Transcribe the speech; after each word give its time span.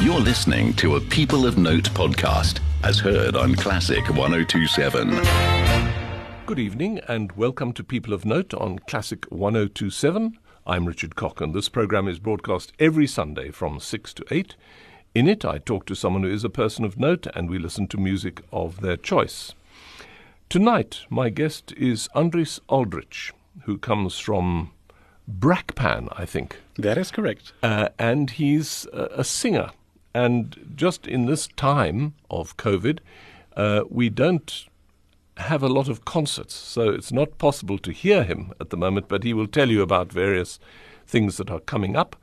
You're 0.00 0.20
listening 0.20 0.74
to 0.74 0.94
a 0.94 1.00
People 1.00 1.44
of 1.44 1.58
Note 1.58 1.90
podcast, 1.90 2.60
as 2.84 3.00
heard 3.00 3.34
on 3.34 3.56
Classic 3.56 4.08
1027. 4.08 5.10
Good 6.46 6.60
evening 6.60 7.00
and 7.08 7.32
welcome 7.32 7.72
to 7.72 7.82
People 7.82 8.14
of 8.14 8.24
Note 8.24 8.54
on 8.54 8.78
Classic 8.78 9.24
1027. 9.28 10.38
I'm 10.64 10.86
Richard 10.86 11.16
Cock 11.16 11.40
and 11.40 11.52
This 11.52 11.68
program 11.68 12.06
is 12.06 12.20
broadcast 12.20 12.72
every 12.78 13.08
Sunday 13.08 13.50
from 13.50 13.80
6 13.80 14.14
to 14.14 14.24
8. 14.30 14.54
In 15.16 15.26
it, 15.28 15.44
I 15.44 15.58
talk 15.58 15.84
to 15.86 15.96
someone 15.96 16.22
who 16.22 16.30
is 16.30 16.44
a 16.44 16.48
person 16.48 16.84
of 16.84 16.96
note 16.96 17.26
and 17.34 17.50
we 17.50 17.58
listen 17.58 17.88
to 17.88 17.96
music 17.98 18.42
of 18.52 18.80
their 18.80 18.96
choice. 18.96 19.54
Tonight, 20.48 21.00
my 21.10 21.28
guest 21.28 21.72
is 21.72 22.08
Andries 22.14 22.60
Aldrich, 22.68 23.32
who 23.64 23.76
comes 23.76 24.16
from 24.20 24.70
Brakpan, 25.28 26.08
I 26.12 26.24
think. 26.24 26.58
That 26.76 26.96
is 26.96 27.10
correct. 27.10 27.52
Uh, 27.64 27.88
and 27.98 28.30
he's 28.30 28.86
a, 28.92 29.08
a 29.16 29.24
singer. 29.24 29.72
And 30.18 30.72
just 30.74 31.06
in 31.06 31.26
this 31.26 31.46
time 31.46 32.14
of 32.28 32.56
COVID, 32.56 32.98
uh, 33.56 33.84
we 33.88 34.08
don't 34.08 34.66
have 35.36 35.62
a 35.62 35.68
lot 35.68 35.88
of 35.88 36.04
concerts, 36.04 36.54
so 36.54 36.90
it's 36.90 37.12
not 37.12 37.38
possible 37.38 37.78
to 37.78 37.92
hear 37.92 38.24
him 38.24 38.52
at 38.60 38.70
the 38.70 38.76
moment, 38.76 39.06
but 39.06 39.22
he 39.22 39.32
will 39.32 39.46
tell 39.46 39.70
you 39.70 39.80
about 39.80 40.12
various 40.12 40.58
things 41.06 41.36
that 41.36 41.50
are 41.52 41.60
coming 41.60 41.94
up. 41.94 42.16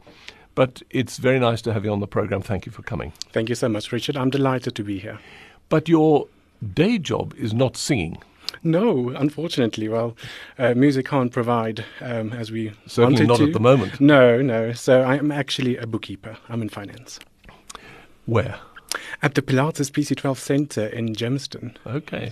But 0.56 0.82
it's 0.90 1.18
very 1.20 1.40
nice 1.40 1.62
to 1.62 1.72
have 1.72 1.86
you 1.86 1.92
on 1.94 2.02
the 2.02 2.08
program. 2.08 2.42
Thank 2.42 2.66
you 2.66 2.72
for 2.74 2.82
coming. 2.82 3.14
Thank 3.32 3.48
you 3.48 3.56
so 3.56 3.70
much, 3.70 3.90
Richard. 3.94 4.18
I'm 4.18 4.30
delighted 4.30 4.76
to 4.76 4.84
be 4.84 5.00
here. 5.00 5.20
But 5.70 5.88
your 5.88 6.28
day 6.74 6.98
job 6.98 7.34
is 7.38 7.54
not 7.54 7.78
singing. 7.78 8.18
No, 8.62 9.10
unfortunately. 9.12 9.88
Well, 9.88 10.18
uh, 10.60 10.74
music 10.74 11.06
can't 11.06 11.32
provide 11.32 11.86
um, 12.02 12.34
as 12.34 12.52
we 12.52 12.74
Certainly 12.88 13.22
wanted 13.22 13.28
not 13.30 13.38
to. 13.38 13.44
at 13.46 13.54
the 13.54 13.60
moment. 13.62 14.02
No, 14.02 14.42
no. 14.42 14.74
So 14.74 15.04
I'm 15.04 15.32
actually 15.32 15.78
a 15.78 15.88
bookkeeper. 15.88 16.38
I'm 16.50 16.62
in 16.62 16.68
finance. 16.68 17.20
Where? 18.26 18.60
At 19.22 19.36
the 19.36 19.42
Pilatus 19.42 19.90
PC12 19.90 20.38
Center 20.38 20.86
in 20.88 21.14
Germiston. 21.14 21.76
Okay. 21.86 22.32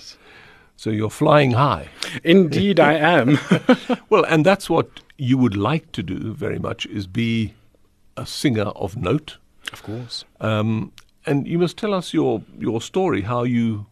So 0.75 0.89
you're 0.89 1.09
flying 1.09 1.51
high. 1.51 1.89
Indeed, 2.23 2.79
I 2.79 2.93
am. 2.93 3.39
Well, 4.09 4.25
and 4.25 4.45
that's 4.45 4.69
what 4.69 5.01
you 5.17 5.37
would 5.37 5.55
like 5.55 5.91
to 5.93 6.03
do 6.03 6.33
very 6.33 6.59
much 6.59 6.85
is 6.85 7.07
be 7.07 7.53
a 8.17 8.25
singer 8.25 8.69
of 8.75 8.95
note. 8.97 9.37
of 9.71 9.83
course. 9.83 10.25
Um, 10.39 10.91
and 11.25 11.47
you 11.47 11.57
must 11.57 11.77
tell 11.77 11.93
us 11.93 12.13
your 12.13 12.43
your 12.59 12.81
story, 12.81 13.21
how 13.21 13.43
you 13.43 13.85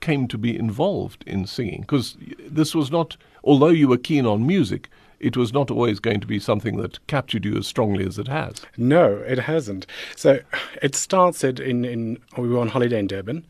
came 0.00 0.26
to 0.28 0.38
be 0.38 0.56
involved 0.56 1.22
in 1.26 1.46
singing, 1.46 1.82
because 1.82 2.16
this 2.48 2.74
was 2.74 2.90
not, 2.90 3.16
although 3.44 3.68
you 3.68 3.86
were 3.86 3.98
keen 3.98 4.24
on 4.26 4.46
music, 4.46 4.88
it 5.20 5.36
was 5.36 5.52
not 5.52 5.70
always 5.70 6.00
going 6.00 6.20
to 6.20 6.26
be 6.26 6.40
something 6.40 6.78
that 6.78 7.06
captured 7.06 7.44
you 7.44 7.56
as 7.56 7.66
strongly 7.66 8.06
as 8.06 8.18
it 8.18 8.28
has. 8.28 8.62
No, 8.76 9.18
it 9.18 9.38
hasn't. 9.38 9.86
So 10.16 10.40
it 10.82 10.94
started 10.94 11.60
in, 11.60 11.84
in 11.84 12.18
we 12.36 12.48
were 12.48 12.58
on 12.58 12.68
holiday 12.68 12.98
in 12.98 13.06
Durban, 13.06 13.46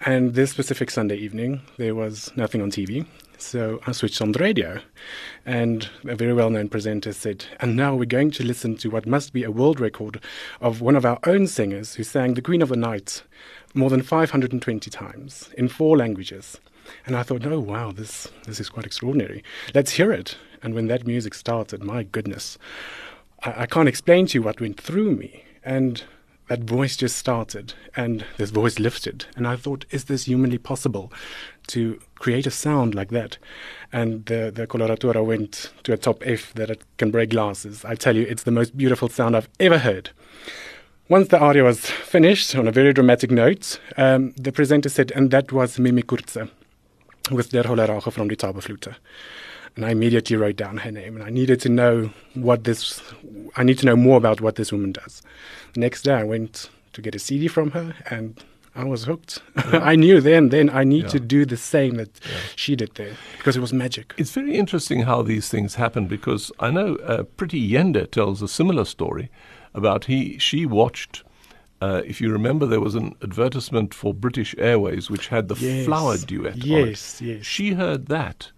and 0.00 0.34
this 0.34 0.50
specific 0.50 0.90
Sunday 0.90 1.16
evening 1.16 1.62
there 1.76 1.94
was 1.94 2.32
nothing 2.36 2.60
on 2.60 2.70
TV. 2.70 3.06
So 3.40 3.80
I 3.86 3.92
switched 3.92 4.20
on 4.20 4.32
the 4.32 4.40
radio, 4.40 4.80
and 5.46 5.88
a 6.04 6.16
very 6.16 6.34
well-known 6.34 6.68
presenter 6.68 7.12
said, 7.12 7.44
"And 7.60 7.76
now 7.76 7.94
we're 7.94 8.04
going 8.04 8.32
to 8.32 8.44
listen 8.44 8.76
to 8.78 8.90
what 8.90 9.06
must 9.06 9.32
be 9.32 9.44
a 9.44 9.50
world 9.52 9.78
record 9.78 10.20
of 10.60 10.80
one 10.80 10.96
of 10.96 11.04
our 11.04 11.20
own 11.24 11.46
singers 11.46 11.94
who 11.94 12.02
sang 12.02 12.34
the 12.34 12.42
Queen 12.42 12.62
of 12.62 12.68
the 12.68 12.76
Night 12.76 13.22
more 13.74 13.90
than 13.90 14.02
520 14.02 14.90
times 14.90 15.50
in 15.56 15.68
four 15.68 15.96
languages." 15.96 16.58
And 17.06 17.14
I 17.14 17.22
thought, 17.22 17.46
"Oh 17.46 17.60
wow, 17.60 17.92
this 17.92 18.28
this 18.46 18.58
is 18.58 18.68
quite 18.68 18.86
extraordinary. 18.86 19.44
Let's 19.72 19.92
hear 19.92 20.10
it." 20.10 20.36
And 20.62 20.74
when 20.74 20.88
that 20.88 21.06
music 21.06 21.34
started, 21.34 21.82
my 21.82 22.02
goodness, 22.02 22.58
I, 23.44 23.62
I 23.62 23.66
can't 23.66 23.88
explain 23.88 24.26
to 24.28 24.38
you 24.38 24.42
what 24.42 24.60
went 24.60 24.80
through 24.80 25.16
me. 25.16 25.44
And 25.64 26.02
that 26.48 26.60
voice 26.60 26.96
just 26.96 27.16
started, 27.16 27.74
and 27.94 28.24
this 28.38 28.50
voice 28.50 28.78
lifted. 28.78 29.26
And 29.36 29.46
I 29.46 29.56
thought, 29.56 29.84
is 29.90 30.04
this 30.04 30.24
humanly 30.24 30.56
possible 30.56 31.12
to 31.68 32.00
create 32.14 32.46
a 32.46 32.50
sound 32.50 32.94
like 32.94 33.10
that? 33.10 33.36
And 33.92 34.24
the, 34.26 34.50
the 34.54 34.66
coloratura 34.66 35.24
went 35.24 35.70
to 35.84 35.92
a 35.92 35.98
top 35.98 36.22
F 36.26 36.54
that 36.54 36.70
it 36.70 36.82
can 36.96 37.10
break 37.10 37.30
glasses. 37.30 37.84
I 37.84 37.94
tell 37.94 38.16
you, 38.16 38.22
it's 38.22 38.44
the 38.44 38.50
most 38.50 38.76
beautiful 38.76 39.10
sound 39.10 39.36
I've 39.36 39.48
ever 39.60 39.78
heard. 39.78 40.10
Once 41.10 41.28
the 41.28 41.38
aria 41.38 41.64
was 41.64 41.80
finished 41.80 42.54
on 42.54 42.66
a 42.66 42.72
very 42.72 42.92
dramatic 42.92 43.30
note, 43.30 43.78
um, 43.96 44.32
the 44.36 44.52
presenter 44.52 44.88
said, 44.88 45.12
and 45.12 45.30
that 45.30 45.52
was 45.52 45.78
Mimi 45.78 46.02
Coertse 46.02 46.48
with 47.30 47.50
Der 47.50 47.62
Hölle 47.62 47.86
Rache 47.88 48.10
from 48.10 48.28
the 48.28 48.36
Zauberflöte. 48.36 48.94
And 49.78 49.86
I 49.86 49.90
immediately 49.90 50.34
wrote 50.36 50.56
down 50.56 50.78
her 50.78 50.90
name, 50.90 51.14
and 51.14 51.24
I 51.24 51.30
needed 51.30 51.60
to 51.60 51.68
know 51.68 52.10
what 52.34 52.64
this. 52.64 53.00
I 53.54 53.62
need 53.62 53.78
to 53.78 53.86
know 53.86 53.94
more 53.94 54.16
about 54.16 54.40
what 54.40 54.56
this 54.56 54.72
woman 54.72 54.90
does. 54.90 55.22
The 55.74 55.78
next 55.80 56.02
day, 56.02 56.14
I 56.14 56.24
went 56.24 56.68
to 56.94 57.00
get 57.00 57.14
a 57.14 57.18
CD 57.20 57.46
from 57.46 57.70
her, 57.70 57.94
and 58.10 58.42
I 58.74 58.82
was 58.82 59.04
hooked. 59.04 59.40
I 59.56 59.94
knew 59.94 60.20
then, 60.20 60.48
then 60.48 60.68
I 60.68 60.82
need 60.82 61.08
to 61.10 61.20
do 61.20 61.46
the 61.46 61.56
same 61.56 61.94
that 61.94 62.10
she 62.56 62.74
did 62.74 62.96
there 62.96 63.14
because 63.36 63.56
it 63.56 63.60
was 63.60 63.72
magic. 63.72 64.14
It's 64.18 64.32
very 64.32 64.56
interesting 64.56 65.02
how 65.02 65.22
these 65.22 65.48
things 65.48 65.76
happen 65.76 66.08
because 66.08 66.50
I 66.58 66.72
know 66.72 66.96
uh, 66.96 67.22
Pretty 67.22 67.70
Yende 67.70 68.10
tells 68.10 68.42
a 68.42 68.48
similar 68.48 68.84
story 68.84 69.30
about 69.74 70.06
he 70.06 70.38
she 70.38 70.66
watched. 70.66 71.22
Uh, 71.80 72.02
if 72.04 72.20
you 72.20 72.32
remember, 72.32 72.66
there 72.66 72.80
was 72.80 72.96
an 72.96 73.14
advertisement 73.22 73.94
for 73.94 74.12
British 74.12 74.56
Airways 74.58 75.08
which 75.08 75.28
had 75.28 75.46
the 75.46 75.54
Yes. 75.54 75.86
flower 75.86 76.16
duet. 76.18 76.54
on 76.54 76.58
it. 76.58 76.64
Yes, 76.66 77.22
yes. 77.22 77.46
She 77.46 77.74
heard 77.74 78.06
that, 78.06 78.50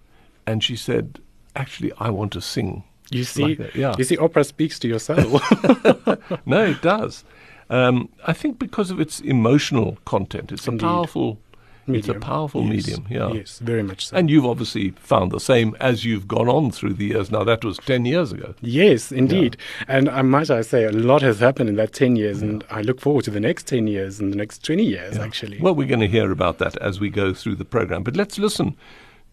and 0.47 0.63
she 0.63 0.77
said, 0.77 1.21
"Actually, 1.57 1.93
I 1.99 2.11
want 2.11 2.33
to 2.33 2.41
sing." 2.41 2.85
You 3.11 3.25
see, 3.25 3.57
like 3.57 3.75
yeah. 3.75 3.95
you 3.99 4.05
see, 4.05 4.17
opera 4.19 4.45
speaks 4.45 4.79
to 4.81 4.89
your 4.89 5.01
soul. 5.01 5.41
No, 6.47 6.65
it 6.65 6.81
does. 6.83 7.25
Um, 7.69 8.09
I 8.27 8.33
think 8.33 8.59
because 8.59 8.91
of 8.91 9.01
its 9.01 9.21
emotional 9.21 9.99
content, 10.05 10.53
it's 10.53 10.67
a 10.67 10.71
Indeed. 10.73 10.85
powerful, 10.87 11.39
it's 11.87 12.07
a 12.09 12.13
Medium. 12.15 12.21
powerful 12.21 12.63
Yes, 12.65 12.87
medium. 12.87 13.07
Yeah. 13.11 13.33
Yes, 13.33 13.59
very 13.61 13.83
much 13.83 14.07
so. 14.07 14.17
And 14.17 14.29
you've 14.31 14.47
obviously 14.47 14.91
found 14.91 15.31
the 15.33 15.41
same 15.41 15.77
as 15.81 16.05
you've 16.05 16.27
gone 16.29 16.49
on 16.49 16.71
through 16.73 16.95
the 16.95 17.07
years. 17.07 17.31
Now 17.33 17.43
that 17.45 17.65
was 17.65 17.79
ten 17.79 18.05
years 18.05 18.33
ago. 18.33 18.55
Yes, 18.61 19.11
indeed. 19.13 19.57
And 19.89 20.09
I 20.09 20.23
might 20.23 20.51
I 20.51 20.63
say 20.63 20.85
a 20.85 20.93
lot 20.93 21.23
has 21.23 21.41
happened 21.41 21.69
in 21.69 21.77
that 21.77 21.93
10 21.93 22.15
years, 22.17 22.43
and 22.43 22.65
I 22.71 22.83
look 22.83 23.01
forward 23.01 23.25
to 23.25 23.31
the 23.31 23.41
next 23.41 23.67
10 23.67 23.87
years 23.89 24.21
and 24.21 24.33
the 24.33 24.37
next 24.37 24.65
20 24.65 24.85
years, 24.85 25.19
actually. 25.19 25.59
Well, 25.61 25.75
we're 25.75 25.89
going 25.89 26.01
to 26.01 26.09
hear 26.09 26.31
about 26.31 26.59
that 26.59 26.77
as 26.79 26.99
we 27.01 27.09
go 27.11 27.33
through 27.35 27.57
the 27.57 27.65
program. 27.65 28.03
But 28.05 28.15
let's 28.17 28.39
listen 28.39 28.77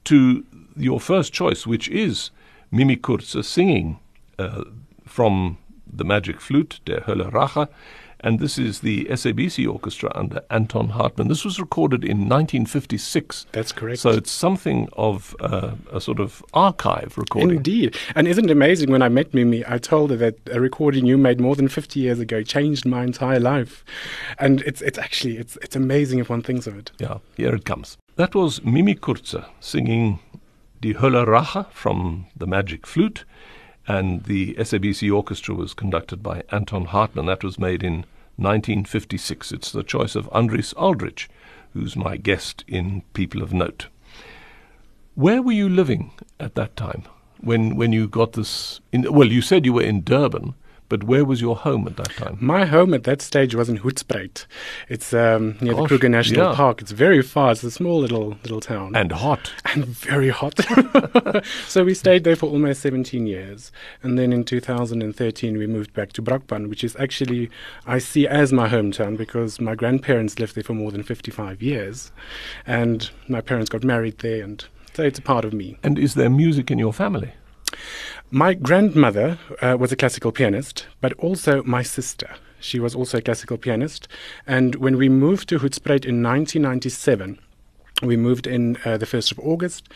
to 0.06 0.44
your 0.78 1.00
first 1.00 1.34
choice, 1.34 1.66
which 1.66 1.90
is 1.90 2.32
Mimi 2.72 2.96
Coertse 2.96 3.48
singing 3.48 4.00
uh, 4.40 4.64
from 5.06 5.58
the 5.92 6.04
Magic 6.04 6.42
Flute, 6.42 6.80
Der 6.86 7.02
Hölle 7.02 7.32
Rache. 7.32 7.68
And 8.22 8.40
this 8.40 8.58
is 8.58 8.80
the 8.80 9.06
SABC 9.06 9.72
Orchestra 9.72 10.12
under 10.16 10.42
Anton 10.50 10.90
Hartmann. 10.90 11.28
This 11.28 11.46
was 11.46 11.60
recorded 11.60 12.04
in 12.04 12.28
1956. 12.28 13.46
That's 13.52 13.72
correct. 13.72 14.00
So 14.00 14.10
it's 14.10 14.32
something 14.32 14.90
of 14.94 15.36
uh, 15.40 15.74
a 15.92 16.02
sort 16.02 16.20
of 16.20 16.44
archive 16.54 17.14
recording. 17.16 17.58
Indeed. 17.58 17.96
And 18.16 18.28
isn't 18.28 18.46
it 18.46 18.52
amazing 18.52 18.90
when 18.90 19.04
I 19.04 19.10
met 19.10 19.36
Mimi, 19.36 19.64
I 19.68 19.78
told 19.78 20.10
her 20.10 20.16
that 20.18 20.40
a 20.52 20.60
recording 20.60 21.06
you 21.06 21.16
made 21.16 21.40
more 21.40 21.56
than 21.56 21.68
50 21.68 22.00
years 22.00 22.20
ago 22.20 22.42
changed 22.42 22.88
my 22.88 23.04
entire 23.04 23.40
life. 23.40 23.86
And 24.40 24.62
it's, 24.62 24.82
it's 24.82 24.98
actually, 24.98 25.38
it's, 25.38 25.56
it's 25.62 25.76
amazing 25.76 26.18
if 26.18 26.30
one 26.30 26.42
thinks 26.42 26.66
of 26.66 26.76
it. 26.76 26.92
Yeah, 26.98 27.20
here 27.36 27.54
it 27.54 27.66
comes. 27.66 27.98
That 28.16 28.34
was 28.34 28.64
Mimi 28.64 28.96
Coertse 28.96 29.36
singing 29.60 30.18
Die 30.80 30.94
Hölle 30.94 31.26
Rache 31.26 31.66
from 31.72 32.28
the 32.36 32.46
Magic 32.46 32.86
Flute, 32.86 33.26
and 33.88 34.26
the 34.26 34.54
SABC 34.56 35.12
orchestra 35.12 35.56
was 35.56 35.74
conducted 35.74 36.22
by 36.22 36.44
Anton 36.52 36.86
Hartmann. 36.86 37.26
That 37.26 37.44
was 37.44 37.58
made 37.58 37.82
in 37.82 38.06
1956. 38.36 39.52
It's 39.52 39.72
the 39.72 39.82
choice 39.82 40.16
of 40.16 40.30
Andries 40.30 40.76
Aldrich, 40.78 41.30
who's 41.74 41.96
my 41.96 42.16
guest 42.16 42.64
in 42.68 43.02
People 43.14 43.42
of 43.42 43.54
Note. 43.54 43.88
Where 45.16 45.42
were 45.42 45.52
you 45.52 45.68
living 45.68 46.12
at 46.40 46.54
that 46.54 46.76
time 46.76 47.04
when 47.42 47.76
when 47.76 47.92
you 47.92 48.08
got 48.08 48.34
this? 48.34 48.80
In, 48.92 49.12
well, 49.12 49.32
you 49.32 49.42
said 49.42 49.66
you 49.66 49.74
were 49.74 49.82
in 49.82 50.04
Durban, 50.04 50.54
but 50.90 51.04
where 51.04 51.26
was 51.26 51.42
your 51.42 51.56
home 51.56 51.88
at 51.88 51.98
that 51.98 52.12
time? 52.12 52.38
My 52.40 52.66
home 52.66 52.94
at 52.94 53.04
that 53.04 53.22
stage 53.22 53.56
was 53.56 53.70
in 53.70 53.80
Hoedspruit. 53.80 54.46
It's 54.90 55.14
um, 55.14 55.58
near 55.62 55.74
Gosh, 55.74 55.84
the 55.84 55.88
Kruger 55.88 56.10
National 56.10 56.50
yeah. 56.50 56.56
Park. 56.56 56.82
It's 56.82 56.92
very 56.92 57.22
far. 57.22 57.52
It's 57.52 57.64
a 57.64 57.72
small 57.72 58.00
little 58.00 58.38
little 58.44 58.62
town. 58.62 58.96
And 58.96 59.12
hot. 59.12 59.52
and 59.66 59.86
very 59.86 60.30
hot. 60.30 60.60
so 61.68 61.84
we 61.84 61.94
stayed 61.94 62.24
there 62.24 62.36
for 62.36 62.50
almost 62.50 62.82
17 62.82 63.28
years. 63.28 63.72
And 64.04 64.18
then 64.18 64.32
in 64.32 64.44
2013, 64.44 65.58
we 65.58 65.68
moved 65.68 65.94
back 65.94 66.14
to 66.14 66.22
Brakpan, 66.22 66.70
which 66.70 66.84
is 66.84 66.96
actually, 66.98 67.50
I 67.86 68.00
see 68.00 68.28
as 68.28 68.54
my 68.54 68.70
hometown 68.70 69.18
because 69.18 69.60
my 69.60 69.76
grandparents 69.76 70.40
lived 70.40 70.56
there 70.56 70.64
for 70.64 70.74
more 70.74 70.92
than 70.92 71.04
55 71.04 71.62
years. 71.62 72.12
And 72.66 73.10
my 73.28 73.42
parents 73.42 73.70
got 73.70 73.84
married 73.84 74.20
there, 74.20 74.44
and 74.44 74.64
so 74.94 75.04
it's 75.04 75.20
a 75.20 75.22
part 75.22 75.46
of 75.46 75.54
me. 75.54 75.78
And 75.84 76.00
is 76.00 76.16
there 76.16 76.30
music 76.30 76.72
in 76.72 76.80
your 76.80 76.94
family? 76.94 77.34
My 78.32 78.54
grandmother 78.54 79.38
uh, 79.62 79.78
was 79.80 79.92
a 79.92 79.96
classical 79.96 80.32
pianist, 80.32 80.86
but 81.02 81.14
also 81.14 81.64
my 81.64 81.84
sister. 81.84 82.36
She 82.60 82.80
was 82.80 82.96
also 82.96 83.20
a 83.20 83.22
classical 83.22 83.58
pianist. 83.58 84.08
And 84.46 84.76
when 84.76 84.98
we 84.98 85.10
moved 85.10 85.48
to 85.50 85.60
Hoedspruit 85.60 86.06
in 86.06 86.24
1997, 86.24 87.40
we 88.04 88.18
moved 88.18 88.46
in 88.48 88.78
uh, 88.86 88.98
the 88.98 89.06
1st 89.06 89.32
of 89.32 89.40
August, 89.40 89.90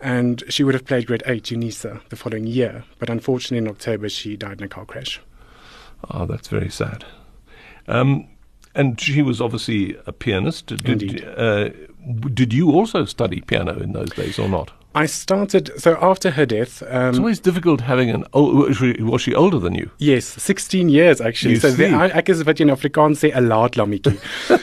and 0.00 0.42
she 0.48 0.64
would 0.64 0.74
have 0.74 0.84
played 0.84 1.06
grade 1.06 1.22
8 1.26 1.44
Unisa 1.44 2.00
the 2.08 2.16
following 2.16 2.46
year. 2.46 2.84
But 2.98 3.10
unfortunately, 3.10 3.58
in 3.58 3.68
October, 3.68 4.08
she 4.08 4.36
died 4.36 4.58
in 4.58 4.64
a 4.64 4.68
car 4.68 4.84
crash. 4.84 5.20
Oh, 6.10 6.26
that's 6.26 6.48
very 6.48 6.70
sad. 6.70 7.04
Um, 7.86 8.28
And 8.74 9.00
she 9.00 9.22
was 9.22 9.40
obviously 9.40 9.96
a 10.06 10.12
pianist. 10.12 10.66
Did, 10.66 10.88
Indeed. 10.88 11.24
Uh, 11.36 11.70
did 12.34 12.52
you 12.52 12.72
also 12.72 13.04
study 13.04 13.40
piano 13.40 13.78
in 13.78 13.92
those 13.92 14.10
days 14.10 14.38
or 14.38 14.48
not? 14.48 14.72
I 14.94 15.06
started 15.06 15.72
so 15.76 15.96
after 16.00 16.30
her 16.30 16.46
death. 16.46 16.82
Um, 16.88 17.08
It's 17.10 17.18
always 17.18 17.40
difficult 17.40 17.80
having 17.80 18.10
an 18.10 18.24
old. 18.32 18.54
Was 18.54 18.76
she, 18.76 19.02
was 19.02 19.22
she 19.22 19.34
older 19.34 19.58
than 19.58 19.74
you? 19.74 19.90
Yes, 19.98 20.24
16 20.24 20.88
years 20.88 21.20
actually. 21.20 21.54
You 21.54 21.60
so 21.60 21.70
see. 21.70 21.76
there, 21.76 22.16
ek 22.16 22.28
is 22.28 22.44
wat 22.44 22.60
in 22.60 22.68
Afrikaans 22.68 23.18
sê 23.24 23.32
'n 23.34 23.48
laat 23.48 23.76
lammetjie 23.76 24.18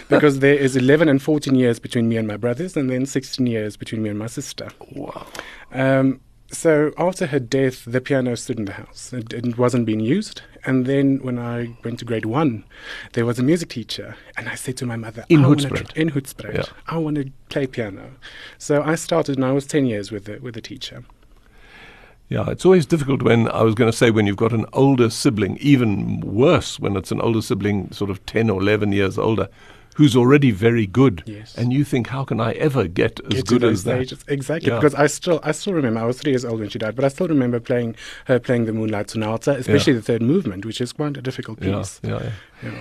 because 0.10 0.40
there 0.40 0.56
is 0.56 0.76
11 0.76 1.10
and 1.10 1.22
14 1.22 1.56
years 1.56 1.80
between 1.80 2.08
me 2.08 2.18
and 2.18 2.28
my 2.28 2.38
brothers 2.38 2.78
and 2.78 2.90
then 2.90 3.06
16 3.06 3.46
years 3.46 3.76
between 3.78 4.02
me 4.02 4.10
and 4.10 4.20
my 4.20 4.28
sister. 4.28 4.70
Wow. 4.96 5.26
Um, 5.74 6.20
so 6.52 6.92
after 6.98 7.28
her 7.28 7.40
death, 7.40 7.86
the 7.86 8.02
piano 8.02 8.36
stood 8.36 8.60
in 8.60 8.66
the 8.66 8.74
house. 8.74 9.14
It, 9.14 9.34
it 9.34 9.58
wasn't 9.58 9.86
being 9.86 10.00
used. 10.02 10.42
And 10.64 10.86
then 10.86 11.20
when 11.24 11.40
I 11.40 11.76
went 11.84 12.00
to 12.00 12.06
grade 12.06 12.26
one, 12.26 12.66
there 13.14 13.26
was 13.26 13.40
a 13.40 13.44
music 13.44 13.70
teacher, 13.70 14.16
and 14.38 14.48
I 14.48 14.56
said 14.56 14.78
to 14.78 14.86
my 14.86 14.96
mother, 14.96 15.26
In 15.30 15.44
I 15.46 15.56
tr- 15.56 15.76
in 15.96 16.10
Yeah. 16.54 16.64
I 16.88 16.98
want 16.98 17.16
to 17.16 17.32
play 17.50 17.66
piano. 17.68 18.12
So 18.58 18.84
I 18.84 18.96
started, 18.96 19.38
and 19.38 19.46
I 19.46 19.54
was 19.54 19.66
10 19.66 19.86
years 19.86 20.12
with 20.12 20.26
the, 20.26 20.38
with 20.40 20.54
the 20.54 20.62
teacher. 20.62 21.04
Yeah, 22.30 22.50
it's 22.50 22.64
always 22.64 22.86
difficult 22.86 23.24
when 23.24 23.50
I 23.50 23.64
was 23.64 23.76
going 23.76 23.92
to 23.92 23.98
say 23.98 24.12
when 24.12 24.28
you've 24.28 24.38
got 24.38 24.54
an 24.54 24.66
older 24.72 25.10
sibling, 25.10 25.58
even 25.58 26.22
worse 26.22 26.80
when 26.80 26.96
it's 26.96 27.12
an 27.12 27.20
older 27.22 27.42
sibling, 27.42 27.92
sort 27.92 28.10
of 28.10 28.26
10 28.26 28.50
or 28.50 28.62
11 28.62 28.92
years 28.92 29.18
older, 29.18 29.50
who's 29.96 30.16
already 30.16 30.52
very 30.52 30.88
good. 30.88 31.24
Yes. 31.26 31.56
And 31.58 31.72
you 31.74 31.84
think, 31.84 32.08
how 32.08 32.24
can 32.24 32.40
I 32.40 32.54
ever 32.54 32.88
get 32.88 33.20
as 33.26 33.34
Get 33.34 33.48
good 33.48 33.64
as 33.64 33.84
that? 33.84 34.12
Exactly, 34.28 34.70
Yeah. 34.70 34.80
because 34.80 34.96
I 34.96 35.08
still 35.08 35.40
I 35.44 35.52
still 35.52 35.74
remember 35.74 36.00
I 36.00 36.06
was 36.06 36.18
three 36.20 36.32
years 36.32 36.46
old 36.46 36.60
when 36.60 36.70
she 36.70 36.80
died, 36.80 36.96
but 36.96 37.06
I 37.06 37.10
still 37.10 37.28
remember 37.28 37.60
playing 37.60 37.96
her 38.26 38.40
playing 38.40 38.66
the 38.66 38.74
Moonlight 38.74 39.10
Sonata, 39.10 39.52
especially 39.52 39.94
the 39.94 40.02
third 40.02 40.22
movement, 40.22 40.66
which 40.66 40.82
is 40.82 40.94
quite 40.94 41.18
a 41.18 41.22
difficult 41.22 41.60
piece. 41.60 42.00
yeah, 42.04 42.32
yeah. 42.64 42.72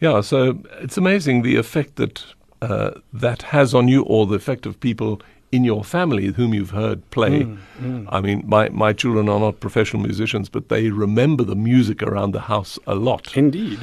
Yeah, 0.00 0.20
so 0.20 0.58
it's 0.80 0.96
amazing 0.98 1.42
the 1.42 1.56
effect 1.56 1.94
that 1.96 2.24
uh, 2.60 2.90
that 3.12 3.42
has 3.42 3.72
on 3.74 3.88
you, 3.88 4.02
or 4.02 4.26
the 4.26 4.34
effect 4.34 4.66
of 4.66 4.78
people 4.80 5.20
in 5.52 5.64
your 5.64 5.84
family 5.84 6.26
whom 6.32 6.54
you've 6.54 6.70
heard 6.70 7.08
play. 7.10 7.44
Mm, 7.80 8.06
I 8.08 8.20
mean, 8.20 8.42
my, 8.46 8.68
my 8.70 8.92
children 8.94 9.28
are 9.28 9.38
not 9.38 9.60
professional 9.60 10.02
musicians, 10.02 10.48
but 10.48 10.70
they 10.70 10.88
remember 10.90 11.44
the 11.44 11.54
music 11.54 12.02
around 12.02 12.32
the 12.32 12.40
house 12.40 12.78
a 12.86 12.94
lot. 12.94 13.36
Indeed. 13.36 13.80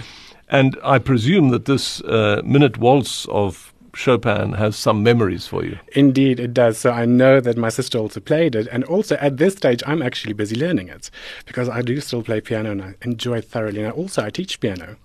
And 0.50 0.78
I 0.84 0.98
presume 1.00 1.50
that 1.50 1.66
this 1.66 2.02
uh, 2.02 2.42
minute 2.44 2.78
waltz 2.78 3.26
of 3.28 3.74
Chopin 3.94 4.54
has 4.54 4.76
some 4.76 5.04
memories 5.04 5.48
for 5.48 5.64
you. 5.64 5.78
Indeed, 5.94 6.40
it 6.40 6.54
does. 6.54 6.78
So 6.78 6.92
I 6.92 7.06
know 7.06 7.40
that 7.40 7.58
my 7.58 7.70
sister 7.70 7.98
also 7.98 8.20
played 8.20 8.56
it. 8.56 8.68
And 8.72 8.84
also 8.86 9.16
at 9.18 9.38
this 9.38 9.56
stage, 9.56 9.84
I'm 9.86 10.02
actually 10.02 10.34
busy 10.34 10.56
learning 10.56 10.90
it 10.90 11.10
because 11.46 11.70
I 11.70 11.82
do 11.82 12.00
still 12.02 12.24
play 12.24 12.42
piano 12.42 12.72
and 12.72 12.82
I 12.82 12.96
enjoy 13.02 13.38
it 13.38 13.46
thoroughly. 13.46 13.80
And 13.80 13.88
I 13.88 13.92
also 13.92 14.24
I 14.24 14.30
teach 14.30 14.60
piano. 14.60 14.98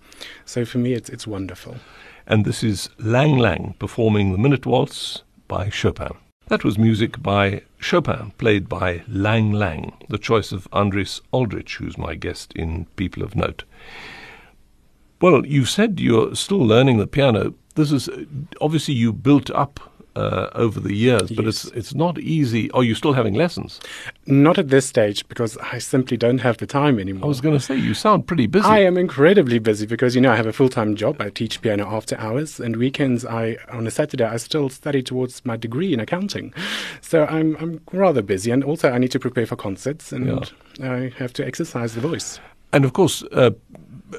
So 0.45 0.65
for 0.65 0.79
me, 0.79 0.93
it's, 0.93 1.11
it's 1.11 1.27
wonderful. 1.27 1.77
And 2.27 2.45
this 2.45 2.63
is 2.63 2.89
Lang 2.99 3.37
Lang 3.37 3.75
performing 3.79 4.33
the 4.33 4.39
Minute 4.39 4.65
Waltz 4.65 5.23
by 5.47 5.69
Chopin. 5.69 6.17
That 6.49 6.65
was 6.65 6.79
music 6.79 7.23
by 7.23 7.63
Chopin, 7.79 8.33
played 8.39 8.69
by 8.69 9.03
Lang 9.09 9.53
Lang, 9.53 9.95
the 10.09 10.19
choice 10.19 10.53
of 10.53 10.71
Andries 10.71 11.21
Aldrich, 11.33 11.77
who's 11.77 11.97
my 11.97 12.15
guest 12.15 12.53
in 12.55 12.85
People 12.97 13.23
of 13.23 13.35
Note. 13.35 13.65
Well, 15.21 15.47
you 15.47 15.65
said 15.65 16.01
you're 16.01 16.35
still 16.35 16.59
learning 16.67 16.99
the 16.99 17.07
piano. 17.07 17.55
This 17.75 17.91
is 17.93 18.09
obviously 18.61 18.95
you 18.95 19.13
built 19.13 19.51
up 19.51 19.81
uh, 20.17 20.49
over 20.55 20.79
the 20.79 20.95
years, 20.95 21.31
but 21.33 21.45
it's 21.47 21.65
Yes. 21.65 21.73
it's 21.75 21.95
not 21.95 22.19
easy. 22.19 22.71
Are 22.71 22.85
you 22.85 22.95
still 22.95 23.15
having 23.15 23.35
lessons? 23.35 23.81
Not 24.27 24.59
at 24.59 24.69
this 24.69 24.87
stage 24.87 25.27
because 25.29 25.59
I 25.73 25.79
simply 25.81 26.17
don't 26.17 26.39
have 26.39 26.59
the 26.59 26.67
time 26.67 27.01
anymore. 27.01 27.25
I 27.25 27.29
was 27.29 27.41
going 27.41 27.57
to 27.59 27.65
say 27.65 27.77
you 27.77 27.95
sound 27.95 28.27
pretty 28.27 28.47
busy. 28.47 28.65
I 28.65 28.79
am 28.81 28.97
incredibly 28.97 29.59
busy 29.59 29.87
because 29.87 30.15
you 30.15 30.21
know 30.21 30.31
I 30.33 30.37
have 30.37 30.47
a 30.47 30.53
full-time 30.53 30.95
job. 30.95 31.21
I 31.21 31.31
teach 31.31 31.61
piano 31.63 31.85
after 31.89 32.17
hours, 32.17 32.61
and 32.61 32.77
weekends 32.77 33.25
I 33.25 33.57
on 33.73 33.87
a 33.89 33.91
Saturday 33.91 34.25
I 34.25 34.37
still 34.37 34.69
study 34.69 35.03
towards 35.03 35.45
my 35.45 35.57
degree 35.57 35.93
in 35.93 35.99
accounting. 36.01 36.55
So 37.01 37.25
I'm 37.27 37.57
I'm 37.59 37.81
rather 37.93 38.23
busy, 38.23 38.53
and 38.53 38.63
also 38.63 38.91
I 38.91 38.99
need 38.99 39.11
to 39.13 39.19
prepare 39.19 39.47
for 39.47 39.57
concerts, 39.57 40.13
and 40.13 40.49
I 40.81 41.13
have 41.19 41.33
to 41.33 41.45
exercise 41.45 41.95
the 41.95 42.01
voice. 42.01 42.39
And 42.73 42.85
of 42.85 42.93
course, 42.93 43.25
uh, 43.33 43.51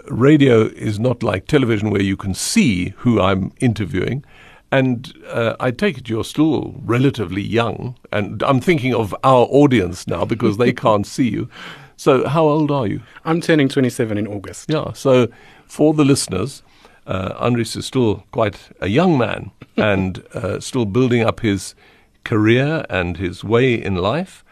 radio 0.08 0.64
is 0.68 1.00
not 1.00 1.24
like 1.24 1.48
television 1.48 1.90
where 1.90 2.02
you 2.02 2.18
can 2.18 2.34
see 2.34 2.90
who 2.98 3.22
I'm 3.22 3.52
interviewing. 3.60 4.24
And 4.72 5.14
uh, 5.28 5.56
I 5.60 5.72
take 5.72 5.98
it 5.98 6.10
you're 6.10 6.24
still 6.24 6.76
relatively 6.84 7.42
young. 7.42 7.96
And 8.12 8.44
I'm 8.44 8.60
thinking 8.60 8.94
of 8.94 9.16
our 9.24 9.48
audience 9.50 10.08
now 10.08 10.26
because 10.26 10.58
they 10.58 10.74
can't 10.86 11.06
see 11.06 11.30
you. 11.30 11.50
So, 11.98 12.28
how 12.28 12.44
old 12.46 12.72
are 12.72 12.88
you? 12.88 13.02
I'm 13.24 13.40
turning 13.40 13.70
27 13.70 14.18
in 14.18 14.28
August. 14.28 14.70
Yeah. 14.70 14.92
So, 14.94 15.28
for 15.66 15.94
the 15.94 16.04
listeners, 16.04 16.62
uh, 17.08 17.42
Andries 17.42 17.78
is 17.78 17.86
still 17.86 18.26
quite 18.32 18.70
a 18.82 18.88
young 18.88 19.18
man 19.18 19.52
and 19.78 20.24
uh, 20.34 20.60
still 20.60 20.86
building 20.86 21.22
up 21.22 21.40
his 21.40 21.74
career 22.24 22.86
and 22.90 23.18
his 23.18 23.44
way 23.44 23.74
in 23.74 23.96
life. 23.96 24.44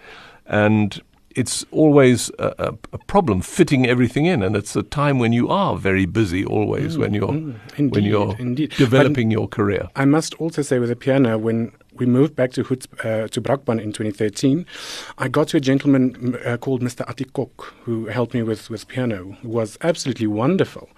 And 0.45 1.01
it's 1.35 1.65
always 1.71 2.29
a, 2.39 2.53
a, 2.59 2.73
a 2.93 2.97
problem 2.97 3.41
fitting 3.41 3.85
everything 3.87 4.25
in, 4.25 4.43
and 4.43 4.55
it's 4.55 4.75
a 4.75 4.83
time 4.83 5.19
when 5.19 5.33
you 5.33 5.49
are 5.49 5.75
very 5.77 6.05
busy. 6.05 6.45
Always 6.45 6.97
when 6.97 7.13
you're 7.13 7.27
when 7.27 7.59
indeed, 7.77 8.03
you're 8.03 8.35
indeed. 8.37 8.69
But- 8.69 8.77
developing 8.77 9.31
your 9.31 9.47
career. 9.47 9.89
I 9.95 10.05
must 10.05 10.33
also 10.35 10.61
say 10.61 10.79
with 10.79 10.89
the 10.89 10.95
piano, 10.95 11.37
when 11.37 11.71
we 11.95 12.05
moved 12.05 12.35
back 12.35 12.51
to 12.53 12.63
Hoeds, 12.63 12.87
uh, 13.05 13.27
to 13.27 13.41
Brakpan 13.41 13.79
in 13.79 13.91
2013, 13.93 14.65
I 15.17 15.27
got 15.27 15.47
to 15.49 15.57
a 15.57 15.59
gentleman 15.59 16.37
uh, 16.45 16.57
called 16.57 16.81
Mr. 16.81 17.05
Atikok 17.05 17.65
who 17.83 18.07
helped 18.07 18.33
me 18.33 18.41
with, 18.41 18.69
with 18.69 18.87
piano. 18.87 19.37
Who 19.41 19.49
was 19.49 19.77
absolutely 19.81 20.27
wonderful. 20.27 20.89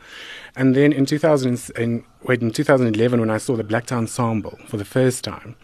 And 0.56 0.74
then 0.76 0.94
in 0.94 1.06
2000, 1.06 1.72
in, 1.78 2.06
wait, 2.24 2.42
in 2.42 2.52
2011, 2.52 3.20
when 3.20 3.30
I 3.30 3.38
saw 3.38 3.56
the 3.58 3.64
Black 3.64 3.88
Tie 3.88 3.98
Ensemble 3.98 4.58
for 4.68 4.78
the 4.78 4.86
first 4.86 5.24
time, 5.24 5.58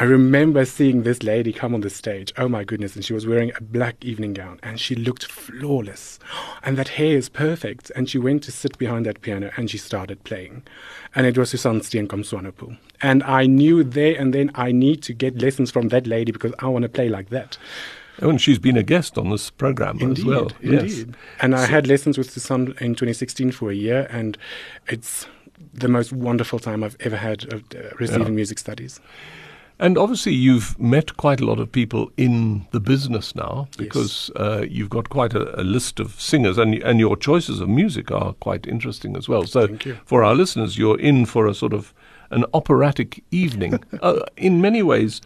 I 0.00 0.04
remember 0.04 0.64
seeing 0.64 1.02
this 1.02 1.24
lady 1.24 1.52
come 1.52 1.74
on 1.74 1.80
the 1.80 1.90
stage. 1.90 2.32
Oh 2.36 2.48
my 2.48 2.62
goodness. 2.62 2.94
And 2.94 3.04
she 3.04 3.12
was 3.12 3.26
wearing 3.26 3.50
a 3.56 3.60
black 3.60 4.04
evening 4.04 4.32
gown 4.32 4.60
and 4.62 4.78
she 4.78 4.94
looked 4.94 5.24
flawless. 5.24 6.20
And 6.62 6.78
that 6.78 6.86
hair 6.88 7.16
is 7.16 7.28
perfect. 7.28 7.90
And 7.96 8.08
she 8.08 8.16
went 8.16 8.44
to 8.44 8.52
sit 8.52 8.78
behind 8.78 9.06
that 9.06 9.22
piano 9.22 9.50
and 9.56 9.68
she 9.68 9.76
started 9.76 10.22
playing. 10.22 10.62
And 11.16 11.26
it 11.26 11.36
was 11.36 11.50
Susan 11.50 11.80
Steenkamp. 11.80 12.78
And 13.02 13.24
I 13.24 13.46
knew 13.46 13.82
there 13.82 14.14
and 14.16 14.32
then 14.32 14.52
I 14.54 14.70
need 14.70 15.02
to 15.02 15.12
get 15.12 15.42
lessons 15.42 15.72
from 15.72 15.88
that 15.88 16.06
lady 16.06 16.30
because 16.30 16.52
I 16.60 16.66
want 16.68 16.84
to 16.84 16.88
play 16.88 17.08
like 17.08 17.30
that. 17.30 17.58
Oh, 18.22 18.30
and 18.30 18.40
she's 18.40 18.58
been 18.58 18.76
a 18.76 18.82
guest 18.84 19.18
on 19.18 19.30
this 19.30 19.50
program 19.50 19.98
Indeed, 20.00 20.18
as 20.20 20.24
well. 20.24 20.50
Indeed. 20.60 20.90
Yes. 20.90 21.04
And 21.40 21.54
I 21.56 21.66
had 21.66 21.86
lessons 21.88 22.16
with 22.18 22.30
Susan 22.30 22.68
in 22.80 22.94
2016 22.94 23.52
for 23.52 23.70
a 23.70 23.74
year, 23.74 24.06
and 24.10 24.36
it's 24.88 25.26
the 25.72 25.88
most 25.88 26.12
wonderful 26.12 26.58
time 26.58 26.82
I've 26.82 26.96
ever 27.00 27.16
had 27.16 27.52
of 27.52 27.62
uh, 27.74 27.94
receiving 27.98 28.22
Yeah. 28.26 28.28
music 28.30 28.58
studies. 28.58 29.00
And 29.80 29.96
obviously, 29.96 30.34
you've 30.34 30.76
met 30.78 31.16
quite 31.16 31.40
a 31.40 31.44
lot 31.46 31.60
of 31.60 31.70
people 31.70 32.10
in 32.16 32.66
the 32.72 32.80
business 32.80 33.34
now 33.36 33.68
Yes. 33.70 33.76
because 33.76 34.30
uh, 34.36 34.64
you've 34.68 34.90
got 34.90 35.08
quite 35.08 35.34
a, 35.34 35.60
a 35.60 35.62
list 35.62 36.00
of 36.00 36.20
singers, 36.20 36.58
and 36.58 36.74
and 36.82 36.98
your 36.98 37.16
choices 37.16 37.60
of 37.60 37.68
music 37.68 38.10
are 38.10 38.32
quite 38.40 38.66
interesting 38.66 39.16
as 39.16 39.28
well. 39.28 39.46
So, 39.46 39.68
for 40.04 40.24
our 40.24 40.34
listeners, 40.34 40.76
you're 40.78 40.98
in 41.00 41.26
for 41.26 41.46
a 41.46 41.54
sort 41.54 41.72
of 41.72 41.94
an 42.30 42.44
operatic 42.54 43.22
evening. 43.30 43.78
uh, 44.02 44.20
in 44.36 44.60
many 44.60 44.82
ways, 44.82 45.20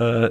uh, 0.00 0.30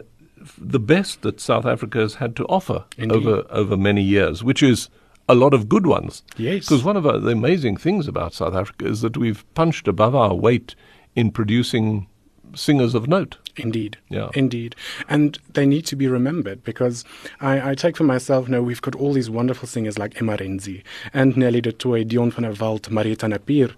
the 0.58 0.80
best 0.80 1.22
that 1.22 1.40
South 1.40 1.66
Africa 1.66 2.00
has 2.00 2.16
had 2.16 2.36
to 2.36 2.46
offer 2.48 2.84
Indeed. 2.98 3.16
over 3.16 3.46
over 3.50 3.78
many 3.78 4.01
years, 4.04 4.44
which 4.44 4.62
is 4.62 4.90
a 5.30 5.36
lot 5.36 5.54
of 5.54 5.70
good 5.70 5.88
ones. 5.88 6.24
Yes. 6.36 6.66
Because 6.66 6.84
one 6.84 6.98
of 6.98 7.04
the 7.04 7.32
amazing 7.32 7.78
things 7.78 8.08
about 8.08 8.34
South 8.34 8.54
Africa 8.54 8.86
is 8.86 9.00
that 9.01 9.16
we've 9.16 9.46
punched 9.54 9.88
above 9.88 10.13
our 10.13 10.34
weight 10.36 10.75
in 11.16 11.32
producing 11.32 12.08
singers 12.55 12.96
of 12.96 13.08
note. 13.08 13.38
Indeed. 13.58 13.98
Yeah. 14.10 14.29
Indeed. 14.34 14.75
And 15.10 15.38
they 15.53 15.65
need 15.65 15.86
to 15.88 15.96
be 15.96 16.08
remembered 16.08 16.63
because 16.63 17.03
I, 17.39 17.72
I 17.72 17.75
take 17.75 17.98
for 17.98 18.03
myself 18.03 18.48
now 18.48 18.62
we've 18.62 18.81
got 18.81 18.96
all 18.96 19.13
these 19.13 19.29
wonderful 19.29 19.67
singers 19.67 20.00
like 20.00 20.22
Emma 20.22 20.38
Renzi 20.38 20.84
and 21.13 21.36
Nelly 21.36 21.62
du 21.62 21.72
Toit, 21.72 22.08
Dion 22.08 22.31
van 22.31 22.43
der 22.43 22.53
Walt, 22.53 22.89
Marita 22.89 23.27
Napier, 23.27 23.72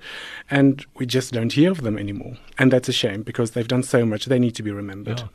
and 0.49 0.85
we 0.95 1.05
just 1.05 1.33
don't 1.33 1.53
hear 1.53 1.71
of 1.71 1.81
them 1.81 1.97
anymore. 1.97 2.37
And 2.57 2.71
that's 2.71 2.89
a 2.89 2.93
shame 2.93 3.23
because 3.23 3.51
they've 3.51 3.67
done 3.67 3.83
so 3.83 4.05
much. 4.05 4.25
They 4.25 4.39
need 4.39 4.55
to 4.55 4.63
be 4.63 4.71
remembered. 4.71 5.21
Yeah. 5.21 5.27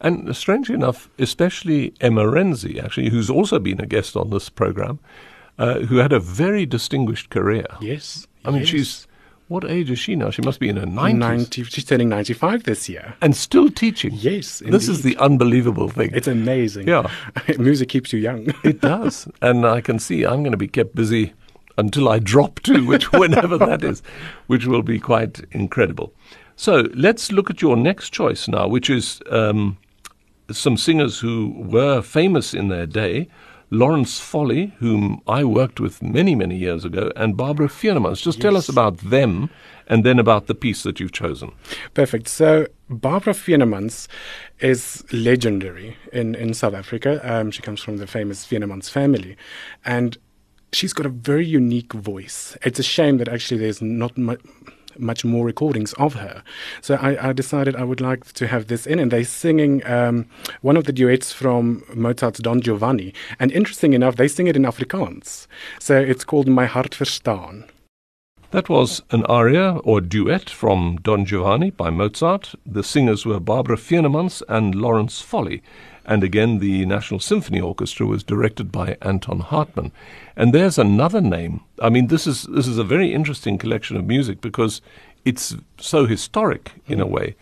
And 0.00 0.34
strangely 0.34 0.74
enough, 0.74 1.10
especially 1.18 1.92
Emma 2.00 2.24
Renzi, 2.24 2.82
actually, 2.82 3.10
who's 3.10 3.28
also 3.28 3.58
been 3.58 3.80
a 3.80 3.86
guest 3.86 4.16
on 4.16 4.30
this 4.30 4.48
program, 4.48 4.98
uh, 5.58 5.80
who 5.80 5.96
had 5.96 6.12
a 6.12 6.18
very 6.18 6.64
distinguished 6.64 7.28
career. 7.28 7.66
Yes. 7.80 8.26
I 8.44 8.50
mean, 8.50 8.60
yes. 8.60 8.68
she's 8.68 9.06
what 9.50 9.68
age 9.68 9.90
is 9.90 9.98
she 9.98 10.14
now? 10.14 10.30
She 10.30 10.42
must 10.42 10.60
be 10.60 10.68
in 10.68 10.76
her 10.76 10.86
90s. 10.86 11.18
90, 11.18 11.64
she's 11.64 11.84
turning 11.84 12.08
95 12.08 12.62
this 12.62 12.88
year. 12.88 13.14
And 13.20 13.34
still 13.34 13.68
teaching. 13.68 14.12
Yes, 14.14 14.62
This 14.64 14.88
is 14.88 15.02
the 15.02 15.16
unbelievable 15.16 15.88
thing. 15.88 16.10
It's 16.14 16.28
amazing. 16.28 16.86
Yeah. 16.86 17.10
Music 17.58 17.88
keeps 17.88 18.12
you 18.12 18.20
young. 18.20 18.54
It 18.62 18.80
does. 18.80 19.26
and 19.42 19.66
I 19.66 19.80
can 19.80 19.98
see 19.98 20.24
I'm 20.24 20.44
going 20.44 20.52
to 20.52 20.56
be 20.56 20.68
kept 20.68 20.94
busy 20.94 21.32
until 21.76 22.08
I 22.08 22.20
drop 22.20 22.60
to, 22.60 22.86
which 22.86 23.10
whenever 23.12 23.58
that 23.58 23.82
is, 23.82 24.02
which 24.46 24.66
will 24.66 24.82
be 24.82 25.00
quite 25.00 25.40
incredible. 25.50 26.12
So 26.54 26.86
let's 26.94 27.32
look 27.32 27.50
at 27.50 27.60
your 27.60 27.76
next 27.76 28.10
choice 28.12 28.46
now, 28.46 28.68
which 28.68 28.88
is 28.88 29.20
um, 29.30 29.78
some 30.52 30.76
singers 30.76 31.18
who 31.18 31.54
were 31.56 32.02
famous 32.02 32.54
in 32.54 32.68
their 32.68 32.86
day, 32.86 33.26
Lawrence 33.70 34.18
Foley, 34.18 34.74
whom 34.78 35.22
I 35.28 35.44
worked 35.44 35.78
with 35.78 36.02
many, 36.02 36.34
many 36.34 36.56
years 36.56 36.84
ago, 36.84 37.12
and 37.14 37.36
Barbara 37.36 37.68
Fienemans. 37.68 38.20
Just 38.20 38.40
tell 38.40 38.56
us 38.56 38.68
about 38.68 38.98
them 38.98 39.48
and 39.86 40.04
then 40.04 40.18
about 40.18 40.46
the 40.46 40.54
piece 40.54 40.82
that 40.82 40.98
you've 40.98 41.12
chosen. 41.12 41.52
Perfect. 41.94 42.28
So 42.28 42.66
Barbara 42.88 43.32
Fienemans 43.32 44.08
is 44.58 45.04
legendary 45.12 45.96
in, 46.12 46.34
in 46.34 46.52
South 46.54 46.74
Africa. 46.74 47.20
Um, 47.22 47.50
she 47.52 47.62
comes 47.62 47.80
from 47.80 47.98
the 47.98 48.06
famous 48.08 48.44
Fienemans 48.44 48.90
family. 48.90 49.36
And 49.84 50.18
she's 50.72 50.92
got 50.92 51.06
a 51.06 51.10
very 51.10 51.46
unique 51.46 51.92
voice. 51.92 52.56
It's 52.62 52.78
a 52.78 52.84
shame 52.84 53.18
that 53.18 53.28
actually 53.28 53.58
there's 53.58 53.82
not 53.82 54.16
much 54.18 54.40
much 55.00 55.24
more 55.24 55.44
recordings 55.44 55.92
of 55.94 56.14
her. 56.14 56.42
So 56.80 56.94
I, 56.96 57.30
I, 57.30 57.32
decided 57.32 57.76
I 57.76 57.84
would 57.84 58.00
like 58.00 58.32
to 58.34 58.46
have 58.46 58.66
this 58.66 58.86
in, 58.86 58.98
and 58.98 59.10
they're 59.10 59.24
singing 59.24 59.84
um, 59.86 60.26
one 60.60 60.76
of 60.76 60.84
the 60.84 60.92
duets 60.92 61.32
from 61.32 61.84
Mozart's 61.94 62.40
Don 62.40 62.60
Giovanni. 62.60 63.14
And 63.38 63.50
interesting 63.52 63.92
enough, 63.92 64.16
they 64.16 64.28
sing 64.28 64.46
it 64.46 64.56
in 64.56 64.62
Afrikaans. 64.62 65.46
So 65.78 65.98
it's 65.98 66.24
called 66.24 66.48
My 66.48 66.66
Hart 66.66 66.92
Verstaan. 66.92 67.68
That 68.52 68.68
was 68.68 69.00
an 69.12 69.24
aria 69.26 69.76
or 69.84 70.00
duet 70.00 70.50
from 70.50 70.98
Don 71.02 71.24
Giovanni 71.24 71.70
by 71.70 71.90
Mozart. 71.90 72.56
The 72.66 72.82
singers 72.82 73.24
were 73.24 73.38
Barbara 73.38 73.76
Fienemans 73.76 74.42
and 74.48 74.74
Lawrence 74.74 75.20
Foley. 75.20 75.62
And 76.04 76.24
again, 76.24 76.58
the 76.58 76.86
National 76.86 77.20
Symphony 77.20 77.60
Orchestra 77.60 78.06
was 78.06 78.22
directed 78.22 78.72
by 78.72 78.96
Anton 79.02 79.40
Hartmann. 79.40 79.92
And 80.36 80.52
there's 80.52 80.78
another 80.78 81.20
name. 81.20 81.60
I 81.80 81.90
mean, 81.90 82.08
this 82.08 82.26
is 82.26 82.44
this 82.44 82.66
is 82.66 82.78
a 82.78 82.84
very 82.84 83.12
interesting 83.12 83.58
collection 83.58 83.96
of 83.96 84.06
music 84.06 84.40
because 84.40 84.80
it's 85.24 85.56
so 85.78 86.06
historic 86.06 86.72
in 86.86 86.98
mm. 86.98 87.02
a 87.02 87.06
way. 87.06 87.36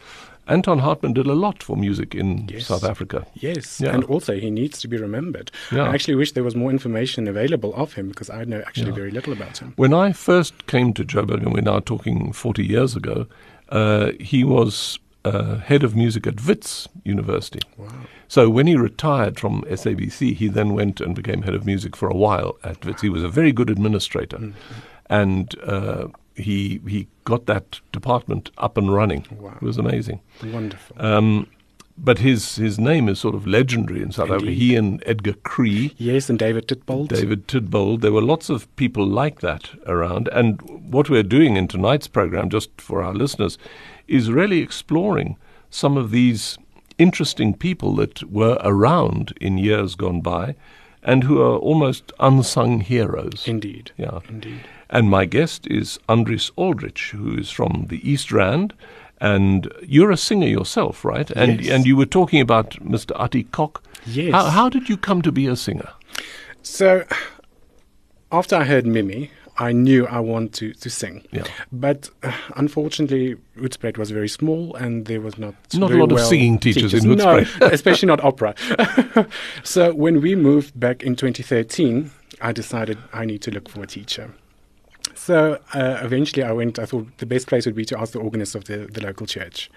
Anton 0.49 0.79
Hartmann 0.79 1.12
did 1.12 1.27
a 1.27 1.35
lot 1.35 1.62
for 1.62 1.77
music 1.77 2.15
in 2.15 2.49
yes. 2.49 2.67
South 2.67 2.83
Africa. 2.83 3.27
Yes, 3.35 3.81
yeah. 3.81 3.95
and 3.95 4.03
also 4.05 4.35
he 4.38 4.50
needs 4.50 4.81
to 4.81 4.88
be 4.88 4.97
remembered. 4.97 5.50
Yeah. 5.71 5.85
I 5.85 5.95
actually 5.95 6.15
wish 6.15 6.33
there 6.33 6.43
was 6.43 6.57
more 6.57 6.71
information 6.71 7.29
available 7.29 7.75
of 7.75 7.93
him 7.93 8.09
because 8.09 8.31
I 8.31 8.45
know 8.45 8.62
actually 8.67 8.88
yeah. 8.88 8.95
very 8.95 9.11
little 9.11 9.35
about 9.35 9.59
him. 9.59 9.75
When 9.77 9.93
I 9.93 10.12
first 10.12 10.67
came 10.67 10.95
to 10.95 11.05
Joburg, 11.05 11.43
and 11.43 11.53
we're 11.53 11.61
now 11.61 11.81
talking 11.81 12.33
40 12.33 12.65
years 12.65 12.97
ago, 12.97 13.27
uh, 13.69 14.12
he 14.19 14.43
was 14.43 14.99
uh, 15.25 15.57
head 15.57 15.83
of 15.83 15.97
music 15.97 16.27
at 16.27 16.45
Wits 16.47 16.89
University. 17.05 17.61
Wow. 17.77 17.89
So 18.29 18.49
when 18.49 18.67
he 18.67 18.77
retired 18.77 19.39
from 19.39 19.63
SABC, 19.63 20.35
he 20.35 20.49
then 20.49 20.75
went 20.75 21.01
and 21.01 21.15
became 21.15 21.43
head 21.43 21.55
of 21.55 21.67
music 21.67 21.97
for 21.97 22.09
a 22.09 22.17
while 22.17 22.57
at 22.63 22.85
Wits. 22.85 23.03
He 23.03 23.09
was 23.09 23.25
a 23.25 23.29
very 23.29 23.53
good 23.53 23.71
administrator, 23.71 24.39
mm-hmm. 24.39 24.81
and 25.11 25.55
uh, 25.65 26.09
he 26.35 26.81
he 26.87 27.09
got 27.25 27.47
that 27.47 27.81
department 27.93 28.51
up 28.59 28.77
and 28.77 28.95
running. 28.95 29.27
Wow. 29.31 29.55
It 29.57 29.63
was 29.63 29.79
amazing. 29.79 30.21
Wonderful. 30.43 30.97
Um, 31.05 31.49
but 32.01 32.19
his 32.19 32.57
his 32.57 32.79
name 32.79 33.09
is 33.09 33.19
sort 33.19 33.35
of 33.35 33.47
legendary 33.47 34.03
in 34.03 34.13
South 34.13 34.31
Indeed. 34.31 34.37
Africa. 34.37 34.53
He 34.53 34.77
and 34.77 35.03
Edgar 35.05 35.33
Cree. 35.33 35.95
Yes, 35.99 36.31
and 36.31 36.39
David 36.39 36.69
Tidboald. 36.69 37.09
David 37.09 37.49
Tidboald. 37.49 38.01
There 38.01 38.13
were 38.13 38.23
lots 38.23 38.49
of 38.49 38.75
people 38.77 39.07
like 39.07 39.41
that 39.41 39.71
around. 39.87 40.29
And 40.29 40.61
what 40.93 41.11
we're 41.11 41.25
doing 41.25 41.57
in 41.57 41.67
tonight's 41.67 42.07
program, 42.07 42.51
just 42.51 42.81
for 42.81 43.03
our 43.03 43.15
listeners, 43.15 43.59
is 44.09 44.31
really 44.31 44.61
exploring 44.61 45.37
some 45.71 45.97
of 45.97 46.11
these 46.11 46.59
interesting 46.99 47.55
people 47.55 47.95
that 47.97 48.23
were 48.31 48.59
around 48.62 49.33
in 49.41 49.59
years 49.59 49.95
gone 49.95 50.21
by 50.21 50.57
and 51.03 51.25
who 51.25 51.41
are 51.41 51.57
almost 51.59 52.12
unsung 52.19 52.81
heroes. 52.81 53.47
Indeed. 53.47 53.93
Yeah. 53.97 54.19
Indeed. 54.29 54.61
And 54.91 55.09
my 55.09 55.25
guest 55.25 55.67
is 55.67 55.99
Andries 56.09 56.50
Aldrich, 56.57 57.11
who 57.11 57.37
is 57.38 57.50
from 57.50 57.87
the 57.88 58.09
East 58.09 58.33
Rand. 58.33 58.75
And 59.21 59.73
you're 59.83 60.11
a 60.11 60.17
singer 60.17 60.47
yourself, 60.47 61.05
right? 61.05 61.31
And 61.33 61.61
yes. 61.61 61.75
and 61.75 61.87
you 61.87 61.97
were 61.97 62.07
talking 62.07 62.41
about 62.41 62.71
Mr. 62.83 63.12
Ati 63.17 63.45
Kok. 63.45 63.83
Yes. 64.07 64.33
How, 64.33 64.45
how 64.45 64.69
did 64.69 64.88
you 64.88 64.97
come 64.97 65.23
to 65.23 65.33
be 65.33 65.47
a 65.47 65.57
singer? 65.57 65.88
So, 66.62 67.05
after 68.31 68.57
I 68.57 68.65
heard 68.65 68.87
Mimi, 68.87 69.31
I 69.59 69.73
knew 69.73 70.07
I 70.07 70.21
wanted 70.21 70.53
to, 70.55 70.73
to 70.75 70.91
sing. 70.91 71.27
Yeah. 71.33 71.45
But 71.73 72.09
uh, 72.23 72.33
unfortunately, 72.57 73.37
Hoedspruit 73.59 73.99
was 73.99 74.11
very 74.12 74.29
small 74.29 74.75
and 74.77 75.07
there 75.07 75.21
was 75.21 75.37
not 75.37 75.55
Not 75.75 75.91
a 75.91 75.97
lot 75.97 76.11
well 76.12 76.21
of 76.21 76.27
singing 76.27 76.59
teachers, 76.59 76.93
teachers. 76.93 77.05
in 77.05 77.11
Hoedspruit. 77.19 77.61
No, 77.61 77.67
especially 77.67 78.07
not 78.07 78.23
opera. 78.23 78.55
so 79.65 79.93
when 79.95 80.21
we 80.21 80.37
moved 80.37 80.79
back 80.79 81.03
in 81.03 81.17
2013, 81.17 82.11
I 82.41 82.53
decided 82.53 82.99
I 83.12 83.25
need 83.25 83.43
to 83.43 83.50
look 83.50 83.69
for 83.69 83.83
a 83.83 83.87
teacher. 83.87 84.33
So 85.15 85.59
uh, 85.75 85.99
eventually 86.03 86.45
I 86.45 86.53
went, 86.53 86.79
I 86.79 86.87
thought 86.87 87.19
the 87.19 87.27
best 87.27 87.49
place 87.49 87.67
would 87.67 87.75
be 87.75 87.85
to 87.87 87.99
ask 87.99 88.12
the 88.12 88.21
organist 88.21 88.55
of 88.55 88.67
the, 88.67 88.87
the 88.87 89.00
local 89.03 89.27
church. 89.27 89.71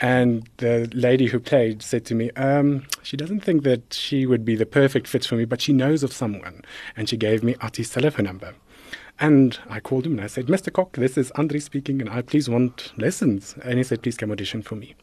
And 0.00 0.48
the 0.58 0.88
lady 0.92 1.26
who 1.26 1.40
played 1.40 1.82
said 1.82 2.04
to 2.06 2.14
me, 2.14 2.30
um, 2.32 2.84
she 3.02 3.16
doesn't 3.16 3.40
think 3.40 3.64
that 3.64 3.94
she 3.94 4.26
would 4.26 4.44
be 4.44 4.54
the 4.54 4.66
perfect 4.66 5.08
fit 5.08 5.24
for 5.24 5.34
me, 5.34 5.44
but 5.44 5.60
she 5.60 5.72
knows 5.72 6.02
of 6.02 6.12
someone. 6.12 6.62
And 6.96 7.08
she 7.08 7.16
gave 7.16 7.42
me 7.42 7.56
Ati's 7.62 7.90
telephone 7.90 8.26
number. 8.26 8.54
And 9.20 9.58
I 9.68 9.80
called 9.80 10.06
him 10.06 10.12
and 10.12 10.20
I 10.20 10.26
said, 10.28 10.46
Mr. 10.46 10.72
Cock, 10.72 10.92
this 10.96 11.18
is 11.18 11.30
Andre 11.32 11.58
speaking, 11.58 12.00
and 12.00 12.08
I 12.08 12.22
please 12.22 12.48
want 12.48 12.92
lessons. 12.96 13.56
And 13.64 13.78
he 13.78 13.84
said, 13.84 14.02
please 14.02 14.16
come 14.16 14.30
audition 14.30 14.62
for 14.62 14.76
me. 14.76 14.94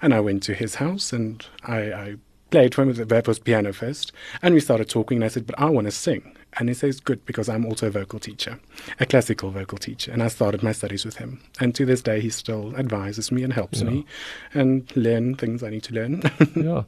And 0.00 0.14
I 0.14 0.20
went 0.20 0.42
to 0.44 0.54
his 0.54 0.76
house 0.76 1.12
and 1.12 1.44
I, 1.64 1.78
I 1.92 2.14
played 2.50 2.74
for 2.74 2.82
him. 2.82 2.92
That 2.92 3.28
was 3.28 3.38
piano 3.38 3.72
first. 3.72 4.12
And 4.42 4.54
we 4.54 4.60
started 4.60 4.88
talking, 4.88 5.18
and 5.18 5.24
I 5.24 5.28
said, 5.28 5.46
but 5.46 5.58
I 5.58 5.68
want 5.70 5.86
to 5.86 5.90
sing. 5.90 6.36
And 6.58 6.68
he 6.68 6.74
says, 6.74 6.98
good, 6.98 7.24
because 7.26 7.48
I'm 7.48 7.64
also 7.64 7.86
a 7.86 7.90
vocal 7.90 8.18
teacher, 8.18 8.58
a 8.98 9.06
classical 9.06 9.50
vocal 9.50 9.78
teacher. 9.78 10.10
And 10.10 10.22
I 10.22 10.28
started 10.28 10.62
my 10.62 10.72
studies 10.72 11.04
with 11.04 11.16
him. 11.16 11.40
And 11.60 11.74
to 11.76 11.86
this 11.86 12.02
day, 12.02 12.20
he 12.20 12.30
still 12.30 12.74
advises 12.76 13.30
me 13.30 13.44
and 13.44 13.52
helps 13.52 13.80
yeah. 13.82 13.90
me 13.90 14.06
and 14.52 14.96
learn 14.96 15.36
things 15.36 15.62
I 15.62 15.70
need 15.70 15.84
to 15.84 15.94
learn. 15.94 16.22
yeah. 16.56 16.82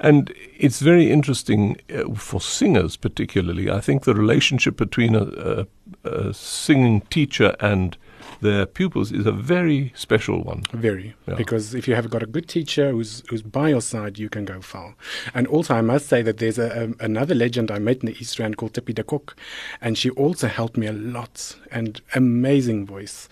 And 0.00 0.32
it's 0.56 0.80
very 0.80 1.10
interesting 1.10 1.76
uh, 1.92 2.14
for 2.14 2.40
singers, 2.40 2.96
particularly. 2.96 3.70
I 3.70 3.80
think 3.80 4.04
the 4.04 4.14
relationship 4.14 4.76
between 4.76 5.14
a, 5.14 5.66
a, 6.04 6.08
a, 6.08 6.34
singing 6.34 7.00
teacher 7.02 7.56
and 7.58 7.96
their 8.40 8.66
pupils 8.66 9.10
is 9.10 9.26
a 9.26 9.32
very 9.32 9.92
special 9.96 10.44
one. 10.44 10.62
Very, 10.72 11.16
yeah. 11.26 11.34
because 11.34 11.74
if 11.74 11.88
you 11.88 11.96
have 11.96 12.10
got 12.10 12.22
a 12.22 12.26
good 12.26 12.48
teacher 12.48 12.92
who's 12.92 13.24
who's 13.28 13.42
by 13.42 13.70
your 13.70 13.80
side, 13.80 14.18
you 14.18 14.28
can 14.28 14.44
go 14.44 14.60
far. 14.60 14.94
And 15.34 15.48
also, 15.48 15.74
I 15.74 15.80
must 15.80 16.06
say 16.06 16.22
that 16.22 16.38
there's 16.38 16.58
a, 16.58 16.92
another 17.00 17.34
legend 17.34 17.70
I 17.72 17.80
met 17.80 17.98
in 17.98 18.06
the 18.06 18.16
East 18.20 18.38
Rand 18.38 18.56
called 18.56 18.74
Tippy 18.74 18.92
de 18.92 19.02
Kok, 19.02 19.36
and 19.80 19.98
she 19.98 20.10
also 20.10 20.46
helped 20.46 20.76
me 20.76 20.86
a 20.86 20.92
lot. 20.92 21.56
And 21.72 22.00
amazing 22.14 22.86
voice 22.86 23.28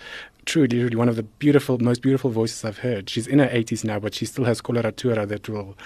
truly, 0.47 0.81
really 0.81 0.97
one 0.97 1.09
of 1.09 1.17
the 1.17 1.25
beautiful, 1.25 1.77
most 1.79 2.01
beautiful 2.01 2.31
voices 2.31 2.65
I've 2.65 2.79
heard. 2.79 3.11
She's 3.11 3.27
in 3.27 3.41
her 3.41 3.49
80s 3.49 3.85
now, 3.85 3.99
but 3.99 4.15
she 4.15 4.25
still 4.25 4.45
has 4.45 4.63
coloratura 4.63 5.27
that 5.27 5.49
will 5.49 5.77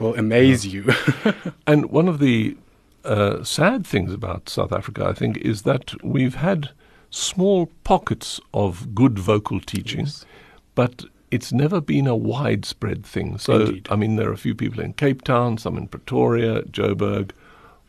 will 0.00 0.14
amaze 0.16 0.66
yeah. 0.66 0.82
you. 1.24 1.34
and 1.66 1.90
one 1.90 2.08
of 2.08 2.18
the 2.18 2.56
uh, 3.04 3.42
sad 3.44 3.86
things 3.86 4.12
about 4.12 4.48
South 4.48 4.72
Africa, 4.72 5.06
I 5.06 5.12
think, 5.12 5.36
is 5.38 5.62
that 5.62 6.02
we've 6.04 6.34
had 6.34 6.70
small 7.10 7.66
pockets 7.84 8.40
of 8.54 8.94
good 8.94 9.18
vocal 9.18 9.60
teaching, 9.60 10.06
yes. 10.06 10.24
but 10.74 11.04
it's 11.30 11.52
never 11.52 11.80
been 11.80 12.06
a 12.06 12.16
widespread 12.16 13.04
thing. 13.04 13.38
So, 13.38 13.60
Indeed. 13.60 13.88
I 13.90 13.96
mean, 13.96 14.16
there 14.16 14.28
are 14.28 14.32
a 14.32 14.38
few 14.38 14.54
people 14.54 14.80
in 14.80 14.92
Cape 14.94 15.22
Town, 15.22 15.58
some 15.58 15.76
in 15.76 15.88
Pretoria, 15.88 16.62
Joburg, 16.62 17.30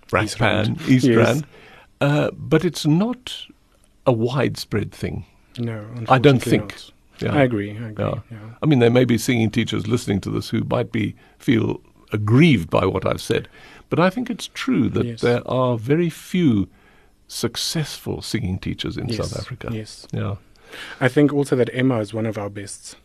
Brakpan, 0.08 0.80
East 0.88 1.06
yes. 1.06 1.18
Rand, 1.18 1.46
uh, 2.02 2.32
but 2.34 2.66
it's 2.66 2.86
not 2.86 3.48
a 4.06 4.12
widespread 4.12 4.92
thing. 4.92 5.26
No, 5.58 5.86
I 6.08 6.18
don't 6.18 6.42
think. 6.42 6.76
Yeah. 7.20 7.36
I 7.36 7.44
agree. 7.44 7.72
I 7.72 7.90
agree. 7.90 8.06
Yeah. 8.06 8.20
Yeah. 8.32 8.38
I 8.64 8.66
mean, 8.66 8.80
there 8.80 8.90
may 8.90 9.06
be 9.06 9.18
singing 9.18 9.52
teachers 9.52 9.88
listening 9.88 10.22
to 10.22 10.32
this 10.32 10.50
who 10.50 10.64
might 10.64 10.92
be 10.92 11.16
feel 11.38 11.80
aggrieved 12.12 12.70
by 12.70 12.86
what 12.86 13.06
I've 13.06 13.22
said. 13.22 13.48
But 13.90 14.00
I 14.00 14.10
think 14.10 14.30
it's 14.30 14.48
true 14.48 14.90
that 14.90 15.06
yes. 15.06 15.22
there 15.22 15.46
are 15.48 15.78
very 15.78 16.10
few 16.10 16.70
successful 17.28 18.22
singing 18.22 18.60
teachers 18.60 18.98
in 18.98 19.08
yes. 19.10 19.18
South 19.18 19.40
Africa. 19.40 19.70
Yes. 19.72 20.08
Yeah. 20.12 20.36
I 21.00 21.08
think 21.08 21.34
also 21.34 21.56
that 21.56 21.70
Emma 21.74 22.00
is 22.00 22.14
one 22.14 22.26
of 22.26 22.38
our 22.38 22.50
best. 22.50 22.96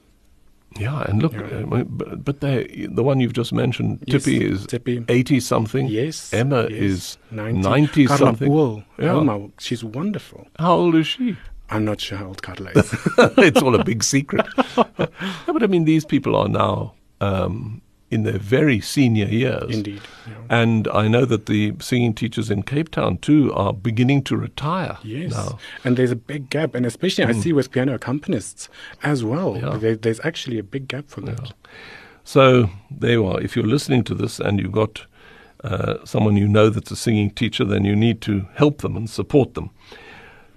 Yeah, 0.79 1.03
and 1.09 1.23
look, 1.23 1.33
yeah. 1.33 1.41
Uh, 1.41 1.85
but, 1.85 2.25
but 2.25 2.41
the 2.41 3.03
one 3.03 3.21
you've 3.21 3.33
just 3.33 3.53
mentioned, 3.53 4.05
yes, 4.07 4.25
Tippy, 4.25 4.45
is 4.45 4.67
Tippy. 4.67 5.05
80 5.09 5.41
something. 5.41 5.87
Yes. 5.87 6.33
Emma 6.35 6.65
yes. 6.65 6.73
is 6.73 7.19
90, 7.31 7.61
90 7.61 8.07
something. 8.09 8.49
Pool. 8.49 8.85
Yeah. 8.99 9.17
Emma, 9.19 9.49
she's 9.59 9.83
wonderful. 9.83 10.47
How 10.59 10.75
old 10.75 10.95
is 10.95 11.07
she? 11.07 11.37
I'm 11.71 11.85
not 11.85 12.01
sure 12.01 12.19
how 12.19 12.27
old 12.27 12.43
Carla 12.43 12.71
is. 12.71 12.95
it's 13.19 13.63
all 13.63 13.75
a 13.75 13.85
big 13.85 14.05
secret. 14.05 14.47
no, 14.77 15.09
but 15.47 15.63
I 15.63 15.67
mean, 15.67 15.85
these 15.85 16.05
people 16.05 16.37
are 16.37 16.49
now 16.49 16.95
um, 17.21 17.83
in 18.11 18.23
their 18.23 18.39
very 18.39 18.81
senior 18.81 19.27
years. 19.27 19.75
Indeed. 19.75 20.01
Yeah. 20.29 20.35
And 20.49 20.87
I 20.89 21.09
know 21.09 21.25
that 21.25 21.47
the 21.47 21.75
singing 21.81 22.15
teachers 22.15 22.51
in 22.51 22.63
Cape 22.63 22.91
Town 22.91 23.19
too 23.19 23.53
are 23.55 23.73
beginning 23.73 24.23
to 24.25 24.37
retire 24.37 24.99
yes. 25.03 25.33
now. 25.33 25.59
And 25.85 25.97
there's 25.97 26.13
a 26.13 26.17
big 26.17 26.49
gap. 26.49 26.75
And 26.75 26.87
especially 26.87 27.25
mm. 27.25 27.31
I 27.31 27.33
see 27.33 27.53
with 27.53 27.71
piano 27.73 27.99
accompanists 27.99 28.69
as 29.03 29.25
well. 29.25 29.57
Yeah. 29.57 29.77
There, 29.77 29.97
there's 29.97 30.21
actually 30.25 30.59
a 30.59 30.63
big 30.63 30.87
gap 30.89 31.09
for 31.09 31.21
that. 31.23 31.41
Yeah. 31.43 31.51
So 32.23 32.71
there 32.91 33.13
you 33.13 33.27
are. 33.27 33.41
If 33.41 33.57
you're 33.57 33.67
listening 33.67 34.05
to 34.05 34.15
this 34.15 34.39
and 34.39 34.61
you've 34.61 34.73
got 34.73 35.07
uh, 35.65 36.05
someone 36.05 36.37
you 36.37 36.47
know 36.47 36.71
that's 36.71 36.91
a 36.91 36.97
singing 36.97 37.31
teacher, 37.31 37.65
then 37.65 37.85
you 37.85 37.97
need 37.97 38.21
to 38.23 38.47
help 38.55 38.83
them 38.83 38.97
and 38.97 39.11
support 39.11 39.55
them. 39.55 39.71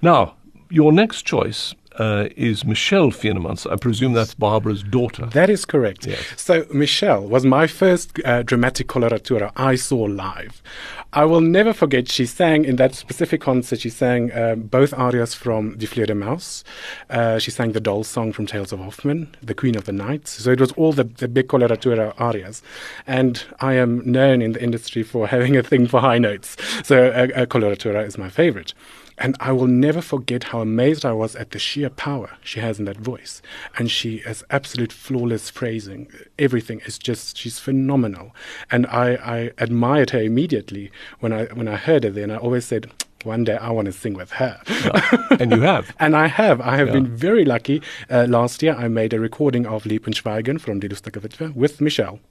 Now, 0.01 0.36
your 0.70 0.91
next 0.91 1.24
choice 1.24 1.74
uh, 2.00 2.29
is 2.36 2.65
Michelle 2.65 3.12
Fienemans. 3.12 3.70
I 3.70 3.75
presume 3.75 4.13
that's 4.13 4.34
Barbara's 4.34 4.84
daughter. 4.84 5.25
That 5.27 5.50
is 5.50 5.65
correct. 5.65 6.08
Yes. 6.08 6.25
So 6.38 6.65
Michelle 6.74 7.27
was 7.27 7.46
my 7.46 7.68
first 7.68 8.20
uh, 8.25 8.44
dramatic 8.44 8.88
coloratura 8.88 9.51
I 9.56 9.75
saw 9.75 10.03
live. 10.03 10.63
I 11.12 11.25
will 11.25 11.41
never 11.41 11.74
forget. 11.74 12.10
She 12.10 12.25
sang 12.25 12.65
in 12.65 12.75
that 12.77 12.96
specific 12.96 13.41
concert. 13.41 13.79
She 13.79 13.89
sang 13.89 14.32
um, 14.38 14.62
both 14.62 14.94
arias 14.94 15.34
from 15.34 15.77
Die 15.77 15.88
Fledermaus. 15.88 16.63
Uh, 17.10 17.39
she 17.39 17.51
sang 17.51 17.72
the 17.72 17.79
doll 17.79 18.03
song 18.03 18.32
from 18.32 18.46
Tales 18.46 18.72
of 18.72 18.79
Hoffmann, 18.79 19.36
The 19.41 19.56
Queen 19.56 19.75
of 19.75 19.86
the 19.86 19.91
Night. 19.91 20.27
So 20.27 20.51
it 20.51 20.60
was 20.60 20.72
all 20.74 20.94
the, 20.94 21.03
the 21.03 21.27
big 21.27 21.48
coloratura 21.48 22.13
arias. 22.20 22.62
And 23.08 23.44
I 23.60 23.74
am 23.74 24.10
known 24.10 24.41
in 24.41 24.53
the 24.53 24.63
industry 24.63 25.03
for 25.03 25.27
having 25.36 25.58
a 25.58 25.63
thing 25.63 25.88
for 25.88 26.00
high 26.00 26.20
notes. 26.20 26.56
So 26.84 27.12
coloratura 27.48 28.06
is 28.06 28.18
my 28.18 28.29
favorite. 28.29 28.74
And 29.22 29.36
I 29.42 29.52
will 29.52 29.68
never 29.68 30.02
forget 30.02 30.46
how 30.46 30.62
amazed 30.62 31.06
I 31.06 31.12
was 31.12 31.36
at 31.36 31.52
the 31.52 31.60
sheer 31.60 31.90
power 31.90 32.30
she 32.42 32.62
has 32.62 32.80
in 32.80 32.86
that 32.86 32.98
voice. 32.98 33.42
And 33.78 33.92
she 33.92 34.20
has 34.20 34.44
absolute 34.50 34.94
flawless 34.94 35.50
phrasing. 35.50 36.10
Everything 36.40 36.80
is 36.86 36.98
just, 36.98 37.38
she's 37.38 37.60
phenomenal. 37.60 38.34
And 38.72 38.88
I, 38.88 39.16
I 39.16 39.52
admired 39.58 40.12
her 40.12 40.22
immediately 40.22 40.90
when 41.20 41.34
I, 41.34 41.46
when 41.48 41.68
I 41.68 41.76
heard 41.76 42.06
her 42.06 42.10
then. 42.10 42.32
I 42.32 42.38
always 42.38 42.66
said, 42.66 42.90
one 43.26 43.44
day 43.44 43.58
I 43.58 43.70
want 43.72 43.88
to 43.88 43.92
sing 43.92 44.14
with 44.14 44.32
her. 44.32 44.62
Yeah. 44.70 45.28
and 45.40 45.52
you 45.52 45.62
have. 45.62 45.94
and 46.00 46.16
I 46.16 46.28
have. 46.28 46.62
I 46.62 46.78
have 46.78 46.88
Yeah. 46.88 46.94
been 46.94 47.08
very 47.18 47.44
lucky. 47.44 47.82
Uh, 48.10 48.26
last 48.30 48.64
year 48.64 48.74
I 48.74 48.88
made 48.88 49.12
a 49.14 49.20
recording 49.20 49.66
of 49.66 49.84
Lippenschweigen 49.84 50.62
from 50.62 50.80
Die 50.80 50.88
Lustige 50.88 51.20
Witwe 51.20 51.54
with 51.54 51.82
Michelle. 51.82 52.22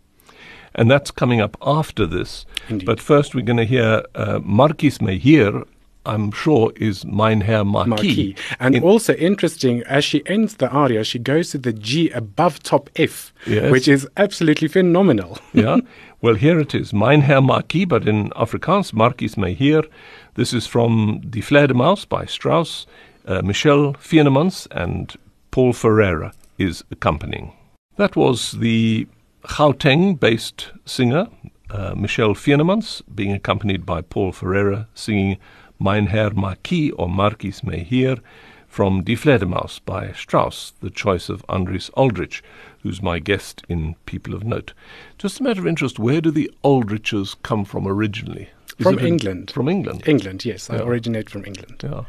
And 0.74 0.90
that's 0.90 1.10
coming 1.10 1.40
up 1.42 1.56
after 1.60 2.06
this. 2.06 2.46
Indeed. 2.70 2.86
But 2.86 3.00
first, 3.00 3.34
we're 3.34 3.44
going 3.44 3.56
to 3.58 3.64
hear 3.66 4.02
uh, 4.14 4.38
Marquis 4.42 4.98
Mehir, 5.00 5.66
I'm 6.06 6.30
sure, 6.32 6.72
is 6.76 7.04
Mein 7.04 7.40
Herr 7.42 7.64
Marquis. 7.64 7.88
Marquis. 7.90 8.34
And 8.60 8.74
In- 8.76 8.82
also 8.82 9.14
interesting, 9.14 9.82
as 9.82 10.04
she 10.04 10.22
ends 10.26 10.54
the 10.56 10.68
aria, 10.70 11.04
she 11.04 11.18
goes 11.18 11.50
to 11.50 11.58
the 11.58 11.72
G 11.72 12.08
above 12.10 12.62
top 12.62 12.88
F, 12.96 13.32
Yes. 13.46 13.70
which 13.70 13.88
is 13.88 14.08
absolutely 14.16 14.68
phenomenal. 14.68 15.38
yeah. 15.52 15.78
Well, 16.22 16.34
here 16.34 16.58
it 16.58 16.74
is. 16.74 16.92
Mein 16.92 17.20
Herr 17.22 17.42
Marquis, 17.42 17.84
but 17.84 18.08
in 18.08 18.30
Afrikaans, 18.30 18.92
Marquis 18.92 19.36
Mehir. 19.36 19.84
This 20.34 20.52
is 20.52 20.66
from 20.66 21.20
Die 21.28 21.40
Fledermaus 21.40 22.08
by 22.08 22.24
Strauss. 22.24 22.86
Uh, 23.26 23.42
Michelle 23.42 23.92
Fienemans 23.94 24.66
and 24.70 25.14
Paul 25.50 25.72
Ferreira 25.74 26.32
is 26.56 26.82
accompanying. 26.90 27.52
That 27.96 28.16
was 28.16 28.52
the 28.52 29.06
Gauteng 29.44 30.18
based 30.18 30.70
singer, 30.86 31.26
uh, 31.70 31.94
Michelle 31.94 32.34
Fienemans, 32.34 33.02
being 33.14 33.32
accompanied 33.32 33.84
by 33.84 34.00
Paul 34.02 34.32
Ferreira, 34.32 34.88
singing 34.94 35.36
Mein 35.78 36.06
Herr 36.06 36.30
Marquis 36.30 36.90
or 36.92 37.08
Marquis 37.08 37.60
Mehir 37.64 38.20
from 38.66 39.02
Die 39.02 39.14
Fledermaus 39.14 39.80
by 39.84 40.12
Strauss, 40.12 40.72
the 40.80 40.90
choice 40.90 41.28
of 41.28 41.46
Andries 41.48 41.90
Aldrich, 41.94 42.42
who's 42.82 43.02
my 43.02 43.18
guest 43.18 43.62
in 43.68 43.94
People 44.06 44.34
of 44.34 44.44
Note. 44.44 44.72
Just 45.18 45.40
a 45.40 45.42
matter 45.42 45.60
of 45.60 45.66
interest, 45.66 45.98
where 45.98 46.20
do 46.20 46.30
the 46.30 46.50
Aldriches 46.62 47.36
come 47.42 47.64
from 47.64 47.86
originally? 47.88 48.50
Is 48.78 48.84
From 48.84 48.98
England. 48.98 49.50
From 49.50 49.68
England. 49.68 50.02
England, 50.06 50.44
yes, 50.44 50.68
I 50.70 50.78
originate 50.78 51.30
from 51.30 51.44
England. 51.44 51.80
yeah. 51.82 52.04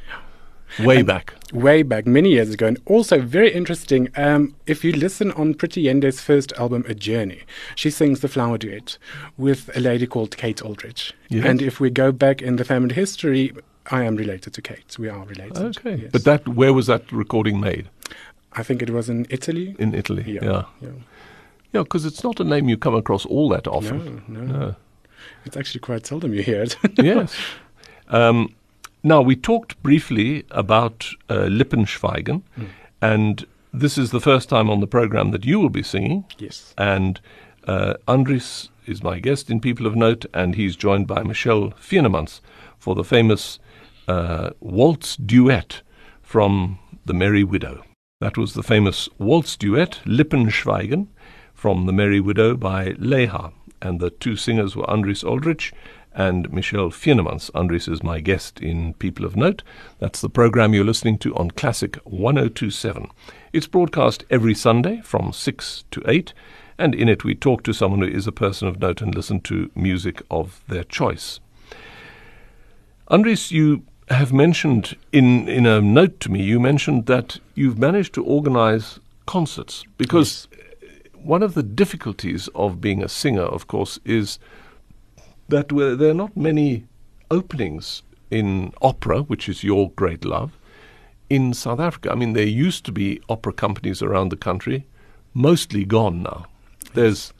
Way 0.79 1.01
back. 1.01 1.33
Way 1.51 1.83
back, 1.83 2.05
many 2.05 2.29
years 2.31 2.53
ago. 2.53 2.67
And 2.67 2.79
also, 2.85 3.19
very 3.21 3.51
interesting, 3.51 4.09
um, 4.15 4.55
if 4.67 4.83
you 4.83 4.91
listen 4.91 5.31
on 5.31 5.53
Pretty 5.55 5.83
Yende's 5.83 6.21
first 6.21 6.51
album, 6.53 6.85
A 6.87 6.93
Journey, 6.93 7.41
she 7.75 7.89
sings 7.89 8.19
the 8.19 8.27
flower 8.27 8.57
duet 8.57 8.97
with 9.37 9.69
a 9.75 9.79
lady 9.79 10.05
called 10.05 10.37
Kate 10.37 10.61
Aldrich. 10.61 11.13
Yes. 11.29 11.45
And 11.45 11.61
if 11.61 11.79
we 11.79 11.89
go 11.89 12.11
back 12.11 12.41
in 12.41 12.57
the 12.57 12.65
family 12.65 12.93
history, 12.93 13.51
I 13.91 14.03
am 14.03 14.15
related 14.15 14.53
to 14.53 14.61
Kate. 14.61 14.97
We 14.99 15.09
are 15.09 15.25
related. 15.25 15.77
Okay. 15.77 15.95
yes. 16.03 16.11
But 16.11 16.23
that 16.25 16.47
where 16.47 16.73
was 16.73 16.87
that 16.87 17.11
recording 17.11 17.59
made? 17.59 17.89
I 18.53 18.63
think 18.63 18.81
it 18.81 18.89
was 18.91 19.09
in 19.09 19.25
Italy. 19.29 19.75
In 19.79 19.93
Italy. 19.95 20.23
yeah. 20.27 20.43
Yeah. 20.43 20.63
yeah. 20.81 20.89
Yeah, 21.71 21.83
because 21.83 22.03
it's 22.05 22.23
not 22.23 22.39
a 22.39 22.43
name 22.43 22.67
you 22.67 22.77
come 22.77 22.95
across 22.95 23.25
all 23.27 23.47
that 23.49 23.67
often. 23.67 24.23
No, 24.27 24.41
no, 24.41 24.59
No. 24.59 24.75
It's 25.45 25.55
actually 25.57 25.81
quite 25.81 26.05
seldom 26.05 26.33
you 26.33 26.41
hear 26.43 26.61
it. 26.63 26.75
yes. 26.97 27.35
Um, 28.11 28.55
now, 29.03 29.21
we 29.21 29.35
talked 29.35 29.81
briefly 29.81 30.45
about 30.51 31.09
uh, 31.29 31.47
Lippenschweigen, 31.47 32.41
and 33.01 33.45
this 33.73 33.97
is 33.97 34.11
the 34.11 34.19
first 34.19 34.49
time 34.49 34.69
on 34.69 34.79
the 34.79 34.87
program 34.87 35.31
that 35.31 35.45
you 35.45 35.59
will 35.59 35.69
be 35.69 35.83
singing. 35.83 36.25
yes. 36.37 36.73
And 36.77 37.21
uh, 37.65 37.93
Andries 38.07 38.69
is 38.85 39.03
my 39.03 39.19
guest 39.19 39.49
in 39.49 39.61
People 39.61 39.85
of 39.85 39.95
Note, 39.95 40.25
and 40.33 40.55
he's 40.55 40.75
joined 40.75 41.07
by 41.07 41.23
Michelle 41.23 41.71
Fienemans 41.71 42.41
for 42.77 42.95
the 42.95 43.03
famous 43.03 43.59
uh, 44.07 44.49
waltz 44.59 45.15
duet 45.15 45.81
from 46.21 46.79
The 47.05 47.13
Merry 47.13 47.43
Widow. 47.43 47.83
That 48.19 48.37
was 48.37 48.53
the 48.53 48.63
famous 48.63 49.07
waltz 49.17 49.55
duet, 49.55 49.99
Lippenschweigen, 50.05 51.07
from 51.53 51.85
The 51.85 51.93
Merry 51.93 52.19
Widow 52.19 52.57
by 52.57 52.93
Lehár. 52.93 53.53
And 53.81 54.01
the 54.01 54.09
two 54.09 54.35
singers 54.35 54.75
were 54.75 54.83
Andries 54.87 55.23
Aldrich 55.23 55.71
and 56.19 56.51
Michelle 56.51 56.89
Fienemans. 56.89 57.49
Andries 57.51 57.89
is 57.89 58.03
my 58.03 58.19
guest 58.19 58.59
in 58.59 58.93
People 58.95 59.23
of 59.23 59.37
Note. 59.37 59.63
That's 59.99 60.19
the 60.19 60.29
program 60.29 60.73
you're 60.73 60.83
listening 60.83 61.17
to 61.19 61.33
on 61.35 61.49
Classic 61.51 61.95
1027. 62.03 63.09
It's 63.53 63.67
broadcast 63.67 64.25
every 64.29 64.53
Sunday 64.53 64.99
from 65.01 65.31
6 65.31 65.85
to 65.91 66.03
8, 66.05 66.33
and 66.77 66.93
in 66.93 67.07
it 67.07 67.23
we 67.23 67.35
talk 67.35 67.63
to 67.63 67.73
someone 67.73 68.01
who 68.01 68.07
is 68.09 68.27
a 68.27 68.33
person 68.33 68.67
of 68.67 68.81
note 68.81 69.01
and 69.01 69.15
listen 69.15 69.39
to 69.41 69.71
music 69.75 70.21
of 70.29 70.61
their 70.67 70.83
choice. 70.83 71.39
Andries, 73.09 73.49
you 73.49 73.83
have 74.09 74.33
mentioned 74.33 74.97
in, 75.13 75.47
in 75.47 75.65
a 75.65 75.79
note 75.79 76.19
to 76.19 76.29
me, 76.29 76.43
you 76.43 76.59
mentioned 76.59 77.05
that 77.05 77.39
you've 77.55 77.79
managed 77.79 78.13
to 78.15 78.25
organize 78.25 78.99
concerts 79.25 79.85
because 79.97 80.49
one 81.13 81.43
of 81.43 81.53
the 81.53 81.63
difficulties 81.63 82.49
of 82.55 82.81
being 82.81 83.01
a 83.01 83.07
singer, 83.07 83.43
of 83.43 83.67
course, 83.67 83.99
is 84.03 84.37
that 85.49 85.69
there 85.69 86.09
are 86.09 86.13
not 86.13 86.35
many 86.35 86.85
openings 87.29 88.03
in 88.31 88.73
opera, 88.81 89.21
which 89.21 89.49
is 89.49 89.63
your 89.63 89.91
great 89.91 90.23
love, 90.25 90.51
in 91.29 91.53
South 91.53 91.79
Africa. 91.79 92.11
I 92.11 92.15
mean, 92.15 92.33
there 92.33 92.45
used 92.45 92.85
to 92.85 92.91
be 92.91 93.21
opera 93.29 93.53
companies 93.53 94.01
around 94.01 94.29
the 94.29 94.37
country, 94.37 94.85
mostly 95.33 95.85
gone 95.85 96.23
now. 96.23 96.45
There's 96.93 97.33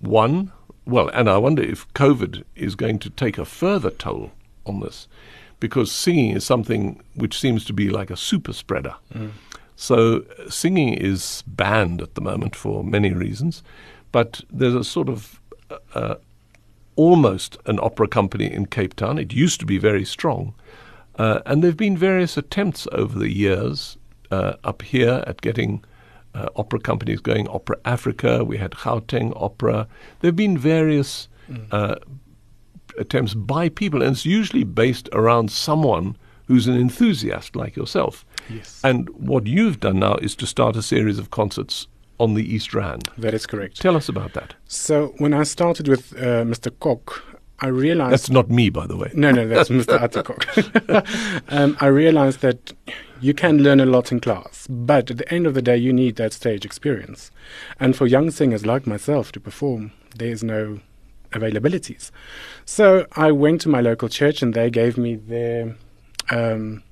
one, 0.00 0.52
well, 0.86 1.08
and 1.08 1.28
I 1.28 1.36
wonder 1.38 1.62
if 1.62 1.92
COVID 1.94 2.44
is 2.54 2.74
going 2.74 2.98
to 3.00 3.10
take 3.10 3.36
a 3.38 3.44
further 3.44 3.90
toll 3.90 4.32
on 4.64 4.80
this, 4.80 5.08
because 5.60 5.90
singing 5.90 6.36
is 6.36 6.44
something 6.44 7.02
which 7.14 7.38
seems 7.38 7.64
to 7.66 7.72
be 7.72 7.90
like 7.90 8.10
a 8.10 8.16
super 8.16 8.52
spreader. 8.52 8.94
So 9.76 10.24
uh, 10.38 10.50
singing 10.50 10.94
is 10.94 11.42
banned 11.46 12.02
at 12.02 12.14
the 12.14 12.20
moment 12.20 12.56
for 12.56 12.82
many 12.82 13.12
reasons, 13.12 13.62
but 14.12 14.40
there's 14.50 14.74
a 14.74 14.84
sort 14.84 15.08
of 15.08 15.40
uh, 15.70 15.76
uh, 15.94 16.14
almost 16.98 17.56
an 17.66 17.78
opera 17.80 18.08
company 18.08 18.52
in 18.52 18.66
Cape 18.66 18.94
Town. 18.94 19.18
It 19.18 19.32
used 19.32 19.60
to 19.60 19.66
be 19.66 19.78
very 19.78 20.04
strong, 20.04 20.52
uh, 21.18 21.40
and 21.46 21.62
there 21.62 21.70
have 21.70 21.78
been 21.78 21.96
various 21.96 22.36
attempts 22.36 22.86
over 22.92 23.18
the 23.18 23.32
years 23.32 23.96
uh, 24.30 24.54
up 24.64 24.82
here 24.82 25.22
at 25.26 25.40
getting 25.40 25.84
uh, 26.34 26.48
opera 26.56 26.80
companies 26.80 27.20
going. 27.20 27.48
Opera 27.48 27.78
Africa, 27.84 28.44
we 28.44 28.58
had 28.58 28.72
Gauteng 28.72 29.32
Opera. 29.36 29.86
There 30.20 30.28
have 30.28 30.36
been 30.36 30.58
various 30.58 31.28
uh, 31.70 31.94
attempts 32.98 33.32
by 33.34 33.68
people, 33.68 34.02
and 34.02 34.12
it's 34.12 34.26
usually 34.26 34.64
based 34.64 35.08
around 35.12 35.50
someone 35.50 36.16
who's 36.46 36.66
an 36.66 36.76
enthusiast 36.76 37.54
like 37.54 37.76
yourself. 37.76 38.24
Yes. 38.50 38.80
And 38.82 39.08
what 39.10 39.46
you've 39.46 39.80
done 39.80 40.00
now 40.00 40.14
is 40.16 40.34
to 40.36 40.46
start 40.46 40.76
a 40.76 40.82
series 40.82 41.18
of 41.18 41.30
concerts 41.30 41.86
on 42.18 42.34
the 42.34 42.54
East 42.54 42.74
Rand. 42.74 43.08
That 43.16 43.34
is 43.34 43.46
correct. 43.46 43.80
Tell 43.80 43.96
us 43.96 44.08
about 44.08 44.32
that. 44.34 44.54
So 44.66 45.14
when 45.18 45.34
I 45.34 45.44
started 45.44 45.88
with 45.88 46.12
uh, 46.16 46.44
Mr. 46.44 46.72
Koch, 46.80 47.22
I 47.60 47.68
realized 47.68 48.12
That's 48.12 48.30
not 48.30 48.50
me, 48.50 48.70
by 48.70 48.86
the 48.86 48.96
way. 48.96 49.10
No, 49.14 49.32
no, 49.32 49.46
that's 49.48 49.68
Mr. 49.68 49.98
Attercock. 49.98 51.42
um, 51.48 51.76
I 51.80 51.86
realized 51.86 52.40
that 52.40 52.72
you 53.20 53.34
can 53.34 53.62
learn 53.62 53.80
a 53.80 53.86
lot 53.86 54.12
in 54.12 54.20
class, 54.20 54.66
but 54.70 55.10
at 55.10 55.18
the 55.18 55.32
end 55.32 55.46
of 55.46 55.54
the 55.54 55.62
day, 55.62 55.76
you 55.76 55.92
need 55.92 56.16
that 56.16 56.32
stage 56.32 56.64
experience. 56.64 57.32
And 57.80 57.96
for 57.96 58.06
young 58.06 58.30
singers 58.30 58.64
like 58.64 58.86
myself 58.86 59.32
to 59.32 59.40
perform, 59.40 59.90
there's 60.16 60.44
no 60.44 60.80
availabilities. 61.32 62.10
So 62.64 63.06
I 63.12 63.32
went 63.32 63.60
to 63.62 63.68
my 63.68 63.80
local 63.80 64.08
church 64.08 64.40
and 64.40 64.54
they 64.54 64.70
gave 64.70 64.96
me 64.96 65.16
their 65.16 65.76
um, 66.30 66.84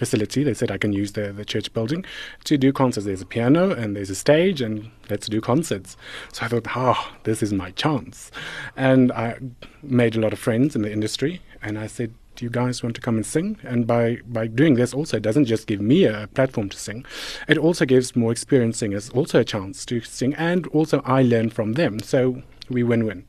facility. 0.00 0.42
They 0.42 0.54
said 0.54 0.70
I 0.70 0.78
can 0.78 0.92
use 0.94 1.12
the, 1.12 1.30
the 1.30 1.44
church 1.44 1.72
building 1.74 2.04
to 2.44 2.56
do 2.56 2.72
concerts. 2.72 3.04
There's 3.04 3.20
a 3.20 3.26
piano 3.26 3.70
and 3.70 3.94
there's 3.94 4.08
a 4.08 4.14
stage, 4.14 4.62
and 4.62 4.90
let's 5.10 5.26
do 5.28 5.40
concerts. 5.42 5.96
So 6.32 6.46
I 6.46 6.48
thought, 6.48 6.66
ah, 6.74 7.12
this 7.24 7.42
is 7.42 7.52
my 7.52 7.70
chance. 7.72 8.30
And 8.76 9.12
I 9.12 9.38
made 9.82 10.16
a 10.16 10.20
lot 10.20 10.32
of 10.32 10.38
friends 10.38 10.74
in 10.74 10.82
the 10.82 10.90
industry, 10.90 11.42
and 11.62 11.78
I 11.78 11.86
said, 11.86 12.14
do 12.36 12.46
you 12.46 12.50
guys 12.50 12.82
want 12.82 12.94
to 12.94 13.02
come 13.02 13.16
and 13.16 13.26
sing? 13.26 13.58
And 13.62 13.86
by, 13.86 14.20
by 14.26 14.46
doing 14.46 14.74
this, 14.74 14.94
also, 14.94 15.18
it 15.18 15.22
doesn't 15.22 15.44
just 15.44 15.66
give 15.66 15.82
me 15.82 16.04
a 16.04 16.28
platform 16.32 16.70
to 16.70 16.78
sing, 16.78 17.04
it 17.46 17.58
also 17.58 17.84
gives 17.84 18.16
more 18.16 18.32
experienced 18.32 18.78
singers 18.78 19.10
also 19.10 19.40
a 19.40 19.44
chance 19.44 19.84
to 19.86 20.00
sing, 20.00 20.32
and 20.34 20.66
also 20.68 21.02
I 21.04 21.22
learn 21.22 21.50
from 21.50 21.74
them. 21.74 22.00
So 22.00 22.42
we 22.70 22.82
win 22.82 23.04
win. 23.04 23.26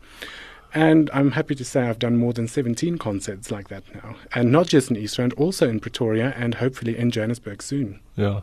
And 0.74 1.10
I'm 1.14 1.32
happy 1.32 1.56
to 1.56 1.66
say 1.66 1.82
I've 1.82 2.00
done 2.00 2.18
more 2.18 2.34
than 2.34 2.48
17 2.48 2.98
concerts 2.98 3.52
like 3.52 3.68
that 3.70 3.84
now. 3.94 4.16
And 4.34 4.52
not 4.52 4.68
just 4.68 4.90
in 4.90 4.98
East 4.98 5.18
Rand, 5.18 5.34
also 5.34 5.68
in 5.70 5.80
Pretoria 5.80 6.34
and 6.38 6.56
hopefully 6.56 6.98
in 6.98 7.12
Johannesburg 7.12 7.62
soon. 7.62 8.00
Yeah. 8.16 8.42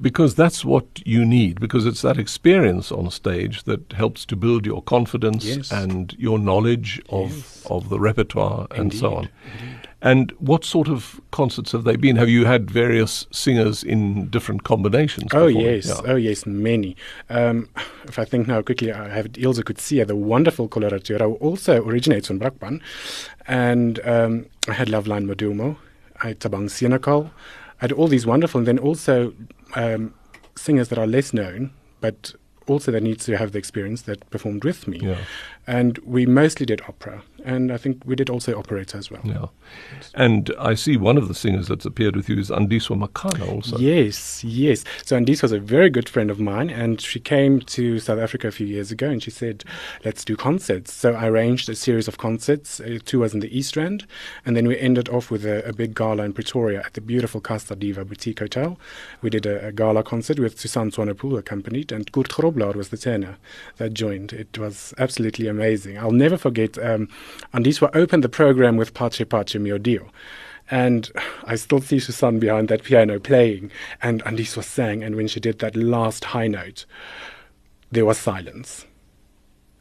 Because 0.00 0.34
that's 0.34 0.64
what 0.64 0.86
you 1.04 1.24
need, 1.26 1.60
because 1.60 1.84
it's 1.84 2.00
that 2.02 2.16
experience 2.18 2.90
on 2.90 3.10
stage 3.10 3.64
that 3.64 3.92
helps 3.92 4.24
to 4.26 4.36
build 4.36 4.64
your 4.64 4.82
confidence 4.82 5.44
Yes. 5.44 5.70
and 5.70 6.14
your 6.18 6.38
knowledge 6.38 7.00
of, 7.10 7.30
Yes. 7.30 7.66
of 7.68 7.88
the 7.90 8.00
repertoire 8.00 8.66
and 8.70 8.92
so 8.94 9.14
on. 9.14 9.24
Indeed, 9.24 9.75
And 10.02 10.30
what 10.38 10.64
sort 10.64 10.88
of 10.88 11.20
concerts 11.30 11.72
have 11.72 11.84
they 11.84 11.96
been? 11.96 12.16
Have 12.16 12.28
you 12.28 12.44
had 12.44 12.70
various 12.70 13.26
singers 13.32 13.82
in 13.82 14.28
different 14.28 14.62
combinations? 14.62 15.30
Oh 15.32 15.46
before? 15.46 15.62
yes, 15.62 15.86
Yeah. 15.88 16.12
oh 16.12 16.16
yes, 16.16 16.44
many. 16.44 16.96
Um, 17.30 17.68
if 18.04 18.18
I 18.18 18.24
think 18.24 18.46
now 18.46 18.60
quickly, 18.60 18.92
I 18.92 19.08
have 19.08 19.28
Ilse 19.38 19.60
Kutsia, 19.60 20.06
the 20.06 20.14
wonderful 20.14 20.68
coloratura, 20.68 21.20
who 21.22 21.34
also 21.34 21.82
originates 21.82 22.26
from 22.26 22.38
Brakpan, 22.40 22.80
and 23.48 24.00
um, 24.04 24.46
I 24.68 24.74
had 24.74 24.88
Loveline 24.88 25.26
Modumo, 25.26 25.76
I 26.22 26.28
had 26.28 26.40
Tabang 26.40 26.68
Senekal, 26.68 27.30
I 27.80 27.84
had 27.84 27.92
all 27.92 28.08
these 28.08 28.26
wonderful, 28.26 28.58
and 28.58 28.68
then 28.68 28.78
also 28.78 29.32
um, 29.74 30.12
singers 30.56 30.88
that 30.88 30.98
are 30.98 31.06
less 31.06 31.32
known, 31.32 31.70
but 32.00 32.34
also 32.68 32.92
that 32.92 33.02
needs 33.02 33.24
to 33.26 33.36
have 33.36 33.52
the 33.52 33.58
experience 33.58 34.02
that 34.02 34.28
performed 34.30 34.64
with 34.64 34.88
me. 34.88 34.98
Yeah. 35.00 35.18
And 35.68 35.98
we 35.98 36.26
mostly 36.26 36.64
did 36.64 36.80
opera, 36.82 37.22
and 37.44 37.72
I 37.72 37.76
think 37.76 38.02
we 38.04 38.14
did 38.14 38.30
also 38.30 38.56
operetta 38.56 38.98
as 38.98 39.10
well. 39.10 39.22
Yeah. 39.24 39.46
And 40.14 40.54
I 40.60 40.74
see 40.74 40.96
one 40.96 41.18
of 41.18 41.26
the 41.26 41.34
singers 41.34 41.66
that's 41.66 41.84
appeared 41.84 42.14
with 42.14 42.28
you 42.28 42.38
is 42.38 42.50
Andiswa 42.50 42.96
Makana 42.96 43.50
also. 43.52 43.76
Yes, 43.76 44.44
yes. 44.44 44.84
So 45.04 45.18
Andis 45.18 45.42
was 45.42 45.50
a 45.50 45.58
very 45.58 45.90
good 45.90 46.08
friend 46.08 46.30
of 46.30 46.38
mine, 46.38 46.70
and 46.70 47.00
she 47.00 47.18
came 47.18 47.60
to 47.62 47.98
South 47.98 48.20
Africa 48.20 48.46
a 48.46 48.52
few 48.52 48.66
years 48.66 48.92
ago, 48.92 49.10
and 49.10 49.20
she 49.20 49.32
said, 49.32 49.64
"Let's 50.04 50.24
do 50.24 50.36
concerts." 50.36 50.92
So 50.92 51.14
I 51.14 51.26
arranged 51.26 51.68
a 51.68 51.74
series 51.74 52.06
of 52.06 52.16
concerts. 52.16 52.78
Uh, 52.78 52.98
two 53.04 53.20
was 53.20 53.34
in 53.34 53.40
the 53.40 53.56
East 53.56 53.76
Rand, 53.76 54.06
and 54.44 54.56
then 54.56 54.68
we 54.68 54.78
ended 54.78 55.08
off 55.08 55.32
with 55.32 55.44
a, 55.44 55.66
a 55.68 55.72
big 55.72 55.96
gala 55.96 56.22
in 56.22 56.32
Pretoria 56.32 56.82
at 56.86 56.94
the 56.94 57.00
beautiful 57.00 57.40
Casa 57.40 57.74
Diva 57.74 58.04
Boutique 58.04 58.38
Hotel. 58.38 58.78
We 59.20 59.30
did 59.30 59.46
a, 59.46 59.66
a 59.66 59.72
gala 59.72 60.04
concert 60.04 60.38
with 60.38 60.60
Susan 60.60 60.92
Swanepoel 60.92 61.38
accompanied, 61.38 61.90
and 61.90 62.12
Kurt 62.12 62.30
Groblaar 62.56 62.74
was 62.74 62.88
the 62.88 62.96
tenor 62.96 63.36
that 63.76 63.94
joined. 63.94 64.32
It 64.32 64.58
was 64.58 64.94
absolutely 64.98 65.46
amazing. 65.46 65.98
I'll 65.98 66.10
never 66.10 66.36
forget. 66.36 66.78
Um, 66.78 67.08
Andiswa 67.52 67.90
opened 67.94 68.24
the 68.24 68.28
program 68.28 68.76
with 68.76 68.94
Pace 68.94 69.22
Pace 69.28 69.54
Mio 69.56 69.78
Dio. 69.78 70.10
And 70.70 71.10
I 71.44 71.56
still 71.56 71.80
see 71.80 71.98
Susan 71.98 72.38
behind 72.38 72.68
that 72.68 72.84
piano 72.84 73.18
playing, 73.20 73.70
and 74.02 74.24
Andiswa 74.24 74.64
sang. 74.64 75.02
And 75.02 75.16
when 75.16 75.28
she 75.28 75.40
did 75.40 75.58
that 75.60 75.76
last 75.76 76.24
high 76.26 76.48
note, 76.48 76.86
there 77.92 78.06
was 78.06 78.18
silence. 78.18 78.86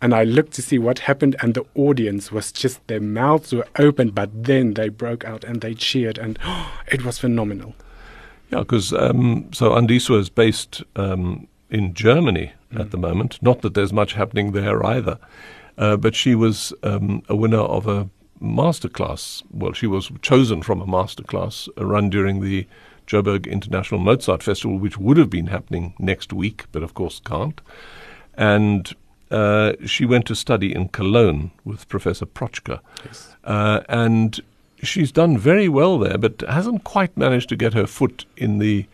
And 0.02 0.14
I 0.14 0.24
looked 0.24 0.54
to 0.54 0.62
see 0.62 0.78
what 0.78 1.00
happened, 1.00 1.36
and 1.42 1.54
the 1.54 1.66
audience 1.74 2.32
was 2.32 2.52
just 2.52 2.86
their 2.88 3.00
mouths 3.00 3.54
were 3.54 3.68
open, 3.78 4.12
but 4.12 4.30
then 4.44 4.74
they 4.74 4.90
broke 4.90 5.24
out 5.24 5.44
and 5.44 5.62
they 5.62 5.74
cheered, 5.74 6.18
and 6.18 6.38
it 6.88 7.04
was 7.06 7.18
phenomenal. 7.18 7.74
Yeah, 8.52 8.60
because 8.60 8.94
um, 8.94 9.50
so 9.52 9.72
Andiswa 9.72 10.20
is 10.20 10.30
based 10.30 10.84
um, 10.98 11.48
in 11.70 11.94
Germany 11.94 12.54
Mm. 12.76 12.80
at 12.82 12.92
the 12.92 12.98
moment. 12.98 13.40
Not 13.42 13.62
that 13.62 13.74
there's 13.74 13.94
much 13.94 14.14
happening 14.14 14.52
there 14.52 14.86
either, 14.86 15.18
uh, 15.78 15.98
but 15.98 16.16
she 16.16 16.36
was 16.36 16.74
um, 16.84 17.24
a 17.30 17.36
winner 17.36 17.60
of 17.60 17.88
a 17.88 18.10
masterclass. 18.42 19.44
Well, 19.52 19.74
she 19.74 19.88
was 19.88 20.12
chosen 20.22 20.62
from 20.62 20.82
a 20.82 20.86
masterclass 20.86 21.70
uh, 21.78 21.86
run 21.86 22.10
during 22.10 22.42
the 22.42 22.68
Joburg 23.08 23.48
International 23.48 24.00
Mozart 24.00 24.44
Festival, 24.44 24.78
which 24.80 24.98
would 24.98 25.18
have 25.18 25.30
been 25.30 25.48
happening 25.48 25.94
next 26.00 26.34
week, 26.34 26.66
but 26.72 26.84
of 26.84 26.94
course 26.94 27.22
can't. 27.24 27.62
And 28.38 28.94
uh, 29.32 29.74
she 29.86 30.06
went 30.06 30.26
to 30.28 30.36
study 30.36 30.74
in 30.74 30.90
Cologne 30.90 31.52
with 31.64 31.88
Professor 31.88 32.26
Prochka. 32.26 32.80
Yes. 33.06 33.36
Uh, 33.44 33.82
and 33.88 34.42
she's 34.82 35.12
done 35.12 35.38
very 35.38 35.70
well 35.70 36.00
there, 36.00 36.18
but 36.18 36.42
hasn't 36.50 36.84
quite 36.84 37.16
managed 37.16 37.50
to 37.50 37.56
get 37.56 37.74
her 37.74 37.88
foot 37.88 38.26
in 38.38 38.58
the 38.60 38.86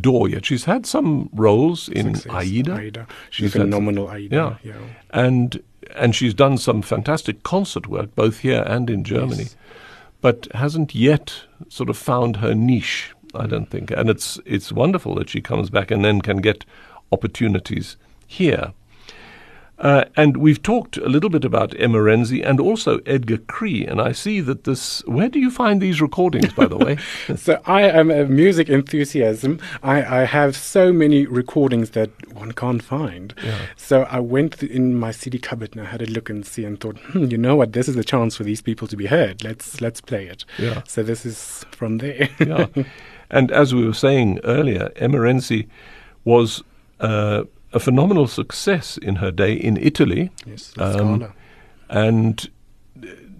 door 0.00 0.28
yet. 0.28 0.44
She's 0.46 0.64
had 0.64 0.84
some 0.86 1.30
roles 1.32 1.88
in 1.88 2.14
Success. 2.14 2.32
Aida, 2.34 2.74
Aida. 2.74 3.06
She's 3.30 3.44
She's 3.46 3.52
had- 3.54 3.62
phenomenal, 3.62 4.08
Aida. 4.08 4.58
yeah. 4.62 4.74
and 5.10 5.62
and 5.96 6.14
she's 6.14 6.34
done 6.34 6.58
some 6.58 6.82
fantastic 6.82 7.42
concert 7.42 7.86
work 7.86 8.14
both 8.14 8.40
here 8.40 8.62
and 8.66 8.90
in 8.90 9.04
Germany, 9.04 9.44
Yes. 9.44 9.56
but 10.20 10.46
hasn't 10.52 10.94
yet 10.94 11.44
sort 11.68 11.88
of 11.88 11.96
found 11.96 12.36
her 12.36 12.54
niche. 12.54 13.12
I 13.34 13.46
Mm. 13.46 13.50
don't 13.50 13.70
think, 13.70 13.90
and 13.90 14.08
it's 14.10 14.38
it's 14.44 14.70
wonderful 14.72 15.14
that 15.16 15.28
she 15.30 15.40
comes 15.40 15.70
back 15.70 15.90
and 15.90 16.04
then 16.04 16.20
can 16.20 16.38
get 16.38 16.64
opportunities 17.12 17.96
here. 18.26 18.72
Uh, 19.78 20.04
and 20.16 20.36
we've 20.38 20.60
talked 20.62 20.96
a 20.96 21.08
little 21.08 21.30
bit 21.30 21.44
about 21.44 21.78
Emma 21.78 21.98
Renzi 21.98 22.44
and 22.44 22.58
also 22.58 22.98
Edgar 23.06 23.38
Cree, 23.38 23.86
and 23.86 24.00
I 24.00 24.12
see 24.12 24.40
that 24.40 24.64
this. 24.64 25.06
Where 25.06 25.28
do 25.28 25.38
you 25.38 25.50
find 25.50 25.80
these 25.80 26.00
recordings, 26.00 26.52
by 26.52 26.66
the 26.66 26.76
way? 26.76 26.98
So 27.36 27.60
I 27.66 27.82
am 27.82 28.10
a 28.10 28.24
music 28.24 28.68
enthusiast. 28.68 29.44
I, 29.82 30.22
I 30.22 30.24
have 30.24 30.56
so 30.56 30.92
many 30.92 31.26
recordings 31.26 31.90
that 31.90 32.10
one 32.32 32.52
can't 32.52 32.82
find. 32.82 33.34
Yeah. 33.44 33.58
So 33.76 34.02
I 34.04 34.18
went 34.18 34.62
in 34.62 34.94
my 34.94 35.10
CD 35.12 35.38
cupboard 35.38 35.76
and 35.76 35.86
I 35.86 35.90
had 35.90 36.02
a 36.02 36.06
look 36.06 36.28
and 36.30 36.44
see 36.44 36.64
and 36.64 36.80
thought, 36.80 36.98
hmm, 36.98 37.24
you 37.26 37.38
know 37.38 37.54
what, 37.56 37.72
this 37.72 37.88
is 37.88 37.96
a 37.96 38.04
chance 38.04 38.36
for 38.36 38.44
these 38.44 38.60
people 38.60 38.88
to 38.88 38.96
be 38.96 39.06
heard. 39.06 39.44
Let's 39.44 39.80
let's 39.80 40.00
play 40.00 40.26
it. 40.26 40.44
Yeah. 40.58 40.82
So 40.86 41.02
this 41.02 41.24
is 41.24 41.64
from 41.70 41.98
there. 41.98 42.28
yeah. 42.40 42.66
And 43.30 43.50
as 43.50 43.74
we 43.74 43.84
were 43.86 43.94
saying 43.94 44.40
earlier, 44.44 44.90
Emma 44.96 45.18
Renzi 45.18 45.68
was 46.24 46.62
uh, 47.00 47.44
a 47.72 47.78
phenomenal 47.80 48.26
success 48.26 48.96
in 48.98 49.16
her 49.16 49.30
day 49.30 49.52
in 49.52 49.76
Italy, 49.76 50.30
yes, 50.46 50.72
Um, 50.78 51.32
and 51.88 52.48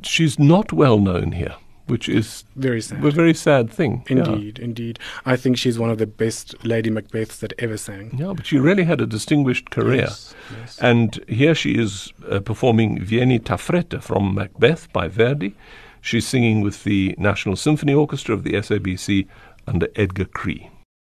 she's 0.03 0.38
not 0.38 0.73
well 0.73 0.99
known 0.99 1.33
here, 1.33 1.55
which 1.87 2.09
is 2.09 2.45
Very 2.57 2.81
sad. 2.81 3.05
a 3.05 3.11
very 3.11 3.35
sad 3.35 3.71
thing. 3.71 4.05
Yeah. 4.09 4.17
Indeed, 4.19 4.59
indeed. 4.59 4.99
I 5.25 5.37
think 5.37 5.57
she's 5.57 5.79
one 5.79 5.91
of 5.91 5.99
the 5.99 6.07
best 6.07 6.55
Lady 6.64 6.91
Macbeths 6.91 7.38
that 7.41 7.53
ever 7.59 7.77
sang. 7.77 8.17
Yeah, 8.19 8.33
but 8.37 8.47
she 8.47 8.59
really 8.59 8.85
had 8.85 9.01
a 9.01 9.07
distinguished 9.07 9.71
career. 9.71 10.03
Yes, 10.09 10.35
yes. 10.61 10.79
And 10.81 11.19
here 11.29 11.55
she 11.55 11.73
is 11.79 12.12
uh, 12.31 12.41
performing 12.41 13.01
Vieni 13.01 13.38
t'affretta 13.38 14.03
from 14.03 14.35
Macbeth 14.35 14.93
by 14.93 15.09
Verdi. 15.09 15.55
She's 16.01 16.27
singing 16.27 16.61
with 16.61 16.85
the 16.85 17.14
National 17.19 17.57
Symphony 17.57 17.93
Orchestra 17.95 18.35
of 18.35 18.45
the 18.45 18.53
SABC 18.53 19.27
under 19.67 19.88
Edgar 19.97 20.27
Cree. 20.27 20.71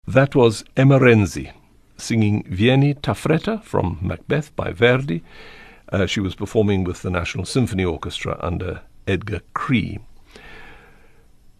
That 0.06 0.34
was 0.34 0.64
Emma 0.76 0.98
Renzi 0.98 1.52
singing 2.02 2.44
Vieni 2.48 2.94
t'affretta 2.94 3.62
from 3.62 3.98
Macbeth 4.02 4.54
by 4.56 4.72
Verdi. 4.72 5.22
Uh, 5.90 6.06
she 6.06 6.20
was 6.20 6.34
performing 6.34 6.84
with 6.84 7.02
the 7.02 7.10
National 7.10 7.44
Symphony 7.44 7.84
Orchestra 7.84 8.38
under 8.40 8.80
Edgar 9.06 9.40
Cree. 9.54 9.98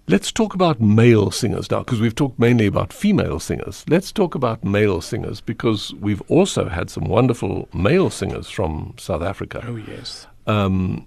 Let's 0.09 0.33
talk 0.33 0.53
about 0.55 0.81
male 0.81 1.31
singers 1.31 1.71
now, 1.71 1.81
because 1.81 2.01
we've 2.01 2.15
talked 2.15 2.39
mainly 2.39 2.67
about 2.67 2.93
female 2.93 3.39
singers. 3.39 3.85
Let's 3.89 4.11
talk 4.11 4.35
about 4.35 4.65
male 4.65 5.01
singers, 5.01 5.41
because 5.41 5.95
we've 5.95 6.23
also 6.23 6.69
had 6.69 6.91
some 6.91 7.05
wonderful 7.05 7.69
male 7.73 8.11
singers 8.11 8.49
from 8.51 8.95
South 8.99 9.23
Africa. 9.23 9.65
Oh 9.67 9.77
yes. 9.77 10.27
Um, 10.47 11.07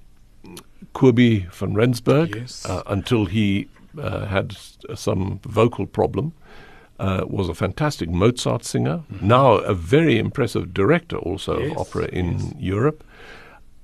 Kobie 0.94 1.52
van 1.52 1.74
Rensburg, 1.74 2.36
Yes. 2.36 2.66
uh, 2.66 2.84
until 2.88 3.26
he 3.26 3.68
uh, 4.00 4.26
had 4.28 4.56
some 4.96 5.40
vocal 5.44 5.86
problem, 5.86 6.34
uh, 7.00 7.26
was 7.28 7.50
a 7.50 7.54
fantastic 7.54 8.10
Mozart 8.10 8.64
singer. 8.66 9.04
Now 9.22 9.54
a 9.56 9.74
very 9.74 10.18
impressive 10.18 10.74
director, 10.74 11.18
also 11.18 11.60
Yes, 11.60 11.72
of 11.72 11.78
opera 11.78 12.06
in 12.08 12.40
yes. 12.40 12.54
Europe. 12.60 13.04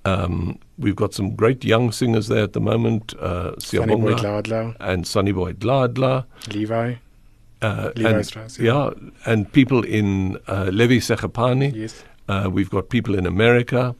Um, 0.03 0.57
we've 0.79 0.95
got 0.95 1.13
some 1.13 1.35
great 1.35 1.63
young 1.63 1.91
singers 1.91 2.27
there 2.27 2.43
at 2.43 2.53
the 2.53 2.61
moment, 2.61 3.13
uh, 3.19 3.51
Siyabonga 3.57 4.75
and 4.79 5.05
Sunny 5.05 5.31
Boy 5.31 5.53
Dladla. 5.53 6.25
Levi. 6.51 6.95
Uh, 7.61 7.91
Levi 7.95 8.09
and, 8.09 8.25
Strauss, 8.25 8.57
yeah. 8.57 8.73
yeah. 8.73 9.09
and 9.27 9.51
people 9.51 9.83
in 9.83 10.37
uh, 10.47 10.69
Levi 10.73 10.95
Sekgapane. 10.95 11.75
Yes. 11.75 12.03
Uh, 12.27 12.49
we've 12.51 12.71
got 12.71 12.89
people 12.89 13.13
in 13.13 13.27
America. 13.27 13.95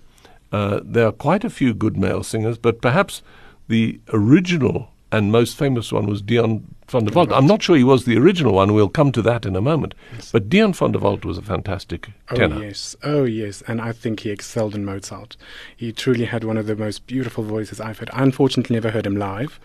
Uh, 0.51 0.79
there 0.83 1.05
are 1.05 1.11
quite 1.11 1.43
a 1.43 1.49
few 1.49 1.73
good 1.73 1.95
male 1.95 2.23
singers, 2.23 2.57
but 2.57 2.81
perhaps 2.81 3.21
the 3.67 3.99
original 4.11 4.89
and 5.11 5.31
most 5.31 5.57
famous 5.57 5.91
one 5.91 6.07
was 6.07 6.21
Dion 6.21 6.73
van 6.91 7.05
der 7.05 7.13
Walt. 7.13 7.31
I'm 7.31 7.47
not 7.47 7.63
sure 7.63 7.75
he 7.77 7.83
was 7.83 8.03
the 8.05 8.17
original 8.17 8.53
one. 8.53 8.73
We'll 8.73 8.89
come 8.89 9.11
to 9.13 9.21
that 9.23 9.45
in 9.45 9.55
a 9.55 9.61
moment. 9.61 9.95
But 10.31 10.49
Dion 10.49 10.73
van 10.73 10.91
der 10.91 10.99
Walt 10.99 11.25
was 11.25 11.37
a 11.37 11.41
fantastic 11.41 12.09
Oh 12.29 12.35
tenor. 12.35 12.57
Oh, 12.57 12.61
yes, 12.61 12.95
oh 13.03 13.23
yes, 13.23 13.63
and 13.67 13.81
I 13.81 13.91
think 13.93 14.19
he 14.21 14.29
excelled 14.29 14.75
in 14.75 14.85
Mozart. 14.85 15.37
He 15.75 15.91
truly 15.91 16.25
had 16.25 16.43
one 16.43 16.57
of 16.57 16.67
the 16.67 16.75
most 16.75 17.07
beautiful 17.07 17.43
voices 17.43 17.79
I've 17.79 17.99
heard. 17.99 18.09
I 18.13 18.23
unfortunately 18.23 18.75
never 18.75 18.91
heard 18.91 19.05
him 19.05 19.15
live, 19.15 19.59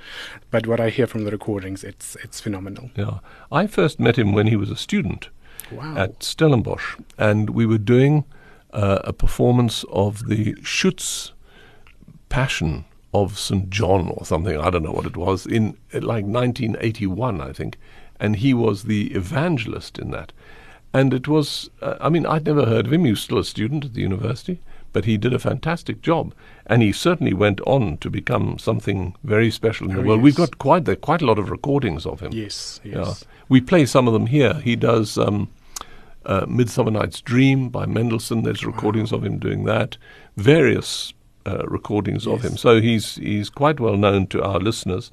but 0.51 0.67
what 0.67 0.81
I 0.81 0.91
hear 0.91 1.07
from 1.07 1.25
the 1.25 1.31
recordings, 1.31 1.85
it's 1.85 2.17
it's 2.25 2.41
phenomenal. 2.41 2.91
Yeah. 2.97 3.19
I 3.51 3.67
first 3.67 3.99
met 4.01 4.17
him 4.17 4.33
when 4.33 4.47
he 4.47 4.57
was 4.57 4.71
a 4.71 4.77
student 4.77 5.29
Wow. 5.73 5.97
at 5.97 6.23
Stellenbosch, 6.23 6.97
and 7.19 7.51
we 7.51 7.67
were 7.67 7.79
doing 7.79 8.25
uh, 8.73 9.01
a 9.05 9.13
performance 9.13 9.85
of 9.91 10.29
the 10.29 10.55
Schutz 10.63 11.33
Passion 12.29 12.85
of 13.15 13.39
St. 13.39 13.71
John 13.71 14.09
or 14.11 14.25
something. 14.25 14.59
I 14.59 14.71
don't 14.71 14.83
know 14.83 14.93
what 14.93 15.07
it 15.07 15.17
was 15.17 15.47
in 15.47 15.77
like 15.93 16.25
1981, 16.25 17.41
I 17.41 17.53
think, 17.53 17.79
and 18.21 18.37
he 18.37 18.53
was 18.55 18.85
the 18.85 19.13
evangelist 19.15 19.99
in 19.99 20.11
that. 20.11 20.33
And 20.93 21.13
it 21.13 21.29
was, 21.29 21.69
uh, 21.83 21.97
I 22.01 22.09
mean, 22.09 22.25
I'd 22.27 22.47
never 22.47 22.65
heard 22.67 22.87
of 22.87 22.93
him. 22.93 23.05
He 23.05 23.11
was 23.11 23.21
still 23.21 23.39
a 23.39 23.45
student 23.45 23.85
at 23.85 23.95
the 23.95 24.01
university, 24.01 24.61
but 24.93 25.05
he 25.05 25.19
did 25.19 25.35
a 25.35 25.39
fantastic 25.39 26.01
job, 26.01 26.33
and 26.67 26.81
he 26.81 26.91
certainly 26.93 27.35
went 27.35 27.61
on 27.67 27.99
to 27.99 28.09
become 28.09 28.59
something 28.59 29.15
very 29.23 29.51
special 29.51 29.89
in 29.91 29.97
the 29.97 30.03
Oh, 30.03 30.07
world. 30.07 30.23
We've 30.23 30.35
got 30.35 30.57
quite 30.59 30.87
the, 30.87 30.97
quite 30.97 31.21
a 31.21 31.27
lot 31.27 31.39
of 31.39 31.51
recordings 31.51 32.07
of 32.07 32.21
him. 32.21 32.33
Yes, 32.33 32.81
yes. 32.83 32.95
Yeah. 32.95 33.29
We 33.49 33.61
play 33.61 33.85
some 33.85 34.07
of 34.09 34.15
them 34.15 34.27
here. 34.27 34.55
He 34.55 34.75
does 34.75 35.19
um, 35.19 35.51
uh, 36.25 36.47
Midsummer 36.49 36.91
Night's 36.91 37.21
Dream 37.21 37.69
by 37.69 37.85
Mendelssohn. 37.85 38.43
There's 38.43 38.65
recordings 38.65 39.13
of 39.13 39.23
him 39.25 39.39
doing 39.39 39.65
that. 39.65 39.99
Various 40.39 41.13
uh, 41.47 41.65
recordings 41.67 42.27
of 42.27 42.43
him. 42.43 42.57
So 42.57 42.81
he's 42.81 43.15
he's 43.17 43.49
quite 43.51 43.81
well 43.81 43.97
known 43.97 44.27
to 44.29 44.43
our 44.43 44.59
listeners. 44.61 45.11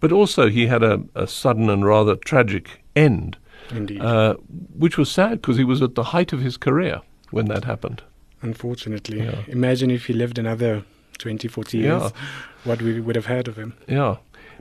But 0.00 0.12
also 0.12 0.48
he 0.48 0.66
had 0.68 0.82
a, 0.82 1.00
a 1.14 1.26
sudden 1.26 1.68
and 1.70 1.84
rather 1.84 2.14
tragic 2.16 2.82
end, 2.94 3.36
Indeed. 3.70 4.00
uh, 4.00 4.34
which 4.78 4.96
was 4.98 5.10
sad 5.10 5.40
because 5.40 5.56
he 5.56 5.64
was 5.64 5.82
at 5.82 5.94
the 5.94 6.04
height 6.04 6.32
of 6.32 6.40
his 6.40 6.56
career 6.56 7.00
when 7.30 7.46
that 7.46 7.64
happened. 7.64 8.02
Unfortunately. 8.42 9.18
Yeah. 9.22 9.42
Imagine 9.48 9.90
if 9.90 10.06
he 10.06 10.12
lived 10.12 10.38
another 10.38 10.84
20, 11.18 11.48
40 11.48 11.78
years, 11.78 12.02
Yeah. 12.02 12.10
what 12.64 12.80
we 12.80 13.00
would 13.00 13.16
have 13.16 13.26
heard 13.26 13.48
of 13.48 13.56
him. 13.56 13.72
Yeah. 13.88 14.16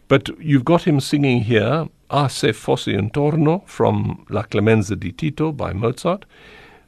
But 0.08 0.30
you've 0.40 0.66
got 0.66 0.84
him 0.88 1.00
singing 1.00 1.42
here, 1.44 1.88
A 2.10 2.30
se 2.30 2.54
fossi 2.54 2.94
intorno 2.98 3.62
from 3.68 4.26
La 4.30 4.42
Clemenza 4.44 4.96
di 4.96 5.12
Tito 5.12 5.52
by 5.52 5.72
Mozart. 5.74 6.26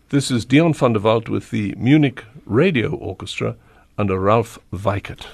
This 0.10 0.32
is 0.32 0.46
Dion 0.46 0.74
van 0.74 0.94
der 0.94 1.02
Walt 1.02 1.30
with 1.30 1.52
the 1.52 1.76
Munich 1.78 2.24
Radio 2.48 2.96
Orchestra 2.96 3.56
under 4.00 4.18
Ralph 4.18 4.58
Weikert. 4.72 5.26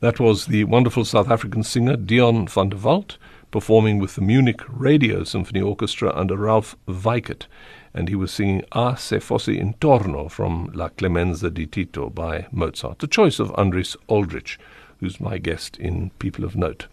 That 0.00 0.20
was 0.20 0.46
the 0.46 0.62
wonderful 0.64 1.04
South 1.04 1.28
African 1.28 1.64
singer 1.64 1.96
Dion 1.96 2.46
van 2.46 2.68
der 2.68 2.76
Walt 2.76 3.18
performing 3.50 3.98
with 3.98 4.14
the 4.14 4.20
Munich 4.20 4.60
Radio 4.68 5.24
Symphony 5.24 5.60
Orchestra 5.60 6.12
under 6.14 6.36
Ralph 6.36 6.76
Weikert. 6.86 7.46
And 7.92 8.08
he 8.08 8.14
was 8.14 8.30
singing 8.32 8.62
A 8.72 8.96
se 8.96 9.18
fossi 9.18 9.58
intorno 9.60 10.30
from 10.30 10.70
La 10.74 10.88
Clemenza 10.90 11.50
di 11.52 11.66
Tito 11.66 12.08
by 12.08 12.46
Mozart, 12.52 13.00
the 13.00 13.06
choice 13.08 13.40
of 13.40 13.50
Andries 13.56 13.96
Aldrich, 14.08 14.58
who's 15.00 15.20
my 15.20 15.38
guest 15.38 15.76
in 15.78 16.10
People 16.20 16.44
of 16.44 16.54
Note. 16.56 16.86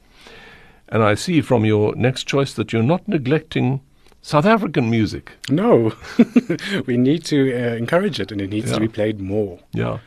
And 0.90 1.04
I 1.04 1.14
see 1.16 1.42
from 1.42 1.66
your 1.66 1.96
next 1.96 2.24
choice 2.28 2.54
that 2.54 2.74
you're 2.74 2.84
not 2.84 3.08
neglecting 3.08 3.82
South 4.24 4.46
African 4.46 4.90
music. 4.90 5.34
No, 5.50 5.94
we 6.88 6.98
need 6.98 7.24
to 7.26 7.52
uh, 7.54 7.76
encourage 7.76 8.20
it 8.20 8.32
and 8.32 8.42
it 8.42 8.50
needs 8.50 8.70
Yeah. 8.70 8.76
to 8.76 8.80
be 8.82 8.88
played 8.88 9.20
more. 9.20 9.60
Yeah. 9.74 10.00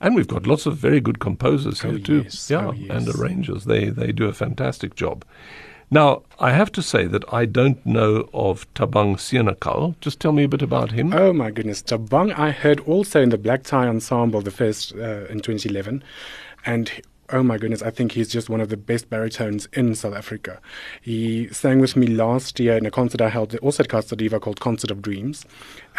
And 0.00 0.14
we've 0.14 0.28
got 0.28 0.46
lots 0.46 0.66
of 0.66 0.76
very 0.76 1.00
good 1.00 1.18
composers 1.18 1.80
here 1.82 1.92
Oh, 1.94 1.98
too. 1.98 2.22
yes. 2.22 2.50
Yeah, 2.50 2.66
Oh, 2.68 2.70
and 2.94 3.08
arrangers. 3.08 3.64
They 3.64 3.90
they 3.90 4.12
do 4.12 4.26
a 4.26 4.32
fantastic 4.32 4.94
job. 4.94 5.24
Now, 5.90 6.22
I 6.38 6.52
have 6.52 6.70
to 6.72 6.82
say 6.82 7.06
that 7.06 7.24
I 7.32 7.46
don't 7.46 7.84
know 7.86 8.28
of 8.34 8.66
Tabang 8.74 9.16
Senekal. 9.16 9.94
Just 10.02 10.20
tell 10.20 10.32
me 10.32 10.44
a 10.44 10.48
bit 10.48 10.60
about 10.62 10.92
him. 10.92 11.14
Oh 11.14 11.32
my 11.32 11.50
goodness, 11.50 11.82
Tabang 11.82 12.38
I 12.38 12.50
heard 12.50 12.80
also 12.80 13.22
in 13.22 13.30
the 13.30 13.38
Black 13.38 13.62
Tie 13.62 13.88
Ensemble, 13.88 14.42
the 14.42 14.50
first 14.50 14.92
uh, 14.94 15.24
in 15.30 15.40
2011, 15.40 16.04
and 16.66 16.92
oh 17.30 17.42
my 17.42 17.56
goodness, 17.58 17.82
I 17.82 17.90
think 17.90 18.12
he's 18.12 18.28
just 18.28 18.48
one 18.50 18.60
of 18.60 18.68
the 18.68 18.76
best 18.76 19.08
baritones 19.10 19.66
in 19.72 19.94
South 19.94 20.14
Africa. 20.14 20.60
He 21.02 21.48
sang 21.52 21.78
with 21.80 21.96
me 21.96 22.06
last 22.06 22.58
year 22.60 22.76
in 22.76 22.84
a 22.86 22.90
concert 22.90 23.20
I 23.22 23.28
held 23.30 23.54
also 23.56 23.82
at 23.82 23.88
Casa 23.88 24.14
Diva 24.16 24.40
called 24.40 24.60
Concert 24.60 24.90
of 24.90 25.00
Dreams, 25.02 25.44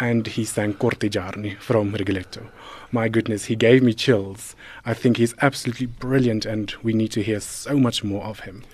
and 0.00 0.26
he 0.26 0.44
sang 0.44 0.74
Cortigiani 0.74 1.58
from 1.58 1.92
Rigoletto. 1.92 2.48
My 2.90 3.08
goodness, 3.08 3.44
he 3.44 3.54
gave 3.54 3.82
me 3.82 3.92
chills. 3.92 4.56
I 4.84 4.94
think 4.94 5.18
he's 5.18 5.34
absolutely 5.40 5.86
brilliant, 5.86 6.46
and 6.46 6.74
we 6.82 6.92
need 6.92 7.12
to 7.12 7.22
hear 7.22 7.38
so 7.38 7.78
much 7.78 8.02
more 8.02 8.24
of 8.24 8.40
him. 8.40 8.64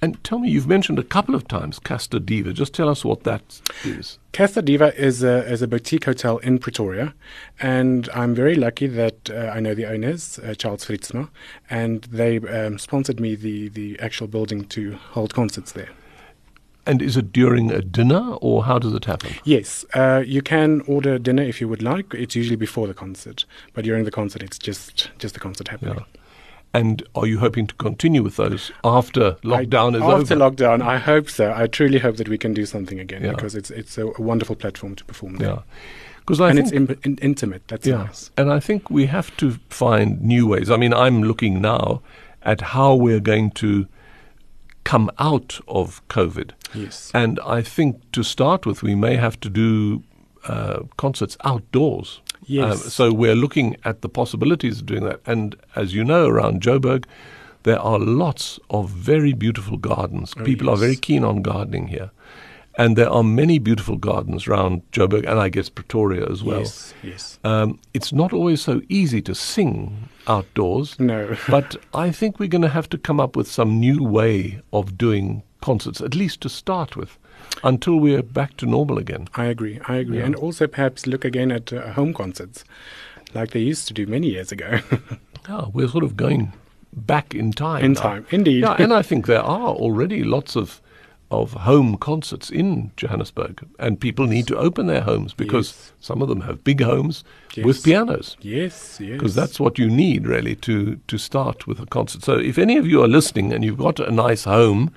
And 0.00 0.22
tell 0.22 0.38
me, 0.38 0.48
you've 0.48 0.68
mentioned 0.68 1.00
a 1.00 1.02
couple 1.02 1.34
of 1.34 1.48
times 1.48 1.80
Casta 1.80 2.20
Diva. 2.20 2.52
Just 2.52 2.72
tell 2.72 2.88
us 2.88 3.04
what 3.04 3.24
that 3.24 3.60
is. 3.82 4.18
Casa 4.32 4.62
Diva 4.62 4.94
is 4.94 5.24
a, 5.24 5.44
is 5.50 5.60
a 5.60 5.66
boutique 5.66 6.04
hotel 6.04 6.38
in 6.38 6.60
Pretoria, 6.60 7.14
and 7.58 8.08
I'm 8.14 8.32
very 8.32 8.54
lucky 8.54 8.86
that 8.86 9.28
uh, 9.28 9.50
I 9.52 9.58
know 9.58 9.74
the 9.74 9.86
owners, 9.86 10.38
uh, 10.38 10.54
Charles 10.54 10.84
Fritzma, 10.84 11.30
and 11.68 12.02
they 12.04 12.38
um, 12.38 12.78
sponsored 12.78 13.18
me 13.18 13.34
the, 13.34 13.70
the 13.70 13.98
actual 13.98 14.28
building 14.28 14.66
to 14.66 14.92
hold 14.92 15.34
concerts 15.34 15.72
there. 15.72 15.88
And 16.88 17.02
is 17.02 17.16
it 17.16 17.32
during 17.32 17.70
a 17.70 17.82
dinner 17.82 18.34
or 18.40 18.64
how 18.64 18.78
does 18.78 18.94
it 18.94 19.04
happen? 19.04 19.30
Yes, 19.44 19.84
uh, 19.94 20.22
you 20.26 20.40
can 20.42 20.80
order 20.86 21.18
dinner 21.18 21.42
if 21.42 21.60
you 21.60 21.68
would 21.68 21.82
like. 21.82 22.14
It's 22.14 22.34
usually 22.34 22.56
before 22.56 22.86
the 22.88 22.94
concert, 22.94 23.44
but 23.74 23.84
during 23.84 24.04
the 24.04 24.10
concert, 24.10 24.42
it's 24.42 24.58
just 24.58 25.10
just 25.18 25.34
the 25.34 25.40
concert 25.40 25.68
happening. 25.68 25.96
Yeah. 25.98 26.04
And 26.74 27.02
are 27.14 27.26
you 27.26 27.38
hoping 27.38 27.66
to 27.66 27.74
continue 27.74 28.22
with 28.22 28.36
those 28.36 28.72
after 28.84 29.32
lockdown 29.42 29.96
is 29.96 30.02
I, 30.02 30.12
after 30.20 30.34
over? 30.34 30.50
lockdown, 30.50 30.82
I 30.82 30.98
hope 30.98 31.28
so. 31.30 31.52
I 31.54 31.66
truly 31.66 31.98
hope 31.98 32.16
that 32.16 32.28
we 32.28 32.38
can 32.38 32.52
do 32.54 32.66
something 32.66 32.98
again 33.00 33.22
Yeah. 33.22 33.30
because 33.34 33.54
it's 33.54 33.70
it's 33.70 33.98
a, 33.98 34.06
wonderful 34.18 34.56
platform 34.56 34.94
to 34.96 35.04
perform 35.04 35.36
there. 35.36 35.48
yeah. 35.48 35.62
Because 36.20 36.40
I 36.42 36.50
and 36.50 36.58
it's 36.58 36.72
in, 36.72 36.98
in, 37.04 37.16
intimate. 37.22 37.62
That's 37.68 37.86
Yeah, 37.86 38.04
nice. 38.04 38.30
and 38.36 38.50
I 38.52 38.60
think 38.60 38.90
we 38.90 39.06
have 39.06 39.34
to 39.38 39.58
find 39.70 40.20
new 40.22 40.46
ways. 40.46 40.70
I 40.70 40.76
mean, 40.76 40.92
I'm 40.92 41.22
looking 41.22 41.60
now 41.62 42.00
at 42.42 42.60
how 42.60 42.94
we're 42.94 43.20
going 43.20 43.50
to 43.52 43.86
come 44.88 45.10
out 45.18 45.60
of 45.68 46.00
COVID. 46.08 46.52
Yes. 46.74 47.10
And 47.12 47.38
I 47.44 47.60
think 47.60 48.10
to 48.12 48.22
start 48.22 48.64
with, 48.64 48.82
we 48.82 48.94
may 48.94 49.16
have 49.16 49.38
to 49.40 49.50
do 49.50 50.02
uh, 50.46 50.84
concerts 50.96 51.36
outdoors. 51.44 52.22
Yes. 52.46 52.84
Um, 52.84 52.90
so 52.90 53.12
we're 53.12 53.34
looking 53.34 53.76
at 53.84 54.00
the 54.00 54.08
possibilities 54.08 54.80
of 54.80 54.86
doing 54.86 55.04
that. 55.04 55.20
And 55.26 55.56
as 55.76 55.92
you 55.92 56.04
know, 56.04 56.26
around 56.26 56.62
Joburg, 56.62 57.04
there 57.64 57.78
are 57.78 57.98
lots 57.98 58.58
of 58.70 58.88
very 58.88 59.34
beautiful 59.34 59.76
gardens. 59.76 60.32
Oh, 60.38 60.44
People 60.44 60.70
are 60.70 60.76
very 60.76 60.96
keen 60.96 61.22
on 61.22 61.42
gardening 61.42 61.88
here. 61.88 62.10
And 62.78 62.96
there 62.96 63.10
are 63.10 63.24
many 63.24 63.58
beautiful 63.58 63.96
gardens 63.96 64.46
around 64.46 64.82
Joburg 64.92 65.28
and 65.28 65.40
I 65.40 65.48
guess 65.48 65.68
Pretoria 65.68 66.26
as 66.30 66.42
well. 66.44 66.60
yes. 66.60 66.94
Yes. 67.02 67.38
Um, 67.42 67.78
it's 67.92 68.12
not 68.12 68.32
always 68.32 68.62
so 68.62 68.80
easy 68.88 69.20
to 69.22 69.34
sing 69.34 70.08
outdoors, 70.28 70.98
No. 71.00 71.36
but 71.48 71.74
I 71.92 72.12
think 72.12 72.38
we're 72.38 72.48
going 72.48 72.62
to 72.62 72.68
have 72.68 72.88
to 72.90 72.98
come 72.98 73.18
up 73.18 73.34
with 73.34 73.48
some 73.50 73.80
new 73.80 74.04
way 74.04 74.60
of 74.72 74.96
doing 74.96 75.42
concerts, 75.60 76.00
at 76.00 76.14
least 76.14 76.40
to 76.42 76.48
start 76.48 76.96
with, 76.96 77.18
until 77.64 77.96
we're 77.96 78.22
back 78.22 78.56
to 78.58 78.66
normal 78.66 78.96
again. 78.98 79.26
I 79.34 79.46
agree. 79.46 79.80
I 79.88 79.96
agree. 79.96 80.18
Yeah. 80.18 80.26
And 80.26 80.36
also 80.36 80.68
perhaps 80.68 81.04
look 81.06 81.24
again 81.24 81.50
at 81.50 81.72
uh, 81.72 81.92
home 81.94 82.14
concerts 82.14 82.64
like 83.34 83.50
they 83.50 83.60
used 83.60 83.88
to 83.88 83.94
do 83.94 84.06
many 84.06 84.28
years 84.30 84.52
ago. 84.52 84.78
Yeah, 85.48 85.64
we're 85.72 85.88
sort 85.88 86.04
of 86.04 86.16
going 86.16 86.52
back 86.92 87.34
in 87.34 87.50
time. 87.52 87.84
In 87.84 87.92
now. 87.94 88.00
time, 88.00 88.26
indeed. 88.30 88.62
Yeah, 88.62 88.76
and 88.78 88.92
I 88.92 89.02
think 89.08 89.26
there 89.26 89.42
are 89.42 89.68
already 89.70 90.22
lots 90.22 90.54
of 90.56 90.80
of 91.30 91.52
home 91.52 91.96
concerts 91.98 92.50
in 92.50 92.90
Johannesburg, 92.96 93.66
and 93.78 94.00
people 94.00 94.26
need 94.26 94.46
to 94.46 94.56
open 94.56 94.86
their 94.86 95.02
homes 95.02 95.34
because 95.34 95.68
Yes. 95.68 95.92
some 96.00 96.22
of 96.22 96.28
them 96.28 96.40
have 96.42 96.64
big 96.64 96.80
homes 96.82 97.22
with 97.64 97.82
pianos. 97.82 98.36
yes, 98.40 98.98
yes. 99.00 99.12
because 99.12 99.34
that's 99.34 99.60
what 99.60 99.78
you 99.78 99.88
need 99.90 100.26
really 100.26 100.54
to 100.56 100.96
to 101.06 101.18
start 101.18 101.66
with 101.66 101.80
a 101.80 101.86
concert. 101.86 102.22
So 102.24 102.38
if 102.38 102.56
any 102.58 102.78
of 102.78 102.86
you 102.86 103.02
are 103.02 103.08
listening 103.08 103.52
and 103.52 103.62
you've 103.64 103.78
got 103.78 104.00
a 104.00 104.10
nice 104.10 104.44
home 104.44 104.90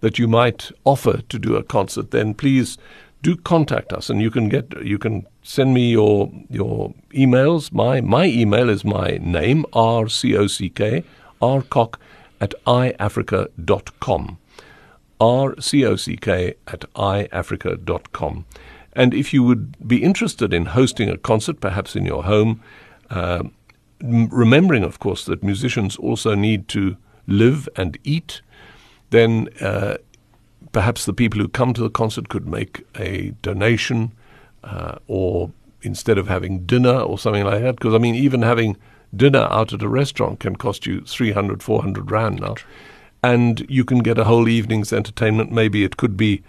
that 0.00 0.18
you 0.18 0.26
might 0.28 0.70
offer 0.84 1.22
to 1.28 1.38
do 1.38 1.56
a 1.56 1.62
concert, 1.62 2.10
then 2.10 2.34
please 2.34 2.78
do 3.22 3.36
contact 3.36 3.92
us, 3.92 4.10
and 4.10 4.20
you 4.22 4.30
can 4.30 4.48
get 4.48 4.64
you 4.84 4.98
can 4.98 5.26
send 5.42 5.74
me 5.74 5.90
your 5.90 6.30
your 6.50 6.92
emails. 7.12 7.72
My 7.72 8.00
my 8.00 8.24
email 8.26 8.70
is 8.70 8.84
my 8.84 9.18
name 9.20 9.64
r 9.72 10.08
c 10.08 10.36
o 10.36 10.46
c 10.46 10.68
k 10.70 11.04
r 11.40 11.62
cock 11.62 11.98
at 12.40 12.54
iafrica.com 12.66 14.38
rcock 15.20 16.56
at 16.66 16.80
iafrica.com. 16.94 18.44
And 18.92 19.12
if 19.14 19.34
you 19.34 19.42
would 19.42 19.88
be 19.88 20.02
interested 20.02 20.54
in 20.54 20.66
hosting 20.66 21.08
a 21.08 21.18
concert, 21.18 21.60
perhaps 21.60 21.96
in 21.96 22.04
your 22.04 22.24
home, 22.24 22.62
uh, 23.10 23.42
remembering, 24.00 24.84
of 24.84 24.98
course, 24.98 25.24
that 25.24 25.42
musicians 25.42 25.96
also 25.96 26.34
need 26.34 26.68
to 26.68 26.96
live 27.26 27.68
and 27.76 27.98
eat, 28.04 28.42
then 29.10 29.48
uh, 29.60 29.96
perhaps 30.72 31.06
the 31.06 31.12
people 31.12 31.40
who 31.40 31.48
come 31.48 31.72
to 31.74 31.82
the 31.82 31.90
concert 31.90 32.28
could 32.28 32.46
make 32.46 32.84
a 32.96 33.30
donation 33.42 34.12
uh, 34.62 34.96
or 35.06 35.50
instead 35.82 36.18
of 36.18 36.28
having 36.28 36.64
dinner 36.64 36.98
or 36.98 37.18
something 37.18 37.44
like 37.44 37.62
that. 37.62 37.76
Because, 37.76 37.94
I 37.94 37.98
mean, 37.98 38.14
even 38.14 38.42
having 38.42 38.76
dinner 39.14 39.46
out 39.50 39.72
at 39.72 39.82
a 39.82 39.88
restaurant 39.88 40.40
can 40.40 40.56
cost 40.56 40.86
you 40.86 41.00
300, 41.02 41.62
400 41.62 42.10
Rand 42.10 42.40
now. 42.40 42.54
And 43.32 43.64
you 43.68 43.84
can 43.84 44.00
get 44.00 44.18
a 44.18 44.24
whole 44.24 44.48
evening's 44.48 44.92
entertainment. 44.92 45.50
Maybe 45.50 45.82
it 45.84 45.96
could 45.96 46.16
be 46.16 46.42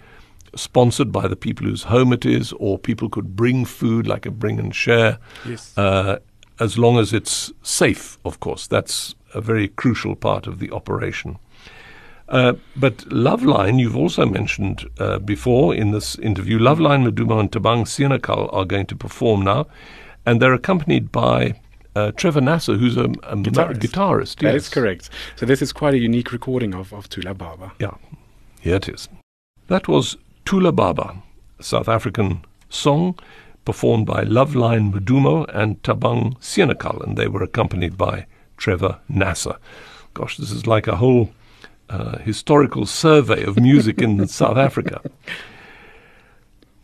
sponsored 0.54 1.10
by 1.10 1.26
the 1.28 1.36
people 1.36 1.66
whose 1.66 1.84
home 1.84 2.12
it 2.12 2.24
is, 2.26 2.52
or 2.58 2.78
people 2.78 3.08
could 3.08 3.34
bring 3.36 3.64
food, 3.64 4.06
like 4.06 4.26
a 4.26 4.30
bring 4.30 4.58
and 4.58 4.74
share, 4.74 5.18
Yes. 5.48 5.76
uh, 5.78 6.18
as 6.60 6.76
long 6.78 6.98
as 6.98 7.12
it's 7.12 7.52
safe, 7.62 8.18
of 8.24 8.40
course. 8.40 8.66
That's 8.66 9.14
a 9.34 9.40
very 9.40 9.68
crucial 9.68 10.16
part 10.16 10.46
of 10.46 10.58
the 10.58 10.70
operation. 10.70 11.38
Uh, 12.28 12.54
but 12.74 12.96
Loveline, 13.10 13.78
you've 13.78 13.96
also 13.96 14.26
mentioned 14.26 14.84
uh, 14.98 15.18
before 15.18 15.74
in 15.74 15.92
this 15.92 16.18
interview, 16.18 16.58
Loveline, 16.58 17.04
Maduma, 17.08 17.40
and 17.40 17.50
Tabang 17.52 17.84
Senekal 17.86 18.52
are 18.52 18.64
going 18.64 18.86
to 18.86 18.96
perform 18.96 19.42
now, 19.44 19.66
and 20.26 20.40
they're 20.40 20.54
accompanied 20.54 21.12
by 21.12 21.54
uh, 21.96 22.12
Trevor 22.12 22.42
Nasser, 22.42 22.74
who's 22.74 22.96
a, 22.96 23.04
a 23.04 23.36
guitarist. 23.36 23.78
guitarist 23.78 24.42
yes. 24.42 24.54
is 24.54 24.68
correct. 24.68 25.08
So 25.36 25.46
this 25.46 25.62
is 25.62 25.72
quite 25.72 25.94
a 25.94 25.98
unique 25.98 26.30
recording 26.30 26.74
of, 26.74 26.92
of 26.92 27.08
Thula 27.08 27.36
Baba. 27.36 27.72
Yeah, 27.78 27.94
here 28.60 28.76
it 28.76 28.88
is. 28.88 29.08
That 29.68 29.88
was 29.88 30.16
Thula 30.44 30.74
Baba, 30.74 31.22
South 31.60 31.88
African 31.88 32.44
song 32.68 33.18
performed 33.64 34.06
by 34.06 34.24
Loveline 34.24 34.92
Mudumo 34.92 35.46
and 35.52 35.82
Tabang 35.82 36.38
Senekal, 36.38 37.02
and 37.02 37.16
they 37.16 37.28
were 37.28 37.42
accompanied 37.42 37.96
by 37.96 38.26
Trevor 38.58 38.98
Nasser. 39.08 39.56
Gosh, 40.14 40.36
this 40.36 40.50
is 40.50 40.66
like 40.66 40.86
a 40.86 40.96
whole 40.96 41.30
uh, 41.88 42.18
historical 42.18 42.84
survey 42.86 43.42
of 43.42 43.58
music 43.58 44.02
in 44.02 44.28
South 44.42 44.56
Africa. 44.58 45.00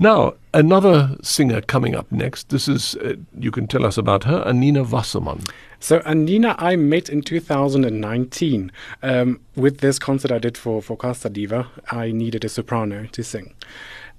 Now, 0.02 0.34
another 0.52 1.16
singer 1.22 1.60
coming 1.60 1.94
up 1.94 2.10
next. 2.10 2.48
This 2.48 2.66
is, 2.66 2.96
uh, 2.96 3.14
you 3.38 3.52
can 3.52 3.68
tell 3.68 3.86
us 3.86 3.96
about 3.96 4.24
her, 4.24 4.42
Anina 4.44 4.82
Wasserman. 4.82 5.42
So, 5.78 6.02
Anina, 6.04 6.56
I 6.58 6.74
met 6.74 7.08
in 7.08 7.22
2019 7.22 8.72
um, 9.04 9.40
with 9.54 9.78
this 9.78 10.00
concert 10.00 10.32
I 10.32 10.38
did 10.38 10.58
for, 10.58 10.82
for 10.82 10.96
Casa 10.96 11.30
Diva. 11.30 11.68
I 11.92 12.10
needed 12.10 12.44
a 12.44 12.48
soprano 12.48 13.06
to 13.12 13.22
sing. 13.22 13.54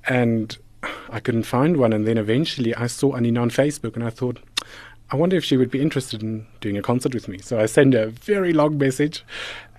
And 0.08 0.58
I 1.10 1.20
couldn't 1.20 1.44
find 1.44 1.76
one. 1.76 1.92
And 1.92 2.08
then 2.08 2.18
eventually 2.18 2.74
I 2.74 2.88
saw 2.88 3.18
Anina 3.18 3.42
on 3.42 3.50
Facebook 3.50 3.96
and 3.96 4.06
I 4.06 4.10
thought, 4.10 4.40
I 5.12 5.18
wonder 5.18 5.36
if 5.36 5.44
she 5.44 5.58
would 5.58 5.70
be 5.70 5.82
interested 5.82 6.24
in 6.24 6.48
doing 6.62 6.78
a 6.78 6.82
concert 6.82 7.14
with 7.14 7.28
me. 7.28 7.40
So 7.40 7.60
I 7.60 7.66
sent 7.66 7.94
her 7.94 8.04
a 8.04 8.10
very 8.10 8.54
long 8.54 8.78
message 8.78 9.26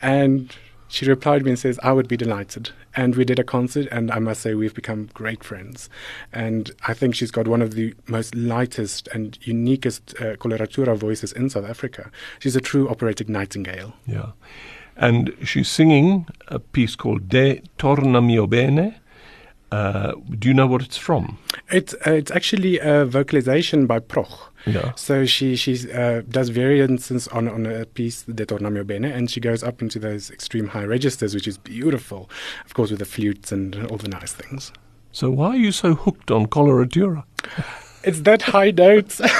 and 0.02 0.54
she 0.94 1.06
replied 1.06 1.44
me 1.44 1.50
and 1.50 1.58
says, 1.58 1.80
I 1.82 1.90
would 1.90 2.06
be 2.06 2.16
delighted. 2.16 2.70
And 2.94 3.16
we 3.16 3.24
did 3.24 3.40
a 3.40 3.44
concert, 3.44 3.88
and 3.90 4.12
I 4.12 4.20
must 4.20 4.42
say, 4.42 4.54
we've 4.54 4.72
become 4.72 5.08
great 5.12 5.42
friends. 5.42 5.90
And 6.32 6.70
I 6.86 6.94
think 6.94 7.16
she's 7.16 7.32
got 7.32 7.48
one 7.48 7.62
of 7.62 7.74
the 7.74 7.94
most 8.06 8.32
lightest 8.36 9.08
and 9.08 9.36
uniquest 9.40 10.14
uh, 10.20 10.36
coloratura 10.36 10.96
voices 10.96 11.32
in 11.32 11.50
South 11.50 11.64
Africa. 11.64 12.12
She's 12.38 12.54
a 12.54 12.60
true 12.60 12.88
operatic 12.88 13.28
nightingale. 13.28 13.94
Yeah. 14.06 14.32
And 14.96 15.36
she's 15.42 15.68
singing 15.68 16.28
a 16.46 16.60
piece 16.60 16.94
called 16.94 17.28
De 17.28 17.60
Torna 17.76 18.24
Mio 18.24 18.46
Bene. 18.46 19.00
Uh, 19.74 20.12
do 20.38 20.46
you 20.46 20.54
know 20.54 20.68
what 20.68 20.82
it's 20.82 20.96
from? 20.96 21.36
It's, 21.70 21.94
uh, 22.06 22.12
it's 22.12 22.30
actually 22.30 22.78
a 22.78 23.04
vocalization 23.04 23.86
by 23.86 23.98
Proch. 23.98 24.52
Yeah. 24.66 24.92
So 24.94 25.26
she 25.26 25.56
she 25.56 25.92
uh, 25.92 26.22
does 26.28 26.48
variances 26.48 27.28
on 27.28 27.48
on 27.48 27.66
a 27.66 27.84
piece 27.84 28.22
De 28.22 28.46
Torna 28.46 28.70
Mio 28.70 28.84
Bene, 28.84 29.04
and 29.04 29.30
she 29.30 29.40
goes 29.40 29.62
up 29.62 29.82
into 29.82 29.98
those 29.98 30.30
extreme 30.30 30.68
high 30.68 30.84
registers, 30.84 31.34
which 31.34 31.46
is 31.46 31.58
beautiful, 31.58 32.30
of 32.64 32.72
course, 32.72 32.90
with 32.90 33.00
the 33.00 33.04
flutes 33.04 33.52
and 33.52 33.74
all 33.90 33.98
the 33.98 34.08
nice 34.08 34.32
things. 34.32 34.72
So 35.12 35.30
why 35.30 35.48
are 35.48 35.56
you 35.56 35.72
so 35.72 35.94
hooked 35.94 36.30
on 36.30 36.46
coloratura? 36.46 37.24
It's 38.06 38.20
that 38.22 38.42
high 38.42 38.70
notes. 38.70 39.20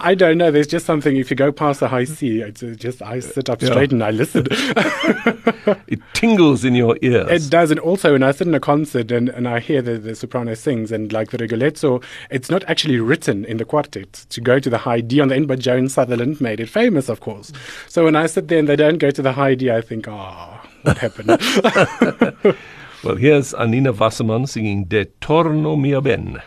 I 0.00 0.14
don't 0.14 0.38
know. 0.38 0.50
There's 0.50 0.66
just 0.66 0.86
something. 0.86 1.16
If 1.16 1.30
you 1.30 1.36
go 1.36 1.52
past 1.52 1.80
the 1.80 1.88
high 1.88 2.04
C, 2.04 2.40
it's 2.40 2.60
just 2.76 3.02
I 3.02 3.20
sit 3.20 3.50
up 3.50 3.62
straight 3.62 3.90
yeah. 3.90 3.96
and 3.96 4.04
I 4.04 4.10
listen. 4.10 4.46
it 5.86 6.00
tingles 6.14 6.64
in 6.64 6.74
your 6.74 6.96
ears. 7.02 7.46
It 7.46 7.50
does, 7.50 7.70
and 7.70 7.80
also 7.80 8.12
when 8.12 8.22
I 8.22 8.30
sit 8.32 8.46
in 8.46 8.54
a 8.54 8.60
concert 8.60 9.10
and, 9.10 9.28
and 9.28 9.48
I 9.48 9.60
hear 9.60 9.82
the, 9.82 9.98
the 9.98 10.14
soprano 10.14 10.54
sings 10.54 10.92
and 10.92 11.12
like 11.12 11.30
the 11.30 11.38
Rigoletto, 11.38 12.00
it's 12.30 12.50
not 12.50 12.64
actually 12.64 12.98
written 13.00 13.44
in 13.44 13.56
the 13.56 13.64
quartet 13.64 14.12
to 14.12 14.40
go 14.40 14.58
to 14.58 14.70
the 14.70 14.78
high 14.78 15.00
D 15.00 15.20
on 15.20 15.28
the 15.28 15.36
end, 15.36 15.48
but 15.48 15.58
Joan 15.58 15.88
Sutherland 15.88 16.40
made 16.40 16.60
it 16.60 16.68
famous, 16.68 17.08
of 17.08 17.20
course. 17.20 17.52
So 17.88 18.04
when 18.04 18.16
I 18.16 18.26
sit 18.26 18.48
there 18.48 18.58
and 18.58 18.68
they 18.68 18.76
don't 18.76 18.98
go 18.98 19.10
to 19.10 19.22
the 19.22 19.32
high 19.32 19.54
D, 19.54 19.70
I 19.70 19.80
think, 19.80 20.06
ah, 20.08 20.62
oh, 20.64 20.68
what 20.82 20.98
happened? 20.98 21.28
well, 23.04 23.16
here's 23.16 23.54
Anina 23.54 23.92
Wasserman 23.92 24.46
singing 24.46 24.84
De 24.84 25.04
Torno 25.04 25.76
Mio 25.76 26.00
Ben. 26.00 26.40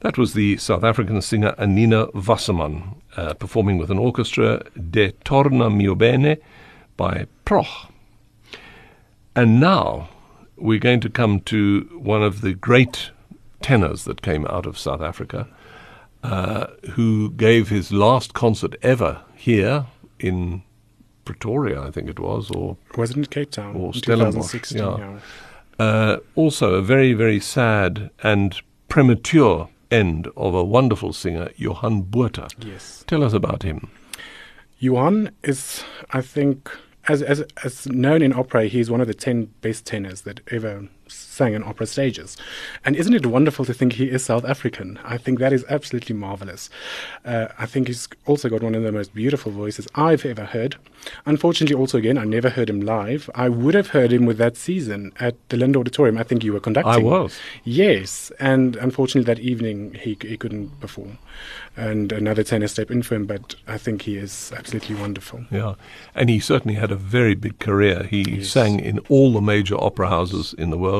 That 0.00 0.18
was 0.18 0.34
the 0.34 0.56
South 0.58 0.84
African 0.84 1.20
singer 1.22 1.54
Anina 1.58 2.06
Wasserman 2.12 3.02
uh, 3.16 3.34
performing 3.34 3.78
with 3.78 3.90
an 3.90 3.98
orchestra 3.98 4.62
De 4.90 5.12
Torna 5.24 5.70
Mio 5.70 5.94
Bene 5.94 6.36
by 6.96 7.26
Proch. 7.44 7.90
And 9.34 9.58
now 9.60 10.08
we're 10.56 10.78
going 10.78 11.00
to 11.00 11.10
come 11.10 11.40
to 11.40 11.88
one 12.00 12.22
of 12.22 12.40
the 12.40 12.54
great 12.54 13.10
tenors 13.62 14.04
that 14.04 14.22
came 14.22 14.46
out 14.46 14.66
of 14.66 14.78
South 14.78 15.00
Africa, 15.00 15.48
uh, 16.22 16.66
who 16.92 17.30
gave 17.32 17.68
his 17.68 17.92
last 17.92 18.34
concert 18.34 18.76
ever 18.82 19.22
here 19.34 19.86
in 20.18 20.62
Pretoria, 21.24 21.82
I 21.82 21.90
think 21.90 22.08
it 22.08 22.18
was, 22.18 22.50
or 22.50 22.76
was 22.96 23.16
it 23.16 23.30
Cape 23.30 23.50
Town 23.50 23.74
or 23.76 23.92
Stellenbosch? 23.92 24.72
Yeah. 24.72 24.96
yeah. 24.98 25.18
Uh, 25.78 26.18
also, 26.36 26.74
a 26.74 26.82
very 26.82 27.12
very 27.12 27.40
sad 27.40 28.10
and 28.22 28.60
premature 28.88 29.68
end 29.90 30.28
of 30.36 30.54
a 30.54 30.64
wonderful 30.64 31.12
singer, 31.12 31.50
Johan 31.56 32.02
Botha. 32.02 32.48
Yes. 32.58 33.04
Tell 33.06 33.22
us 33.22 33.32
about 33.32 33.62
him. 33.62 33.90
Johan 34.78 35.30
is, 35.42 35.84
I 36.10 36.20
think, 36.20 36.70
as, 37.08 37.22
as, 37.22 37.44
as 37.64 37.86
known 37.86 38.22
in 38.22 38.32
opera, 38.32 38.66
he's 38.66 38.90
one 38.90 39.00
of 39.00 39.06
the 39.06 39.14
10 39.14 39.46
best 39.60 39.86
tenors 39.86 40.22
that 40.22 40.40
ever 40.50 40.88
sang 41.08 41.54
on 41.54 41.62
opera 41.62 41.86
stages. 41.86 42.36
And 42.84 42.96
isn't 42.96 43.14
it 43.14 43.26
wonderful 43.26 43.64
to 43.64 43.74
think 43.74 43.94
he 43.94 44.10
is 44.10 44.24
South 44.24 44.44
African? 44.44 44.98
I 45.04 45.18
think 45.18 45.38
that 45.38 45.52
is 45.52 45.64
absolutely 45.68 46.14
marvelous. 46.16 46.70
Uh, 47.24 47.48
I 47.58 47.66
think 47.66 47.88
he's 47.88 48.08
also 48.26 48.48
got 48.48 48.62
one 48.62 48.74
of 48.74 48.82
the 48.82 48.92
most 48.92 49.14
beautiful 49.14 49.52
voices 49.52 49.86
I've 49.94 50.24
ever 50.24 50.44
heard. 50.44 50.76
Unfortunately, 51.24 51.76
also 51.76 51.98
again, 51.98 52.18
I 52.18 52.24
never 52.24 52.50
heard 52.50 52.70
him 52.70 52.80
live. 52.80 53.30
I 53.34 53.48
would 53.48 53.74
have 53.74 53.88
heard 53.88 54.12
him 54.12 54.26
with 54.26 54.38
that 54.38 54.56
season 54.56 55.12
at 55.20 55.36
the 55.50 55.56
Linder 55.56 55.78
Auditorium. 55.78 56.18
I 56.18 56.22
think 56.22 56.42
you 56.42 56.52
were 56.52 56.60
conducting. 56.60 56.92
I 56.92 56.98
was. 56.98 57.38
Yes, 57.64 58.32
and 58.40 58.76
unfortunately, 58.76 59.32
that 59.32 59.40
evening 59.40 59.94
he 59.94 60.16
he 60.20 60.36
couldn't 60.36 60.80
perform, 60.80 61.18
and 61.76 62.12
another 62.12 62.42
tenor 62.42 62.66
stepped 62.66 62.90
in 62.90 63.02
for 63.02 63.14
him. 63.14 63.26
But 63.26 63.54
I 63.68 63.78
think 63.78 64.02
he 64.02 64.16
is 64.16 64.52
absolutely 64.56 64.96
wonderful. 64.96 65.44
Yeah, 65.50 65.74
and 66.14 66.28
he 66.28 66.40
certainly 66.40 66.74
had 66.74 66.90
a 66.90 66.96
very 66.96 67.34
big 67.34 67.58
career. 67.58 68.04
He 68.04 68.38
yes. 68.38 68.48
sang 68.48 68.80
in 68.80 68.98
all 69.08 69.32
the 69.32 69.40
major 69.40 69.76
opera 69.76 70.08
houses 70.08 70.54
in 70.56 70.70
the 70.70 70.78
world. 70.78 70.95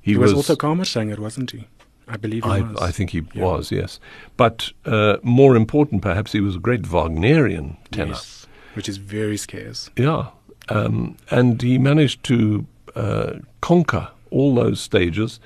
He, 0.00 0.12
he 0.12 0.16
was, 0.18 0.34
was, 0.34 0.48
also 0.48 0.56
Kammersänger, 0.56 1.18
wasn't 1.18 1.52
he? 1.52 1.68
I 2.08 2.16
believe 2.16 2.44
he 2.44 2.50
I, 2.50 2.60
was. 2.60 2.80
I 2.80 2.90
think 2.90 3.10
he 3.10 3.22
yeah. 3.32 3.44
was, 3.44 3.70
yes. 3.70 4.00
But 4.36 4.72
uh, 4.84 5.16
more 5.22 5.56
important, 5.56 6.02
perhaps, 6.02 6.32
he 6.32 6.40
was 6.40 6.56
a 6.56 6.58
great 6.58 6.82
Wagnerian 6.82 7.76
tenor. 7.90 8.12
Yes, 8.12 8.46
which 8.74 8.88
is 8.88 8.96
very 8.96 9.36
scarce. 9.36 9.90
Yeah. 9.96 10.26
Um, 10.68 11.16
and 11.30 11.60
he 11.62 11.78
managed 11.78 12.24
to 12.24 12.66
uh, 12.94 13.34
conquer 13.60 14.08
all 14.30 14.54
those 14.54 14.80
stages. 14.80 15.40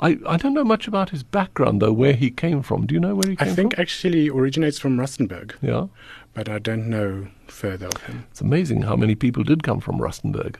I, 0.00 0.18
I 0.26 0.36
don't 0.38 0.54
know 0.54 0.64
much 0.64 0.88
about 0.88 1.10
his 1.10 1.22
background, 1.22 1.82
though, 1.82 1.92
where 1.92 2.14
he 2.14 2.30
came 2.30 2.62
from. 2.62 2.86
Do 2.86 2.94
you 2.94 3.00
know 3.00 3.14
where 3.14 3.28
he 3.28 3.36
came 3.36 3.46
from? 3.46 3.52
I 3.52 3.54
think 3.54 3.74
from? 3.74 3.82
actually 3.82 4.30
originates 4.30 4.78
from 4.78 4.96
Rustenburg. 4.96 5.54
Yeah. 5.60 5.86
But 6.32 6.48
I 6.48 6.58
don't 6.58 6.88
know 6.88 7.28
further 7.48 7.88
of 7.88 8.02
him. 8.02 8.26
It's 8.30 8.40
amazing 8.40 8.82
how 8.82 8.96
many 8.96 9.14
people 9.14 9.44
did 9.44 9.62
come 9.62 9.80
from 9.80 9.98
Rustenburg. 9.98 10.56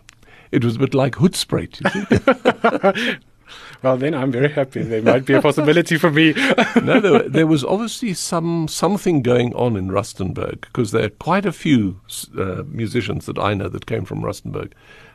It 0.53 0.65
was 0.65 0.77
a 0.77 0.79
bit 0.81 0.95
like 0.95 1.17
you 1.21 1.31
see. 1.33 3.19
well, 3.83 3.97
then 3.97 4.15
I'm 4.15 4.33
very 4.33 4.51
happy. 4.51 4.83
There 4.83 5.03
might 5.03 5.25
be 5.25 5.35
a 5.35 5.43
possibility 5.43 5.97
for 5.97 6.11
me. 6.11 6.33
no, 6.83 7.01
there, 7.01 7.29
there, 7.29 7.47
was 7.47 7.65
obviously 7.65 8.15
some 8.15 8.69
something 8.69 9.23
going 9.23 9.55
on 9.55 9.77
in 9.77 9.89
Rustenburg 9.89 10.63
because 10.63 10.91
there 10.93 11.05
are 11.05 11.11
quite 11.11 11.47
a 11.47 11.53
few 11.53 12.01
uh, 12.39 12.63
musicians 12.67 13.27
that 13.27 13.39
I 13.39 13.55
know 13.55 13.69
that 13.69 13.87
came 13.87 14.05
from 14.05 14.23
Rustenburg. 14.23 14.73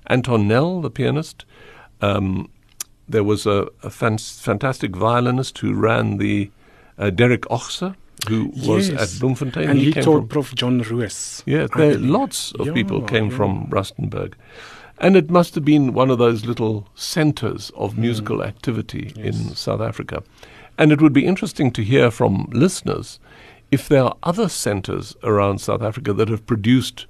Anton 0.08 0.48
Nel, 0.48 0.82
the 0.82 0.90
pianist. 0.90 1.46
Um, 2.02 2.50
there 3.08 3.24
was 3.24 3.46
a, 3.46 3.68
a 3.84 3.90
fan- 3.90 4.18
fantastic 4.18 4.96
violinist 4.96 5.58
who 5.60 5.74
ran 5.74 6.18
the 6.18 6.50
uh, 6.98 7.10
Derek 7.10 7.42
Ochse, 7.44 7.96
who 8.28 8.52
was 8.66 8.90
at 8.90 9.20
Bloemfontein. 9.20 9.70
And 9.70 9.80
he, 9.80 9.92
he 9.92 10.02
taught 10.02 10.30
Prof. 10.30 10.56
John 10.56 10.82
Roos. 10.82 11.44
Yeah, 11.46 11.68
there 11.76 11.98
lots 11.98 12.52
of 12.54 12.68
yeah, 12.68 12.74
people 12.74 13.02
came 13.02 13.30
yeah. 13.30 13.38
from 13.38 13.68
Rustenburg. 13.68 14.34
And 14.98 15.16
it 15.16 15.30
must 15.30 15.56
have 15.56 15.66
been 15.66 15.94
one 15.94 16.10
of 16.10 16.18
those 16.18 16.46
little 16.46 16.88
centers 16.96 17.72
of 17.76 17.94
mm. 17.94 18.00
musical 18.00 18.38
mm. 18.38 18.48
activity 18.48 19.14
yes. 19.16 19.26
in 19.26 19.56
South 19.56 19.82
Africa. 19.82 20.24
And 20.78 20.92
it 20.92 21.02
would 21.02 21.14
be 21.14 21.26
interesting 21.26 21.72
to 21.72 21.84
hear 21.84 22.12
from 22.12 22.50
listeners 22.52 23.20
if 23.72 23.88
there 23.88 24.04
are 24.04 24.16
other 24.24 24.50
centers 24.50 25.16
around 25.24 25.60
South 25.60 25.82
Africa 25.82 26.14
that 26.14 26.30
have 26.30 26.46
produced 26.46 27.08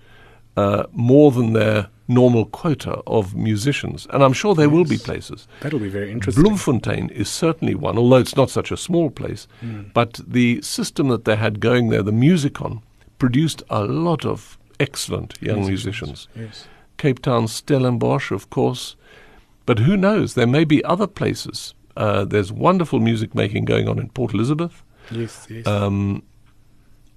uh, 0.58 0.86
more 0.94 1.32
than 1.32 1.54
their 1.54 1.88
normal 2.08 2.46
quota 2.46 3.02
of 3.08 3.36
musicians. 3.36 4.08
And 4.12 4.24
I'm 4.24 4.34
sure 4.34 4.56
there 4.56 4.68
yes. 4.68 4.74
will 4.74 4.86
be 4.86 4.98
places. 4.98 5.48
That'll 5.62 5.80
be 5.80 5.90
very 5.90 6.12
interesting. 6.12 6.44
Bloemfontein 6.44 7.10
is 7.10 7.30
certainly 7.30 7.76
one, 7.76 7.98
although 7.98 8.18
it's 8.18 8.36
not 8.36 8.50
such 8.50 8.72
a 8.72 8.78
small 8.78 9.10
place. 9.10 9.48
Mm. 9.64 9.94
But 9.94 10.22
the 10.26 10.62
system 10.62 11.08
that 11.10 11.26
they 11.26 11.36
had 11.36 11.60
going 11.60 11.90
there, 11.90 12.04
the 12.04 12.12
Musicon, 12.12 12.82
produced 13.18 13.64
a 13.70 13.84
lot 13.84 14.26
of 14.26 14.58
excellent 14.80 15.36
young 15.42 15.66
musicians. 15.66 16.28
Yes. 16.36 16.68
Cape 16.98 17.22
Town, 17.22 17.48
Stellenbosch, 17.48 18.32
of 18.32 18.50
course. 18.50 18.96
But 19.66 19.80
who 19.80 19.98
knows? 19.98 20.34
There 20.34 20.48
may 20.48 20.64
be 20.64 20.84
other 20.84 21.08
places. 21.08 21.74
Uh, 21.98 22.26
there's 22.26 22.52
wonderful 22.52 23.00
music 23.00 23.34
making 23.34 23.66
going 23.66 23.88
on 23.88 24.00
in 24.00 24.10
Port 24.10 24.34
Elizabeth. 24.34 24.84
Yes, 25.12 25.48
yes. 25.50 25.66
Um, 25.66 26.24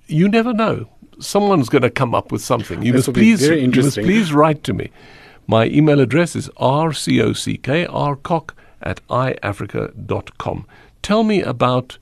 you 0.07 0.29
never 0.29 0.53
know. 0.53 0.88
Someone's 1.19 1.69
going 1.69 1.83
to 1.83 1.91
come 1.91 2.14
up 2.14 2.31
with 2.31 2.43
something. 2.43 2.83
You 2.83 2.95
must 2.95 3.12
please, 3.12 3.47
you 3.47 3.71
must 3.71 3.97
please 3.97 4.33
write 4.33 4.62
to 4.64 4.72
me. 4.72 4.91
My 5.47 5.66
email 5.66 6.01
address 6.01 6.37
is 6.37 6.49
rcock, 6.61 7.89
rcock 7.89 8.51
at 8.83 9.07
iafrica.com. 9.09 10.66
Tell 11.03 11.24
me 11.24 11.43
about 11.43 11.99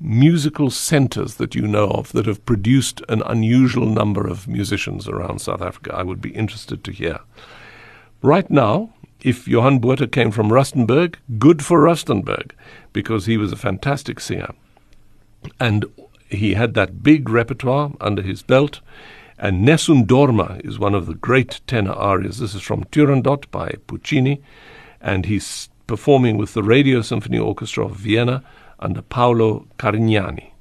musical 0.00 0.70
centers 0.70 1.34
that 1.36 1.54
you 1.54 1.66
know 1.66 1.88
of 1.88 2.12
that 2.12 2.26
have 2.26 2.44
produced 2.46 3.02
an 3.08 3.22
unusual 3.26 3.86
number 3.86 4.26
of 4.26 4.46
musicians 4.46 5.08
around 5.08 5.40
South 5.40 5.62
Africa? 5.62 5.94
I 5.94 6.02
would 6.02 6.20
be 6.20 6.30
interested 6.30 6.84
to 6.84 6.92
hear. 6.92 7.20
Right 8.22 8.50
now, 8.50 8.90
if 9.20 9.48
Johan 9.48 9.80
Botha 9.80 10.06
came 10.06 10.30
from 10.30 10.50
Rustenburg, 10.50 11.16
good 11.38 11.64
for 11.64 11.80
Rustenburg, 11.80 12.52
because 12.92 13.26
he 13.26 13.36
was 13.36 13.52
a 13.52 13.56
fantastic 13.56 14.20
singer. 14.20 14.54
And 15.58 15.84
he 16.28 16.54
had 16.54 16.74
that 16.74 17.02
big 17.02 17.28
repertoire 17.28 17.92
under 18.00 18.22
his 18.22 18.42
belt. 18.42 18.80
And 19.38 19.64
Nessun 19.64 20.04
Dorma 20.06 20.64
is 20.64 20.78
one 20.78 20.94
of 20.94 21.06
the 21.06 21.14
great 21.14 21.60
tenor 21.66 21.92
arias. 21.92 22.38
This 22.38 22.54
is 22.54 22.62
from 22.62 22.84
Turandot 22.84 23.50
by 23.50 23.74
Puccini. 23.86 24.42
And 25.00 25.26
he's 25.26 25.68
performing 25.86 26.36
with 26.36 26.54
the 26.54 26.62
Radio 26.62 27.02
Symphony 27.02 27.38
Orchestra 27.38 27.86
of 27.86 27.96
Vienna 27.96 28.44
under 28.78 29.02
Paolo 29.02 29.66
Carignani. 29.78 30.52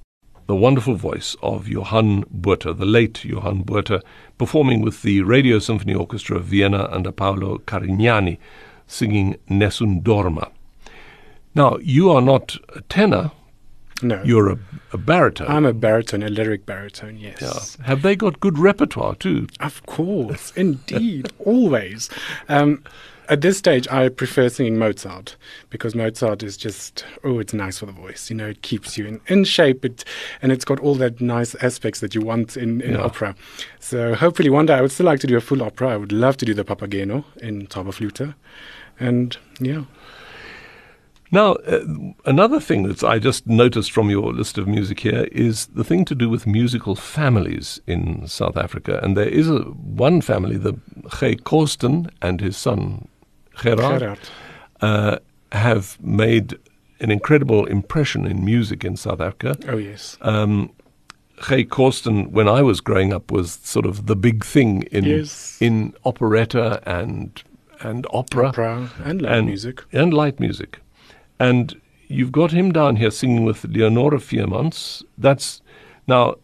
The 0.48 0.56
wonderful 0.56 0.96
voice 0.96 1.36
of 1.42 1.68
Johan 1.68 2.24
Botha, 2.32 2.74
the 2.74 2.86
late 2.86 3.26
Johan 3.26 3.64
Botha, 3.64 4.02
performing 4.38 4.82
with 4.82 5.02
the 5.02 5.22
Radio 5.24 5.60
Symphony 5.60 5.94
Orchestra 5.94 6.38
of 6.38 6.46
Vienna 6.46 6.88
under 6.90 7.12
Paolo 7.12 7.58
Carignani, 7.60 8.38
singing 8.88 9.36
Nessun 9.50 10.02
Dorma. 10.02 10.50
Now, 11.54 11.78
you 11.82 12.10
are 12.12 12.22
not 12.22 12.56
a 12.76 12.82
tenor, 12.82 13.32
No. 14.02 14.22
you're 14.24 14.50
a, 14.52 14.58
a 14.94 14.98
baritone. 14.98 15.48
I'm 15.50 15.66
a 15.66 15.74
baritone, 15.74 16.24
a 16.24 16.30
lyric 16.30 16.66
baritone, 16.66 17.18
yes. 17.18 17.78
Yeah. 17.82 17.86
Have 17.88 18.02
they 18.04 18.16
got 18.16 18.40
good 18.40 18.58
repertoire 18.58 19.16
too? 19.16 19.48
Of 19.60 19.86
course, 19.86 20.54
indeed, 20.56 21.28
always. 21.40 22.10
Um, 22.48 22.84
at 23.30 23.42
this 23.42 23.58
stage, 23.58 23.88
I 23.90 24.10
prefer 24.10 24.50
singing 24.50 24.78
Mozart 24.78 25.36
because 25.70 25.96
Mozart 25.96 26.44
is 26.44 26.58
just 26.58 27.06
oh, 27.24 27.40
it's 27.40 27.54
nice 27.54 27.80
for 27.80 27.86
the 27.86 27.92
voice. 27.92 28.30
You 28.30 28.36
know, 28.36 28.48
it 28.48 28.62
keeps 28.62 28.98
you 28.98 29.06
in, 29.06 29.22
in 29.28 29.44
shape, 29.44 29.84
it, 29.86 30.04
and 30.42 30.52
it's 30.52 30.66
got 30.66 30.80
all 30.80 30.96
that 30.96 31.20
nice 31.22 31.56
aspects 31.56 32.00
that 32.00 32.16
you 32.16 32.22
want 32.22 32.58
in, 32.58 32.82
in 32.82 32.94
Yeah. 32.94 33.02
opera. 33.04 33.36
So 33.80 34.16
hopefully, 34.16 34.50
one 34.50 34.66
day 34.66 34.76
I 34.76 34.82
would 34.82 34.92
still 34.92 35.06
like 35.06 35.20
to 35.22 35.28
do 35.28 35.38
a 35.38 35.42
full 35.42 35.62
opera. 35.64 35.90
I 35.90 35.98
would 35.98 36.12
love 36.12 36.38
to 36.38 36.46
do 36.46 36.54
the 36.54 36.64
Papageno 36.66 37.24
in 37.42 37.68
Zauberflöte, 37.68 38.34
and 39.00 39.38
yeah, 39.60 39.84
Now, 41.32 41.56
uh, 41.68 41.82
another 42.26 42.60
thing 42.62 42.84
that 42.88 43.04
I 43.04 43.20
just 43.20 43.46
noticed 43.48 43.92
from 43.92 44.10
your 44.10 44.32
list 44.34 44.58
of 44.58 44.66
music 44.68 45.02
here 45.02 45.28
is 45.34 45.68
the 45.68 45.84
thing 45.84 46.06
to 46.06 46.16
do 46.16 46.30
with 46.30 46.48
musical 46.48 46.96
families 46.96 47.82
in 47.86 48.26
South 48.28 48.56
Africa. 48.56 49.02
And 49.04 49.18
there 49.18 49.28
is 49.28 49.50
a, 49.50 49.60
one 49.60 50.22
family, 50.22 50.56
the 50.58 50.74
G. 51.20 51.36
Korsten 51.36 52.10
and 52.22 52.40
his 52.40 52.56
son 52.56 53.08
Gerard, 53.62 54.00
Gerard. 54.00 54.20
uh, 54.82 55.18
have 55.52 55.98
made 56.02 56.58
an 57.00 57.12
incredible 57.12 57.66
impression 57.66 58.26
in 58.26 58.44
music 58.44 58.84
in 58.84 58.98
South 58.98 59.22
Africa. 59.22 59.58
Oh 59.68 59.78
yes, 59.78 60.18
Um, 60.22 60.72
G. 61.48 61.66
Korsten, 61.66 62.32
when 62.32 62.48
I 62.48 62.62
was 62.64 62.82
growing 62.82 63.14
up, 63.14 63.32
was 63.32 63.52
sort 63.64 63.86
of 63.86 64.08
the 64.08 64.16
big 64.16 64.44
thing 64.44 64.84
in 64.92 65.04
Yes. 65.06 65.58
in 65.62 65.94
operetta 66.04 66.82
and 66.86 67.44
and 67.80 68.08
opera 68.12 68.48
opera 68.48 68.90
and 69.06 69.22
light 69.22 69.32
and 69.38 69.46
music. 69.48 69.84
and 69.94 70.12
light 70.14 70.40
music. 70.40 70.80
And 71.40 71.80
you've 72.08 72.32
got 72.32 72.52
him 72.52 72.72
down 72.72 72.96
here 72.96 73.12
singing 73.12 73.46
with 73.46 73.64
Leonora 73.66 74.18
Fienemans. 74.18 75.04
That's 75.18 75.62
now. 76.08 76.36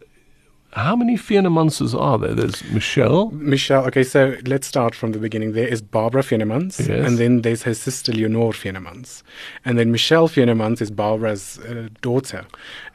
How 0.76 0.95
many 0.95 1.17
Fienemanses 1.17 1.93
are 1.99 2.17
there? 2.17 2.34
There's 2.34 2.63
Michelle. 2.71 3.30
Michelle, 3.32 3.86
okay, 3.86 4.03
so 4.03 4.36
let's 4.45 4.65
start 4.65 4.95
from 4.95 5.11
the 5.11 5.19
beginning. 5.19 5.53
There 5.53 5.67
is 5.67 5.82
Barbara 5.84 6.24
Fienemans, 6.24 6.80
Yes. 6.88 7.07
and 7.07 7.17
then 7.19 7.41
there's 7.41 7.63
her 7.63 7.76
sister 7.76 8.11
Leonore 8.11 8.53
Fienemans. 8.53 9.21
And 9.65 9.78
then 9.78 9.91
Michelle 9.91 10.28
Fienemans 10.28 10.82
is 10.82 10.89
Barbara's 10.89 11.59
uh, 11.59 11.89
daughter. 12.01 12.45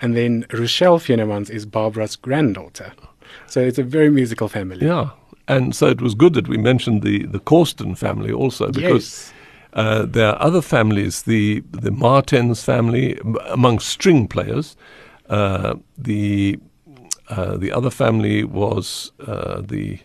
And 0.03 0.17
then 0.17 0.45
Rochelle 0.53 0.99
Fienemans 0.99 1.51
is 1.51 1.67
Barbara's 1.67 2.17
granddaughter. 2.17 2.93
So 3.47 3.61
it's 3.61 3.79
a 3.79 3.85
very 3.85 4.11
musical 4.11 4.49
family. 4.49 4.85
Yeah, 4.87 5.11
and 5.47 5.75
so 5.75 5.87
it 5.87 6.01
was 6.01 6.15
good 6.15 6.35
that 6.35 6.49
we 6.49 6.57
mentioned 6.59 7.03
the 7.03 7.27
the 7.27 7.41
Korsten 7.41 7.97
family 7.97 8.33
also 8.33 8.67
because 8.73 9.07
Yes. 9.07 9.33
uh, 9.75 10.07
there 10.07 10.29
are 10.31 10.43
other 10.49 10.63
families. 10.63 11.23
The 11.23 11.63
the 11.71 11.91
Martens 11.93 12.65
family 12.65 13.19
among 13.51 13.79
string 13.81 14.27
players. 14.29 14.77
Uh, 15.29 15.75
the 15.97 16.59
uh, 17.29 17.57
the 17.57 17.73
other 17.73 17.91
family 17.91 18.45
was 18.45 19.13
uh, 19.27 19.61
the 19.61 20.01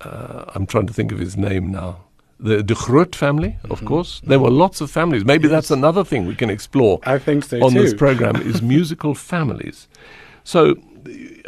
uh, 0.00 0.44
I'm 0.54 0.66
trying 0.66 0.86
to 0.86 0.92
think 0.92 1.12
of 1.12 1.18
his 1.18 1.36
name 1.36 1.70
now. 1.70 2.04
The 2.38 2.62
De 2.62 2.74
Groot 2.74 3.14
family, 3.14 3.56
of 3.70 3.84
course. 3.84 4.20
There 4.24 4.40
were 4.40 4.50
lots 4.50 4.80
of 4.80 4.90
families. 4.90 5.24
Maybe 5.24 5.48
that's 5.48 5.70
another 5.70 6.04
thing 6.04 6.26
we 6.26 6.34
can 6.34 6.50
explore 6.50 6.98
I 7.04 7.18
think 7.18 7.44
so 7.44 7.64
on 7.64 7.72
too. 7.72 7.80
this 7.80 7.94
program 7.94 8.36
is 8.42 8.60
musical 8.60 9.14
families. 9.14 9.88
So, 10.42 10.74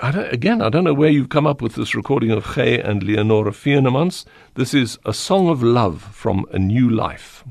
I 0.02 0.10
don't, 0.10 0.32
again, 0.32 0.62
I 0.62 0.70
don't 0.70 0.84
know 0.84 0.94
where 0.94 1.10
you've 1.10 1.28
come 1.28 1.46
up 1.46 1.60
with 1.60 1.74
this 1.74 1.94
recording 1.94 2.30
of 2.30 2.54
G 2.54 2.78
and 2.78 3.02
Leonora 3.02 3.50
Fienemans. 3.50 4.24
This 4.54 4.72
is 4.72 4.98
a 5.04 5.12
song 5.12 5.48
of 5.48 5.62
love 5.62 6.02
from 6.02 6.46
A 6.52 6.58
New 6.58 6.88
Life. 6.88 7.44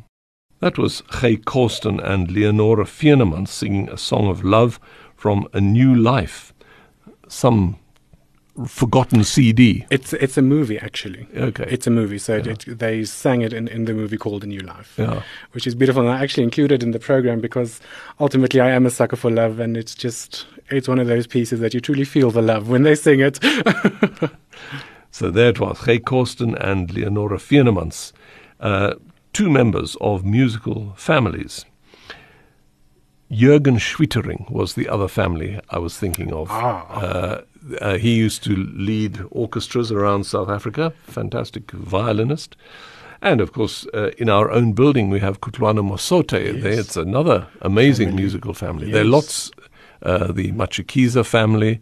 That 0.61 0.77
was 0.77 1.03
G. 1.21 1.37
Korsten 1.37 2.03
and 2.03 2.31
Leonora 2.31 2.85
Fienemans 2.85 3.49
singing 3.49 3.89
a 3.89 3.97
song 3.97 4.27
of 4.27 4.43
love 4.43 4.79
from 5.15 5.47
A 5.53 5.61
New 5.61 5.93
Life. 5.93 6.53
Some 7.27 7.77
forgotten 8.67 9.23
CD. 9.23 9.85
It's 9.89 10.13
it's 10.13 10.37
a 10.37 10.41
movie 10.41 10.79
actually. 10.79 11.27
Okay. 11.35 11.65
It's 11.67 11.87
a 11.87 11.91
movie, 11.91 12.17
so 12.17 12.37
it, 12.37 12.63
they 12.67 13.03
sang 13.03 13.41
it 13.41 13.51
in, 13.51 13.67
in 13.67 13.83
the 13.85 13.93
movie 13.93 14.17
called 14.17 14.43
A 14.43 14.47
New 14.47 14.61
Life, 14.61 14.95
Yeah. 14.97 15.23
which 15.51 15.67
is 15.67 15.75
beautiful. 15.75 16.03
And 16.03 16.11
I 16.11 16.23
actually 16.23 16.43
included 16.43 16.81
in 16.81 16.91
the 16.91 16.99
program 16.99 17.41
because 17.41 17.81
ultimately 18.19 18.61
I 18.61 18.69
am 18.69 18.85
a 18.85 18.89
sucker 18.89 19.17
for 19.17 19.29
love, 19.29 19.59
and 19.59 19.75
it's 19.75 19.93
just 19.93 20.45
it's 20.69 20.87
one 20.87 20.99
of 20.99 21.07
those 21.07 21.27
pieces 21.27 21.59
that 21.59 21.73
you 21.73 21.81
truly 21.81 22.05
feel 22.05 22.31
the 22.31 22.41
love 22.41 22.69
when 22.69 22.83
they 22.83 22.95
sing 22.95 23.19
it. 23.19 23.39
So 25.11 25.31
there 25.31 25.47
it 25.49 25.61
was, 25.61 25.79
G. 25.85 25.99
Korsten 25.99 26.57
and 26.59 26.93
Leonora 26.93 27.37
Fienemans, 27.37 28.11
uh, 28.59 28.95
two 29.31 29.49
members 29.49 29.95
of 30.01 30.25
musical 30.25 30.91
families. 30.97 31.63
Jürgen 33.31 33.79
Schwittering 33.79 34.49
was 34.51 34.73
the 34.73 34.87
other 34.87 35.07
family 35.07 35.59
I 35.69 35.79
was 35.79 35.97
thinking 35.97 36.31
of. 36.33 36.47
Ah. 36.51 36.87
Uh, 36.89 37.41
uh, 37.81 37.97
he 37.97 38.15
used 38.15 38.43
to 38.43 38.55
lead 38.55 39.19
orchestras 39.31 39.91
around 39.91 40.25
South 40.25 40.49
Africa, 40.49 40.93
fantastic 41.03 41.71
violinist. 41.71 42.55
And 43.21 43.41
of 43.41 43.53
course, 43.53 43.87
uh, 43.93 44.11
in 44.19 44.29
our 44.29 44.51
own 44.51 44.73
building, 44.73 45.09
we 45.09 45.19
have 45.19 45.41
Kutlwano 45.41 45.81
Masote. 45.81 46.61
There, 46.61 46.79
it's 46.79 46.95
another 46.95 47.47
amazing 47.61 48.15
musical 48.15 48.53
family. 48.53 48.91
There 48.91 49.01
are 49.01 49.05
lots, 49.05 49.49
uh, 50.03 50.31
the 50.31 50.51
Matshikiza 50.51 51.25
family. 51.25 51.81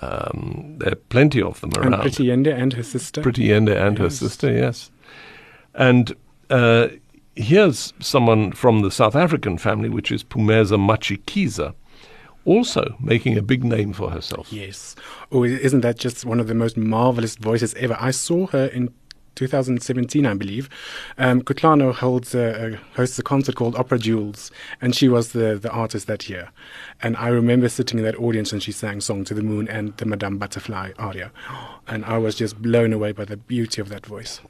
Um, 0.00 0.74
there 0.78 0.92
are 0.92 0.96
plenty 0.96 1.40
of 1.40 1.60
them 1.60 1.70
around. 1.76 1.94
and 1.94 2.02
Pretty 2.02 2.24
Yende 2.24 2.52
and 2.52 2.72
her 2.72 2.82
sister. 2.82 3.22
Pretty 3.22 3.48
Yende 3.48 3.76
and 3.76 3.98
her 3.98 4.10
sister, 4.10 4.50
yes. 4.50 4.90
And 5.74 6.16
uh, 6.50 6.88
here's 7.36 7.92
someone 8.00 8.52
from 8.52 8.80
the 8.80 8.90
South 8.90 9.16
African 9.16 9.58
family, 9.58 9.88
which 9.88 10.10
is 10.10 10.22
Pumeza 10.22 10.78
Matshikiza, 10.78 11.74
also 12.44 12.96
making 13.00 13.38
a 13.38 13.42
big 13.42 13.64
name 13.64 13.92
for 13.92 14.10
herself. 14.10 14.52
Yes. 14.52 14.94
Oh, 15.32 15.44
isn't 15.44 15.80
that 15.80 15.98
just 15.98 16.24
one 16.24 16.40
of 16.40 16.46
the 16.46 16.54
most 16.54 16.76
marvelous 16.76 17.36
voices 17.36 17.74
ever? 17.74 17.96
I 17.98 18.10
saw 18.10 18.46
her 18.48 18.66
in 18.66 18.92
2017, 19.34 20.26
I 20.26 20.34
believe. 20.34 20.68
Um, 21.18 21.42
Kutlwano 21.42 21.92
holds 21.92 22.34
a, 22.34 22.74
a, 22.74 22.96
hosts 22.96 23.18
a 23.18 23.22
concert 23.22 23.56
called 23.56 23.74
Opera 23.74 23.98
Jewels, 23.98 24.50
and 24.80 24.94
she 24.94 25.08
was 25.08 25.32
the, 25.32 25.58
the 25.60 25.70
artist 25.70 26.06
that 26.06 26.28
year. 26.28 26.50
And 27.02 27.16
I 27.16 27.28
remember 27.28 27.68
sitting 27.68 27.98
in 27.98 28.04
that 28.04 28.16
audience 28.16 28.52
and 28.52 28.62
she 28.62 28.72
sang 28.72 29.00
Song 29.00 29.24
to 29.24 29.34
the 29.34 29.42
Moon 29.42 29.68
and 29.68 29.96
the 29.96 30.06
Madame 30.06 30.38
Butterfly 30.38 30.92
aria. 30.98 31.32
And 31.88 32.04
I 32.04 32.18
was 32.18 32.36
just 32.36 32.60
blown 32.62 32.92
away 32.92 33.12
by 33.12 33.24
the 33.24 33.36
beauty 33.36 33.80
of 33.80 33.88
that 33.88 34.06
voice. 34.06 34.40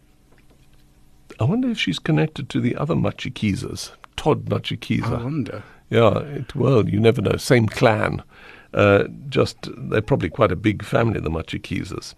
I 1.40 1.44
wonder 1.44 1.68
if 1.68 1.78
she's 1.78 1.98
connected 1.98 2.48
to 2.50 2.60
the 2.60 2.76
other 2.76 2.94
Matshikizas, 2.94 3.92
Todd 4.16 4.52
I 4.52 5.22
wonder. 5.22 5.62
Yeah, 5.90 6.18
it, 6.18 6.54
well, 6.54 6.88
you 6.88 6.98
never 6.98 7.20
know. 7.20 7.36
Same 7.36 7.66
clan. 7.66 8.22
Uh, 8.72 9.04
just 9.28 9.68
they're 9.76 10.02
probably 10.02 10.28
quite 10.28 10.50
a 10.50 10.56
big 10.56 10.82
family, 10.84 11.20
the 11.20 11.30
Matshikizas. 11.30 12.14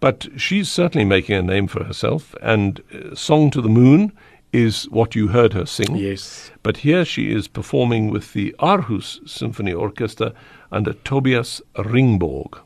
But 0.00 0.28
she's 0.36 0.70
certainly 0.70 1.04
making 1.04 1.36
a 1.36 1.42
name 1.42 1.66
for 1.66 1.84
herself. 1.84 2.34
And 2.40 2.80
uh, 2.94 3.14
"Song 3.14 3.50
to 3.50 3.60
the 3.60 3.68
Moon" 3.68 4.12
is 4.52 4.88
what 4.90 5.14
you 5.14 5.28
heard 5.28 5.52
her 5.52 5.66
sing. 5.66 5.96
Yes. 5.96 6.50
But 6.62 6.78
here 6.78 7.04
she 7.04 7.30
is 7.32 7.48
performing 7.48 8.10
with 8.10 8.32
the 8.32 8.54
Aarhus 8.58 9.28
Symphony 9.28 9.72
Orchestra 9.72 10.32
under 10.72 10.92
Tobias 10.92 11.60
Ringborg. 11.76 12.58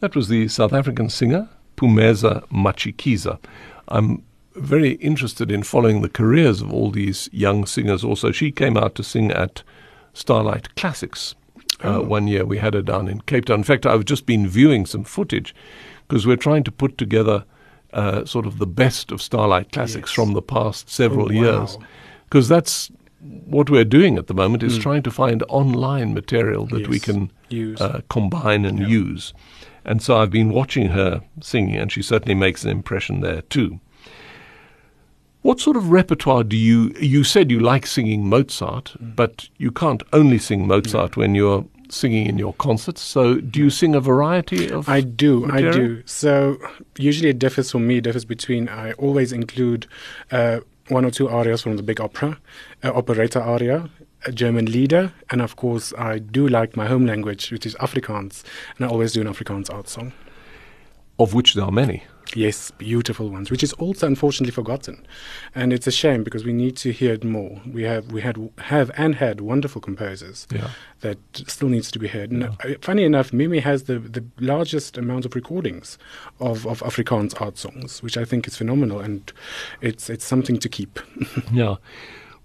That 0.00 0.16
was 0.16 0.28
the 0.28 0.48
South 0.48 0.72
African 0.72 1.10
singer 1.10 1.48
Pumeza 1.76 2.46
Matshikiza. 2.48 3.38
I'm 3.88 4.22
very 4.54 4.92
interested 4.94 5.50
in 5.50 5.62
following 5.62 6.02
the 6.02 6.08
careers 6.08 6.60
of 6.60 6.72
all 6.72 6.90
these 6.90 7.28
young 7.32 7.66
singers. 7.66 8.04
Also, 8.04 8.32
she 8.32 8.50
came 8.50 8.76
out 8.76 8.94
to 8.96 9.02
sing 9.02 9.30
at 9.30 9.62
Starlight 10.12 10.74
Classics 10.76 11.34
uh, 11.82 12.00
one 12.00 12.26
year. 12.26 12.44
We 12.44 12.58
had 12.58 12.74
her 12.74 12.82
down 12.82 13.08
in 13.08 13.20
Cape 13.22 13.44
Town. 13.46 13.60
In 13.60 13.64
fact, 13.64 13.86
I've 13.86 14.04
just 14.04 14.26
been 14.26 14.46
viewing 14.48 14.86
some 14.86 15.04
footage 15.04 15.54
because 16.08 16.26
we're 16.26 16.36
trying 16.36 16.64
to 16.64 16.72
put 16.72 16.98
together 16.98 17.44
uh, 17.92 18.24
sort 18.24 18.46
of 18.46 18.58
the 18.58 18.66
best 18.66 19.10
of 19.12 19.22
Starlight 19.22 19.72
Classics 19.72 20.10
Yes. 20.10 20.14
from 20.14 20.32
the 20.34 20.42
past 20.42 20.88
several 20.90 21.26
Oh, 21.28 21.30
years 21.30 21.78
because 22.24 22.48
that's 22.48 22.90
what 23.46 23.68
we're 23.68 23.84
doing 23.84 24.16
at 24.16 24.26
the 24.28 24.34
moment 24.34 24.62
is 24.62 24.78
trying 24.78 25.02
to 25.02 25.10
find 25.10 25.42
online 25.48 26.14
material 26.14 26.66
that 26.66 26.88
we 26.88 26.98
can 26.98 27.30
Use. 27.50 27.80
uh, 27.80 28.00
combine 28.08 28.64
and 28.64 28.78
use. 28.88 29.34
And 29.84 30.00
so 30.02 30.16
I've 30.16 30.30
been 30.30 30.50
watching 30.50 30.88
her 30.90 31.20
singing, 31.40 31.76
and 31.76 31.90
she 31.92 32.00
certainly 32.02 32.34
makes 32.34 32.64
an 32.64 32.70
impression 32.70 33.20
there 33.20 33.42
too. 33.42 33.80
What 35.42 35.58
sort 35.58 35.76
of 35.76 35.90
repertoire 35.90 36.44
do 36.44 36.56
you? 36.56 36.92
You 37.00 37.24
said 37.24 37.50
you 37.50 37.60
like 37.60 37.86
singing 37.86 38.28
Mozart, 38.28 38.94
but 39.00 39.48
you 39.56 39.70
can't 39.70 40.02
only 40.12 40.38
sing 40.38 40.66
Mozart 40.66 41.16
when 41.16 41.34
you're 41.34 41.64
singing 41.88 42.26
in 42.26 42.38
your 42.38 42.52
concerts. 42.54 43.00
So, 43.00 43.40
do 43.40 43.58
you 43.58 43.70
sing 43.70 43.94
a 43.94 44.00
variety 44.00 44.70
of? 44.70 44.88
I 44.88 45.00
do, 45.00 45.40
material? 45.46 45.68
I 45.68 45.76
do. 45.76 46.02
So 46.04 46.58
usually 46.98 47.30
it 47.30 47.38
differs 47.38 47.70
for 47.70 47.78
me. 47.78 47.98
It 47.98 48.02
differs 48.02 48.26
between. 48.26 48.68
I 48.68 48.92
always 48.92 49.32
include 49.32 49.86
uh, 50.30 50.60
one 50.88 51.06
or 51.06 51.10
two 51.10 51.28
arias 51.28 51.62
from 51.62 51.76
the 51.76 51.82
big 51.82 52.00
opera, 52.00 52.38
uh, 52.84 52.92
operetta 52.92 53.40
aria, 53.40 53.88
a 54.26 54.32
German 54.32 54.66
lieder, 54.66 55.12
and 55.30 55.40
of 55.40 55.56
course 55.56 55.94
I 55.96 56.18
do 56.18 56.48
like 56.48 56.76
my 56.76 56.86
home 56.86 57.06
language, 57.06 57.50
which 57.50 57.64
is 57.64 57.74
Afrikaans, 57.76 58.42
and 58.76 58.86
I 58.86 58.88
always 58.90 59.12
do 59.12 59.20
an 59.20 59.26
Afrikaans 59.26 59.72
art 59.72 59.88
song. 59.88 60.12
Of 61.18 61.34
which 61.34 61.54
there 61.54 61.64
are 61.64 61.72
many. 61.72 62.04
Yes, 62.36 62.70
beautiful 62.78 63.28
ones, 63.28 63.50
which 63.50 63.64
is 63.64 63.72
also 63.74 64.06
unfortunately 64.06 64.52
forgotten, 64.52 65.04
and 65.52 65.72
it's 65.72 65.88
a 65.88 65.90
shame 65.90 66.22
because 66.22 66.44
we 66.44 66.52
need 66.52 66.76
to 66.76 66.92
hear 66.92 67.14
it 67.14 67.24
more. 67.24 67.60
We 67.66 67.82
have 67.82 68.12
we 68.12 68.20
had 68.20 68.36
have 68.58 68.90
and 68.96 69.16
had 69.16 69.40
wonderful 69.40 69.80
composers 69.80 70.46
Yeah. 70.52 70.70
that 71.00 71.18
still 71.34 71.68
needs 71.68 71.90
to 71.90 71.98
be 71.98 72.06
heard. 72.06 72.30
And 72.30 72.44
uh, 72.44 72.50
funny 72.82 73.02
enough, 73.02 73.32
Mimi 73.32 73.58
has 73.58 73.84
the, 73.84 73.98
the 73.98 74.24
largest 74.38 74.96
amount 74.96 75.24
of 75.24 75.34
recordings 75.34 75.98
of, 76.38 76.66
of 76.68 76.82
Afrikaans 76.82 77.40
art 77.40 77.58
songs, 77.58 78.00
which 78.00 78.16
I 78.16 78.24
think 78.24 78.46
is 78.46 78.56
phenomenal, 78.56 79.00
and 79.00 79.32
it's 79.80 80.08
it's 80.08 80.24
something 80.24 80.58
to 80.60 80.68
keep. 80.68 81.00
Yeah. 81.52 81.76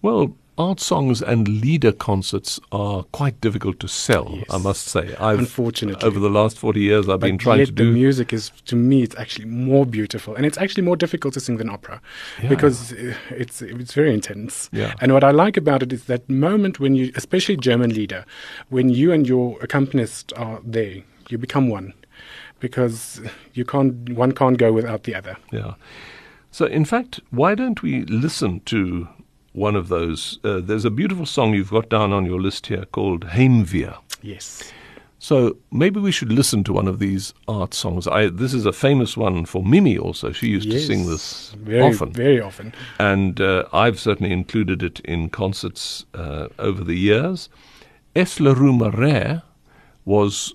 Well, 0.01 0.35
art 0.57 0.79
songs 0.79 1.21
and 1.21 1.47
lieder 1.47 1.91
concerts 1.91 2.59
are 2.71 3.03
quite 3.11 3.41
difficult 3.41 3.79
to 3.79 3.87
sell, 3.87 4.31
Yes. 4.35 4.45
I 4.49 4.57
must 4.57 4.85
say. 4.87 5.13
I've 5.19 5.39
Unfortunately. 5.39 6.07
over 6.07 6.17
the 6.19 6.29
last 6.29 6.57
40 6.57 6.79
years 6.79 7.09
I've 7.09 7.19
been 7.19 7.37
trying 7.37 7.59
to 7.59 7.65
the 7.65 7.71
do 7.71 7.91
music 7.91 8.31
is 8.31 8.51
to 8.65 8.75
me 8.75 9.03
it's 9.03 9.15
actually 9.17 9.45
more 9.45 9.85
beautiful 9.85 10.33
and 10.35 10.45
it's 10.45 10.57
actually 10.57 10.83
more 10.83 10.95
difficult 10.95 11.33
to 11.33 11.39
sing 11.39 11.57
than 11.57 11.69
opera 11.69 12.01
Yeah. 12.41 12.49
because 12.49 12.93
uh, 12.93 13.13
it's 13.31 13.61
it's 13.61 13.93
very 13.93 14.13
intense 14.13 14.69
Yeah. 14.71 14.93
and 15.01 15.11
what 15.13 15.23
i 15.23 15.31
like 15.31 15.57
about 15.57 15.83
it 15.83 15.91
is 15.91 16.05
that 16.05 16.29
moment 16.29 16.79
when 16.79 16.95
you 16.95 17.11
especially 17.15 17.57
german 17.57 17.89
lieder 17.93 18.23
when 18.69 18.89
you 18.89 19.11
and 19.11 19.27
your 19.27 19.57
accompanist 19.61 20.31
are 20.37 20.59
there 20.63 21.03
you 21.29 21.37
become 21.37 21.67
one 21.69 21.93
because 22.59 23.21
you 23.53 23.65
can't 23.65 24.09
one 24.17 24.31
can't 24.31 24.57
go 24.57 24.71
without 24.71 25.03
the 25.03 25.15
other 25.15 25.35
Yeah. 25.51 25.73
So, 26.51 26.65
in 26.65 26.85
fact, 26.85 27.19
why 27.31 27.53
don't 27.53 27.81
we 27.83 28.05
listen 28.05 28.61
to 28.67 29.09
one 29.55 29.75
of 29.75 29.87
those? 29.87 30.39
Uh, 30.43 30.59
there's 30.59 30.85
a 30.85 30.89
beautiful 30.91 31.25
song 31.25 31.53
you've 31.53 31.71
got 31.71 31.89
down 31.89 32.11
on 32.13 32.25
your 32.25 32.41
list 32.41 32.67
here 32.67 32.85
called 32.91 33.21
Heimwee. 33.27 33.95
yes 34.21 34.71
So 35.19 35.57
maybe 35.71 35.99
we 35.99 36.11
should 36.11 36.31
listen 36.31 36.63
to 36.65 36.73
one 36.73 36.87
of 36.87 36.99
these 36.99 37.33
art 37.47 37.73
songs. 37.73 38.05
I, 38.07 38.27
this 38.29 38.53
is 38.53 38.65
a 38.65 38.73
famous 38.73 39.17
one 39.17 39.45
for 39.45 39.63
Mimi 39.63 39.97
also. 39.97 40.31
She 40.31 40.47
used 40.49 40.69
to 40.69 40.79
sing 40.79 41.07
this 41.09 41.55
very 41.57 41.81
often. 41.81 42.11
very 42.11 42.41
often 42.41 42.73
and 42.99 43.39
uh, 43.41 43.63
I've 43.73 43.99
certainly 43.99 44.31
included 44.33 44.83
it 44.83 44.99
in 45.01 45.29
concerts 45.29 46.05
uh, 46.13 46.47
over 46.59 46.83
the 46.83 46.95
years. 46.95 47.49
S. 48.15 48.39
le 48.39 48.53
Roux 48.53 48.73
Marais 48.73 49.41
was 50.05 50.53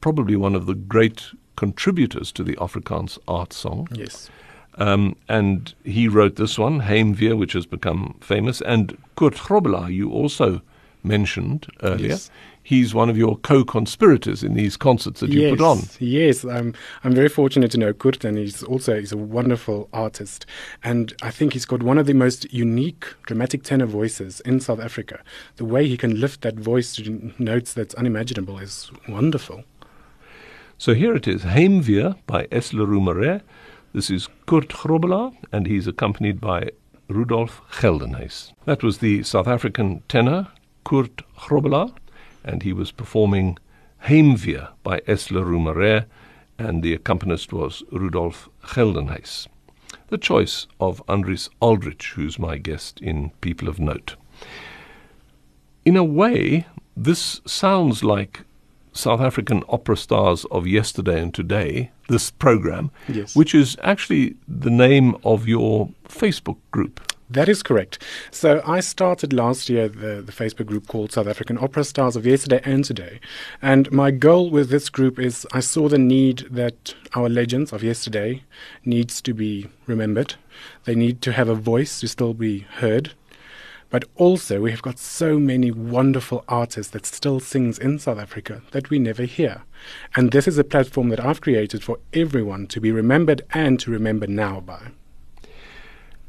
probably 0.00 0.36
one 0.36 0.54
of 0.56 0.66
the 0.66 0.74
great 0.74 1.22
contributors 1.56 2.32
to 2.32 2.42
the 2.44 2.56
Afrikaans 2.56 3.18
art 3.26 3.52
song. 3.52 3.88
yes 3.92 4.30
Um, 4.78 5.16
and 5.28 5.74
he 5.84 6.08
wrote 6.08 6.36
this 6.36 6.58
one, 6.58 6.80
Heimwee, 6.80 7.36
which 7.36 7.52
has 7.52 7.66
become 7.66 8.16
famous. 8.20 8.60
And 8.60 8.96
Kurt 9.16 9.34
Grobelaar, 9.34 9.92
you 9.92 10.10
also 10.10 10.62
mentioned 11.02 11.66
earlier. 11.82 12.10
Yes. 12.10 12.30
He's 12.62 12.92
one 12.92 13.08
of 13.08 13.16
your 13.16 13.38
co-conspirators 13.38 14.44
in 14.44 14.52
these 14.52 14.76
concerts 14.76 15.20
that 15.20 15.30
you 15.30 15.40
yes, 15.40 15.50
put 15.52 15.60
on. 15.62 15.78
Yes, 16.00 16.44
I'm 16.44 16.74
I'm 17.02 17.14
very 17.14 17.30
fortunate 17.30 17.70
to 17.70 17.78
know 17.78 17.94
Kurt, 17.94 18.24
and 18.24 18.36
he's 18.36 18.62
also 18.62 19.00
he's 19.00 19.10
a 19.10 19.16
wonderful 19.16 19.88
artist, 19.94 20.44
and 20.84 21.14
I 21.22 21.30
think 21.30 21.54
he's 21.54 21.64
got 21.64 21.82
one 21.82 21.96
of 21.96 22.04
the 22.04 22.12
most 22.12 22.52
unique 22.52 23.06
dramatic 23.22 23.62
tenor 23.62 23.86
voices 23.86 24.40
in 24.40 24.60
South 24.60 24.80
Africa. 24.80 25.22
The 25.56 25.64
way 25.64 25.88
he 25.88 25.96
can 25.96 26.20
lift 26.20 26.42
that 26.42 26.56
voice 26.56 26.94
to 26.96 27.32
notes 27.38 27.72
that's 27.72 27.94
unimaginable 27.94 28.58
is 28.58 28.90
wonderful. 29.08 29.64
So 30.76 30.92
here 30.92 31.14
it 31.16 31.26
is, 31.26 31.44
Heimwee 31.44 32.16
by 32.26 32.48
S. 32.52 32.74
le 32.74 32.84
Roux 32.84 33.00
Marais. 33.00 33.40
This 33.94 34.10
is 34.10 34.28
Kurt 34.44 34.68
Grobelaar, 34.68 35.34
and 35.50 35.66
he's 35.66 35.86
accompanied 35.86 36.42
by 36.42 36.72
Rudolf 37.08 37.62
Geldenhuys. 37.70 38.52
That 38.66 38.82
was 38.82 38.98
the 38.98 39.22
South 39.22 39.48
African 39.48 40.02
tenor 40.10 40.48
Kurt 40.84 41.22
Grobelaar, 41.38 41.94
and 42.44 42.62
he 42.62 42.74
was 42.74 42.92
performing 42.92 43.56
Heimwee 44.04 44.68
by 44.82 45.00
Esler 45.00 45.58
Marais, 45.58 46.04
and 46.58 46.82
the 46.82 46.92
accompanist 46.92 47.54
was 47.54 47.82
Rudolf 47.90 48.50
Geldenhuys. 48.62 49.48
The 50.08 50.18
choice 50.18 50.66
of 50.78 51.04
Andries 51.06 51.48
Aldrich, 51.60 52.12
who's 52.14 52.38
my 52.38 52.58
guest 52.58 53.00
in 53.00 53.30
People 53.40 53.70
of 53.70 53.80
Note. 53.80 54.16
In 55.86 55.96
a 55.96 56.04
way, 56.04 56.66
this 56.94 57.40
sounds 57.46 58.04
like 58.04 58.44
South 58.98 59.20
African 59.20 59.62
opera 59.68 59.96
stars 59.96 60.44
of 60.46 60.66
yesterday 60.66 61.20
and 61.22 61.32
today, 61.32 61.92
this 62.08 62.32
program, 62.32 62.90
Yes. 63.08 63.36
which 63.36 63.54
is 63.54 63.76
actually 63.82 64.34
the 64.48 64.70
name 64.70 65.16
of 65.24 65.46
your 65.46 65.90
Facebook 66.08 66.56
group. 66.72 67.00
That 67.30 67.48
is 67.48 67.62
correct. 67.62 68.02
So 68.32 68.60
I 68.66 68.80
started 68.80 69.32
last 69.32 69.68
year 69.68 69.86
the, 69.88 70.22
the 70.22 70.32
Facebook 70.32 70.66
group 70.66 70.88
called 70.88 71.12
South 71.12 71.28
African 71.28 71.58
Opera 71.58 71.84
Stars 71.84 72.16
of 72.16 72.26
Yesterday 72.26 72.60
and 72.64 72.84
Today. 72.84 73.20
And 73.62 73.92
my 73.92 74.10
goal 74.10 74.50
with 74.50 74.70
this 74.70 74.88
group 74.88 75.18
is 75.18 75.46
I 75.52 75.60
saw 75.60 75.88
the 75.88 75.98
need 75.98 76.48
that 76.50 76.94
our 77.14 77.28
legends 77.28 77.72
of 77.72 77.84
yesterday 77.84 78.42
needs 78.84 79.20
to 79.22 79.32
be 79.34 79.68
remembered. 79.86 80.34
They 80.86 80.94
need 80.96 81.20
to 81.22 81.32
have 81.32 81.48
a 81.48 81.54
voice 81.54 82.00
to 82.00 82.08
still 82.08 82.34
be 82.34 82.60
heard. 82.80 83.12
But 83.90 84.04
also 84.16 84.60
we 84.60 84.70
have 84.70 84.82
got 84.82 84.98
so 84.98 85.38
many 85.38 85.70
wonderful 85.70 86.44
artists 86.46 86.92
that 86.92 87.06
still 87.06 87.40
sings 87.40 87.78
in 87.78 87.98
South 87.98 88.18
Africa 88.18 88.60
that 88.72 88.90
we 88.90 88.98
never 88.98 89.22
hear. 89.22 89.62
And 90.14 90.30
this 90.30 90.46
is 90.46 90.58
a 90.58 90.64
platform 90.64 91.08
that 91.08 91.24
I've 91.24 91.40
created 91.40 91.82
for 91.82 91.98
everyone 92.12 92.66
to 92.68 92.80
be 92.80 92.92
remembered 92.92 93.42
and 93.54 93.80
to 93.80 93.90
remember 93.90 94.26
now 94.26 94.60
by. 94.60 94.88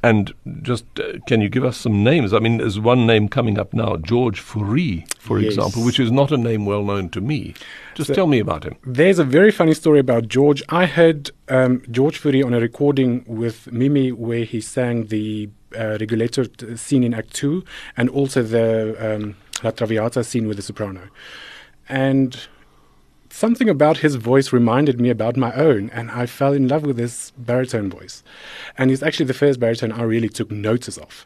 And 0.02 0.34
just 0.62 0.86
uh, 0.98 1.20
can 1.28 1.42
you 1.42 1.50
give 1.50 1.66
us 1.66 1.76
some 1.76 2.06
names? 2.06 2.34
I 2.34 2.40
mean, 2.40 2.60
there's 2.60 2.80
one 2.80 3.06
name 3.06 3.28
coming 3.28 3.60
up 3.60 3.74
now, 3.74 3.98
George 3.98 4.40
Fourie, 4.40 5.06
for 5.20 5.40
Yes. 5.42 5.56
example, 5.56 5.84
which 5.84 6.00
is 6.00 6.10
not 6.10 6.32
a 6.32 6.38
name 6.38 6.66
well 6.66 6.86
known 6.86 7.10
to 7.10 7.20
me. 7.20 7.54
Just 7.96 8.08
So- 8.08 8.14
tell 8.14 8.28
me 8.28 8.40
about 8.40 8.64
him. 8.64 8.76
There's 8.86 9.20
a 9.20 9.26
very 9.26 9.52
funny 9.52 9.74
story 9.74 10.00
about 10.00 10.30
George. 10.30 10.64
I 10.70 10.86
heard 10.86 11.32
um, 11.50 11.82
George 11.92 12.18
Fourie 12.18 12.42
on 12.42 12.54
a 12.54 12.62
recording 12.62 13.26
with 13.28 13.70
Mimi 13.74 14.14
where 14.14 14.46
he 14.46 14.62
sang 14.62 15.08
the 15.08 15.50
Rigoletto 15.72 16.46
t- 16.46 16.76
scene 16.78 17.04
in 17.04 17.14
Act 17.14 17.34
2 17.34 17.64
and 17.98 18.10
also 18.10 18.44
the 18.44 18.96
um, 19.00 19.36
La 19.64 19.72
Traviata 19.72 20.24
scene 20.24 20.48
with 20.48 20.58
the 20.58 20.64
soprano. 20.64 21.10
And 21.88 22.48
something 23.30 23.70
about 23.70 23.98
his 23.98 24.16
voice 24.16 24.52
reminded 24.52 25.00
me 25.00 25.10
about 25.10 25.38
my 25.38 25.54
own, 25.54 25.90
and 25.92 26.12
I 26.12 26.26
fell 26.26 26.54
in 26.54 26.68
love 26.68 26.84
with 26.84 26.98
his 26.98 27.32
baritone 27.38 27.90
voice. 27.90 28.24
And 28.78 28.90
he's 28.90 29.04
actually 29.04 29.26
the 29.26 29.34
first 29.34 29.60
baritone 29.60 29.92
I 29.92 30.04
really 30.04 30.30
took 30.30 30.52
notice 30.52 30.98
of. 30.98 31.26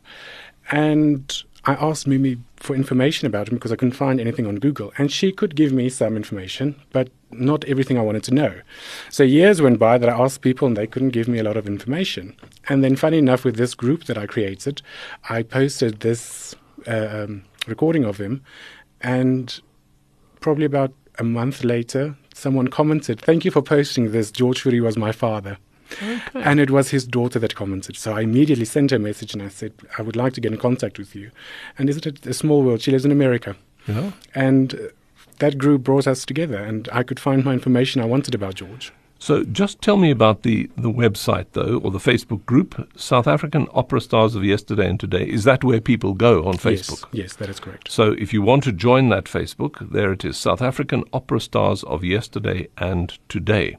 And 0.72 1.44
I 1.66 1.74
asked 1.74 2.08
Mimi 2.08 2.38
for 2.58 2.76
information 2.76 3.26
about 3.26 3.50
him 3.50 3.56
because 3.56 3.72
I 3.72 3.76
couldn't 3.76 3.94
find 3.94 4.20
anything 4.20 4.46
on 4.48 4.56
Google, 4.56 4.92
and 4.98 5.12
she 5.12 5.32
could 5.32 5.56
give 5.56 5.72
me 5.72 5.90
some 5.90 6.16
information, 6.16 6.76
but 6.92 7.10
not 7.38 7.64
everything 7.66 7.98
I 7.98 8.02
wanted 8.02 8.24
to 8.26 8.34
know. 8.34 8.54
So 9.10 9.24
years 9.24 9.62
went 9.62 9.80
by 9.80 9.98
that 9.98 10.10
I 10.10 10.20
asked 10.20 10.42
people, 10.42 10.68
and 10.68 10.78
they 10.78 10.88
couldn't 10.88 11.10
give 11.10 11.28
me 11.28 11.40
a 11.40 11.44
lot 11.44 11.58
of 11.58 11.68
information. 11.68 12.36
And 12.70 12.84
then, 12.84 12.96
funny 12.96 13.18
enough, 13.18 13.44
with 13.44 13.56
this 13.56 13.74
group 13.74 14.06
that 14.06 14.18
I 14.18 14.26
created, 14.26 14.82
I 15.30 15.44
posted 15.44 16.00
this 16.00 16.56
uh, 16.88 17.26
um, 17.26 17.44
recording 17.68 18.04
of 18.04 18.18
him, 18.18 18.42
and 19.02 19.60
probably 20.40 20.66
about 20.66 20.94
a 21.20 21.24
month 21.24 21.64
later, 21.64 22.16
someone 22.34 22.68
commented, 22.68 23.22
"Thank 23.22 23.46
you 23.46 23.52
for 23.52 23.62
posting 23.62 24.12
this. 24.12 24.32
George 24.32 24.62
Fourie 24.62 24.82
was 24.82 24.98
my 24.98 25.12
father." 25.12 25.58
And 26.34 26.60
it 26.60 26.72
was 26.72 26.90
his 26.90 27.06
daughter 27.06 27.40
that 27.40 27.56
commented. 27.56 27.96
So 27.98 28.14
I 28.14 28.22
immediately 28.22 28.66
sent 28.66 28.92
her 28.92 28.98
a 28.98 29.00
message 29.00 29.34
and 29.34 29.44
I 29.44 29.50
said, 29.50 29.74
I 29.98 30.02
would 30.02 30.16
like 30.16 30.34
to 30.34 30.42
get 30.42 30.52
in 30.52 30.58
contact 30.58 30.98
with 30.98 31.16
you. 31.16 31.32
And 31.78 31.90
isn't 31.90 32.06
it 32.06 32.26
a 32.26 32.34
small 32.34 32.64
world? 32.64 32.82
She 32.82 32.92
lives 32.92 33.06
in 33.06 33.12
America. 33.12 33.56
Yeah. 33.88 34.12
And 34.34 34.92
that 35.40 35.58
group 35.58 35.84
brought 35.84 36.08
us 36.08 36.26
together, 36.26 36.58
and 36.58 36.90
I 36.92 37.04
could 37.04 37.20
find 37.20 37.44
my 37.44 37.54
information 37.54 38.02
I 38.02 38.06
wanted 38.06 38.36
about 38.36 38.56
George. 38.56 38.92
So 39.24 39.46
just 39.46 39.82
tell 39.82 39.96
me 39.96 40.12
about 40.12 40.44
the, 40.44 40.70
the 40.76 40.92
website, 40.92 41.46
though, 41.54 41.80
or 41.82 41.92
the 41.92 41.98
Facebook 41.98 42.46
group, 42.46 42.90
South 42.98 43.26
African 43.26 43.70
Opera 43.74 44.02
Stars 44.02 44.36
of 44.36 44.44
Yesterday 44.44 44.90
and 44.90 45.00
Today. 45.00 45.24
Is 45.24 45.46
that 45.46 45.64
where 45.64 45.80
people 45.80 46.14
go 46.14 46.46
on 46.46 46.56
Facebook? 46.56 47.06
Yes, 47.14 47.24
yes, 47.24 47.36
that 47.38 47.48
is 47.48 47.58
correct. 47.58 47.90
So 47.90 48.12
if 48.20 48.34
you 48.34 48.42
want 48.42 48.66
to 48.66 48.74
join 48.74 49.08
that 49.10 49.24
Facebook, 49.24 49.90
there 49.92 50.12
it 50.12 50.26
is 50.26 50.38
South 50.38 50.62
African 50.62 51.06
Opera 51.14 51.40
Stars 51.40 51.84
of 51.84 52.04
Yesterday 52.04 52.68
and 52.78 53.18
Today. 53.30 53.78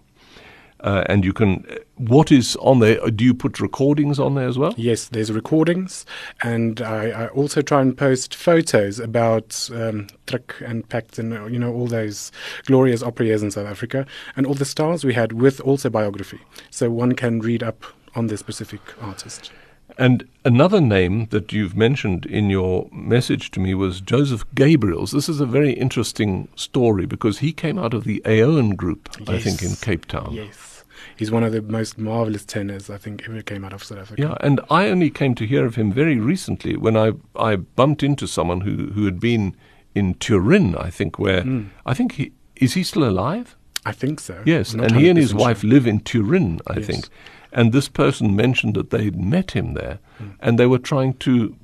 Uh, 0.84 1.02
and 1.06 1.24
you 1.24 1.32
can, 1.32 1.66
what 1.96 2.30
is 2.30 2.56
on 2.56 2.78
there? 2.80 3.02
Uh, 3.02 3.08
Do 3.08 3.24
you 3.24 3.32
put 3.32 3.58
recordings 3.58 4.18
on 4.18 4.34
there 4.34 4.46
as 4.46 4.58
well? 4.58 4.74
Yes, 4.76 5.08
there's 5.08 5.32
recordings, 5.32 6.04
and 6.42 6.82
I, 6.82 7.06
I 7.06 7.26
also 7.28 7.62
try 7.62 7.80
and 7.80 7.96
post 7.96 8.34
photos 8.34 9.00
about 9.00 9.70
um, 9.72 10.08
Truk 10.26 10.60
and 10.64 10.86
Pact 10.86 11.18
and 11.18 11.32
uh, 11.32 11.46
you 11.46 11.58
know 11.58 11.72
all 11.72 11.86
those 11.86 12.30
glorious 12.66 13.02
opera 13.02 13.24
years 13.26 13.42
in 13.42 13.50
South 13.50 13.66
Africa, 13.66 14.04
and 14.36 14.46
all 14.46 14.52
the 14.52 14.66
stars 14.66 15.04
we 15.04 15.14
had 15.14 15.32
with 15.32 15.58
also 15.62 15.88
biography, 15.88 16.40
so 16.70 16.90
one 16.90 17.14
can 17.14 17.40
read 17.40 17.62
up 17.62 17.84
on 18.14 18.26
the 18.26 18.36
specific 18.36 18.80
artist. 19.00 19.50
And 19.96 20.28
another 20.44 20.80
name 20.80 21.26
that 21.26 21.52
you've 21.52 21.76
mentioned 21.76 22.26
in 22.26 22.50
your 22.50 22.88
message 22.92 23.50
to 23.52 23.60
me 23.60 23.74
was 23.74 24.00
Joseph 24.00 24.44
Gabriels. 24.54 25.12
This 25.12 25.28
is 25.28 25.40
a 25.40 25.46
very 25.46 25.72
interesting 25.72 26.48
story 26.56 27.06
because 27.06 27.38
he 27.38 27.52
came 27.52 27.78
out 27.78 27.94
of 27.94 28.04
the 28.04 28.20
Eoan 28.24 28.76
Group, 28.76 29.08
I 29.28 29.38
think, 29.38 29.62
in 29.62 29.76
Cape 29.76 30.06
Town. 30.06 30.32
Yes. 30.32 30.73
He's 31.16 31.30
one 31.30 31.44
of 31.44 31.52
the 31.52 31.62
most 31.62 31.98
marvelous 31.98 32.44
tenors 32.44 32.90
I 32.90 32.98
think 32.98 33.22
ever 33.28 33.42
came 33.42 33.64
out 33.64 33.72
of 33.72 33.84
South 33.84 33.98
Africa. 33.98 34.22
Yeah, 34.22 34.34
and 34.40 34.60
I 34.70 34.88
only 34.88 35.10
came 35.10 35.34
to 35.36 35.46
hear 35.46 35.64
of 35.64 35.76
him 35.76 35.92
very 35.92 36.18
recently 36.18 36.76
when 36.76 36.96
I 36.96 37.12
I 37.36 37.56
bumped 37.56 38.02
into 38.02 38.26
someone 38.26 38.62
who 38.62 38.90
who 38.94 39.04
had 39.04 39.20
been 39.20 39.54
in 39.94 40.14
Turin, 40.14 40.74
I 40.76 40.90
think, 40.90 41.18
where 41.18 41.42
Hmm. 41.42 41.62
I 41.86 41.94
think 41.94 42.12
he 42.12 42.32
is 42.56 42.74
he 42.74 42.82
still 42.82 43.04
alive? 43.08 43.56
I 43.86 43.92
think 43.92 44.18
so. 44.20 44.42
Yes, 44.46 44.72
and 44.74 44.96
he 44.96 45.08
and 45.10 45.18
his 45.18 45.32
100% 45.32 45.40
wife 45.40 45.60
sure. 45.60 45.70
live 45.70 45.86
in 45.86 46.00
Turin, 46.00 46.60
I 46.66 46.76
Yes. 46.78 46.86
think. 46.86 47.08
And 47.52 47.72
this 47.72 47.88
person 47.88 48.34
mentioned 48.34 48.74
that 48.74 48.90
they'd 48.90 49.16
met 49.20 49.52
him 49.52 49.74
there, 49.74 49.98
Hmm. 50.18 50.24
and 50.40 50.58
they 50.58 50.66
were 50.66 50.78
trying 50.80 51.14
to 51.14 51.54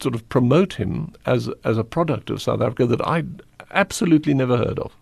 sort 0.00 0.14
of 0.14 0.28
promote 0.28 0.74
him 0.74 1.12
as 1.26 1.48
as 1.64 1.78
a 1.78 1.84
product 1.84 2.30
of 2.30 2.42
South 2.42 2.60
Africa 2.60 2.86
that 2.86 3.00
I'd 3.06 3.42
absolutely 3.72 4.34
never 4.34 4.56
heard 4.56 4.78
of. 4.78 4.92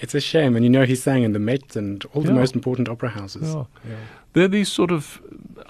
It's 0.00 0.14
a 0.14 0.20
shame, 0.20 0.56
and 0.56 0.64
you 0.64 0.70
know 0.70 0.84
he 0.84 0.94
sang 0.94 1.22
in 1.22 1.32
the 1.32 1.38
Met 1.38 1.76
and 1.76 2.04
all 2.12 2.22
the 2.22 2.32
most 2.32 2.54
important 2.54 2.88
opera 2.88 3.10
houses. 3.10 3.54
Yeah. 3.54 3.64
Yeah. 3.88 3.96
They're 4.34 4.48
these 4.48 4.70
sort 4.72 4.90
of, 4.90 5.20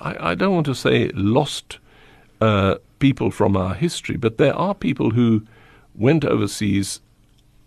I, 0.01 0.31
I 0.31 0.35
don't 0.35 0.55
want 0.55 0.67
to 0.67 0.75
say 0.75 1.09
lost 1.15 1.79
uh, 2.41 2.77
people 2.99 3.31
from 3.31 3.57
our 3.57 3.75
history, 3.75 4.17
but 4.17 4.39
there 4.39 4.55
are 4.55 4.75
people 4.75 5.11
who 5.11 5.43
went 5.95 6.25
overseas 6.25 7.01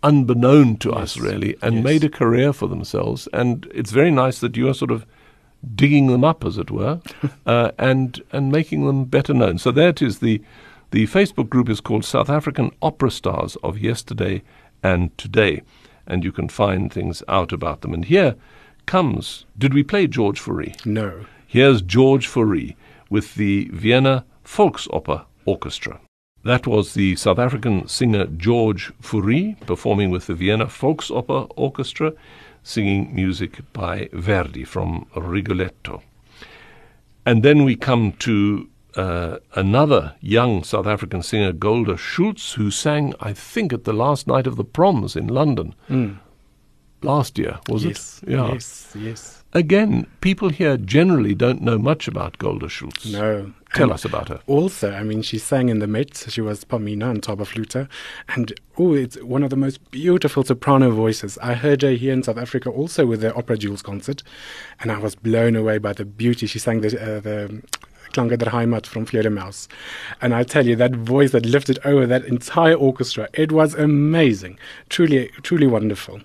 unbeknown 0.04 0.78
to 0.78 0.92
us, 0.94 1.18
really, 1.18 1.56
and 1.62 1.76
Yes. 1.76 1.84
made 1.84 2.04
a 2.04 2.10
career 2.10 2.54
for 2.54 2.68
themselves. 2.68 3.28
And 3.34 3.68
it's 3.74 3.92
very 3.92 4.12
nice 4.12 4.40
that 4.40 4.56
you 4.58 4.68
are 4.70 4.74
sort 4.74 4.92
of 4.92 5.06
digging 5.76 6.08
them 6.08 6.24
up, 6.24 6.46
as 6.46 6.58
it 6.58 6.70
were, 6.72 7.00
uh, 7.46 7.72
and 7.80 8.22
and 8.32 8.52
making 8.52 8.86
them 8.86 9.06
better 9.06 9.34
known. 9.34 9.58
So 9.58 9.72
there 9.72 9.90
it 9.90 10.02
is. 10.02 10.20
The 10.20 10.42
the 10.92 11.08
Facebook 11.08 11.50
group 11.50 11.70
is 11.70 11.82
called 11.82 12.06
South 12.06 12.30
African 12.30 12.72
Opera 12.82 13.12
Stars 13.12 13.58
of 13.64 13.78
Yesterday 13.80 14.44
and 14.84 15.16
Today, 15.18 15.62
and 16.08 16.24
you 16.24 16.32
can 16.32 16.50
find 16.50 16.92
things 16.92 17.24
out 17.28 17.52
about 17.52 17.82
them. 17.82 17.94
And 17.94 18.06
here 18.06 18.36
comes. 18.86 19.46
Did 19.58 19.74
we 19.74 19.84
play 19.84 20.08
George 20.08 20.40
Fourie? 20.40 20.76
No. 20.86 21.26
Here's 21.48 21.82
George 21.82 22.28
Fourie 22.28 22.76
with 23.10 23.36
the 23.36 23.70
Vienna 23.72 24.26
Volksoper 24.46 25.26
Orchestra. 25.46 26.00
That 26.44 26.68
was 26.68 26.94
the 26.94 27.16
South 27.16 27.40
African 27.40 27.88
singer 27.88 28.28
George 28.28 28.94
Fourie 29.02 29.56
performing 29.66 30.12
with 30.12 30.28
the 30.28 30.36
Vienna 30.36 30.66
Volksoper 30.66 31.50
Orchestra, 31.56 32.14
singing 32.62 33.14
music 33.16 33.62
by 33.74 34.10
Verdi 34.14 34.64
from 34.64 35.08
Rigoletto. 35.16 36.04
And 37.26 37.42
then 37.42 37.64
we 37.64 37.76
come 37.76 38.12
to 38.20 38.70
uh, 38.96 39.40
another 39.54 40.16
young 40.22 40.64
South 40.64 40.88
African 40.88 41.22
singer, 41.22 41.52
Golda 41.52 41.98
Schultz, 41.98 42.54
who 42.54 42.72
sang, 42.72 43.14
I 43.20 43.34
think, 43.34 43.74
at 43.74 43.84
the 43.84 43.94
last 43.94 44.28
night 44.28 44.48
of 44.48 44.56
the 44.56 44.64
proms 44.64 45.16
in 45.16 45.28
London 45.28 45.76
last 47.02 47.38
year, 47.38 47.60
was 47.70 47.86
yes. 47.86 48.22
it? 48.24 48.30
Yeah. 48.30 48.54
Yes. 48.54 48.96
Yes. 48.98 49.44
Again, 49.54 50.06
people 50.20 50.50
here 50.50 50.76
generally 50.76 51.34
don't 51.34 51.62
know 51.62 51.78
much 51.78 52.10
about 52.10 52.38
Golda 52.40 52.68
Schultz. 52.68 53.06
No. 53.06 53.54
Tell 53.74 53.84
And 53.84 53.94
us 53.94 54.04
about 54.04 54.28
her. 54.28 54.42
Also, 54.48 54.92
I 54.92 55.04
mean, 55.04 55.22
she 55.22 55.38
sang 55.38 55.70
in 55.70 55.80
the 55.80 55.88
Met. 55.88 56.26
She 56.28 56.42
was 56.42 56.66
Pamina 56.66 57.10
and 57.10 57.22
Zauberflöte. 57.22 57.88
And, 58.28 58.54
oh, 58.78 58.94
it's 58.94 59.16
one 59.22 59.44
of 59.44 59.52
the 59.52 59.56
most 59.56 59.92
beautiful 59.92 60.44
soprano 60.44 60.92
voices. 60.92 61.38
I 61.42 61.54
heard 61.54 61.84
her 61.84 61.92
here 61.92 62.12
in 62.12 62.24
South 62.24 62.38
Africa 62.38 62.70
also 62.70 63.06
with 63.06 63.22
the 63.22 63.34
Opera 63.34 63.58
Jewels 63.58 63.82
concert. 63.82 64.24
And 64.82 64.92
I 64.92 64.98
was 64.98 65.16
blown 65.16 65.56
away 65.56 65.78
by 65.78 65.94
the 65.94 66.04
beauty. 66.06 66.48
She 66.48 66.60
sang 66.60 66.82
the, 66.82 66.88
uh, 67.02 67.20
the 67.22 67.62
Klänge 68.16 68.38
der 68.38 68.52
Heimat 68.52 68.88
from 68.88 69.06
Fledermaus. 69.06 69.68
And 70.22 70.34
I 70.34 70.44
tell 70.44 70.66
you, 70.66 70.76
that 70.78 70.96
voice 70.96 71.32
that 71.32 71.46
lifted 71.46 71.80
over 71.86 72.08
that 72.08 72.26
entire 72.26 72.76
orchestra, 72.76 73.28
it 73.34 73.52
was 73.52 73.76
amazing. 73.76 74.58
Truly, 74.90 75.30
truly 75.44 75.68
wonderful. 75.68 76.22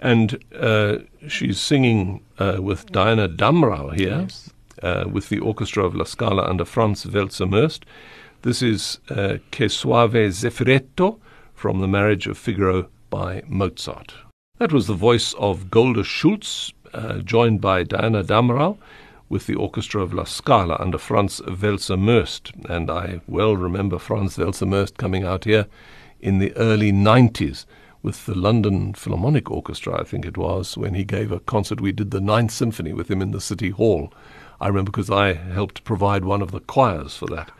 And 0.00 0.38
uh, 0.58 0.98
she's 1.28 1.60
singing 1.60 2.20
uh, 2.38 2.56
with 2.60 2.86
Diana 2.92 3.28
Damrau 3.28 3.94
here, 3.94 4.20
Yes. 4.22 4.50
uh, 4.82 5.04
with 5.10 5.28
the 5.28 5.38
orchestra 5.38 5.84
of 5.84 5.94
La 5.94 6.04
Scala 6.04 6.42
under 6.48 6.64
Franz 6.64 7.04
Welser-Möst. 7.04 7.82
This 8.42 8.62
is 8.62 8.98
uh, 9.10 9.38
Che 9.52 9.68
Soave 9.68 10.30
Zeffiretto 10.32 11.18
from 11.54 11.80
The 11.80 11.88
Marriage 11.88 12.26
of 12.26 12.36
Figaro 12.38 12.88
by 13.10 13.42
Mozart. 13.48 14.14
That 14.58 14.72
was 14.72 14.86
the 14.86 14.94
voice 14.94 15.34
of 15.38 15.70
Golda 15.70 16.04
Schultz, 16.04 16.72
uh, 16.92 17.18
joined 17.18 17.60
by 17.60 17.82
Diana 17.82 18.22
Damrau, 18.22 18.76
with 19.28 19.46
the 19.46 19.54
orchestra 19.54 20.02
of 20.02 20.14
La 20.14 20.24
Scala 20.24 20.76
under 20.78 20.98
Franz 20.98 21.40
Welser-Möst. 21.40 22.70
And 22.70 22.90
I 22.90 23.20
well 23.26 23.56
remember 23.56 23.98
Franz 23.98 24.36
Welser-Möst 24.36 24.96
coming 24.96 25.24
out 25.24 25.44
here 25.44 25.66
in 26.20 26.38
the 26.38 26.56
early 26.56 26.92
90s 26.92 27.66
with 28.02 28.26
the 28.26 28.34
London 28.36 28.94
Philharmonic 28.94 29.50
Orchestra, 29.50 30.00
I 30.00 30.04
think 30.04 30.24
it 30.24 30.36
was, 30.36 30.76
when 30.76 30.94
he 30.94 31.04
gave 31.04 31.32
a 31.32 31.40
concert. 31.40 31.80
We 31.80 31.90
did 31.92 32.12
the 32.12 32.20
Ninth 32.20 32.52
Symphony 32.52 32.92
with 32.92 33.10
him 33.10 33.20
in 33.20 33.32
the 33.32 33.40
City 33.40 33.70
Hall. 33.70 34.12
I 34.60 34.68
remember 34.68 34.92
because 34.92 35.10
I 35.10 35.32
helped 35.32 35.82
provide 35.82 36.24
one 36.24 36.40
of 36.40 36.52
the 36.52 36.60
choirs 36.60 37.16
for 37.16 37.26
that. 37.26 37.50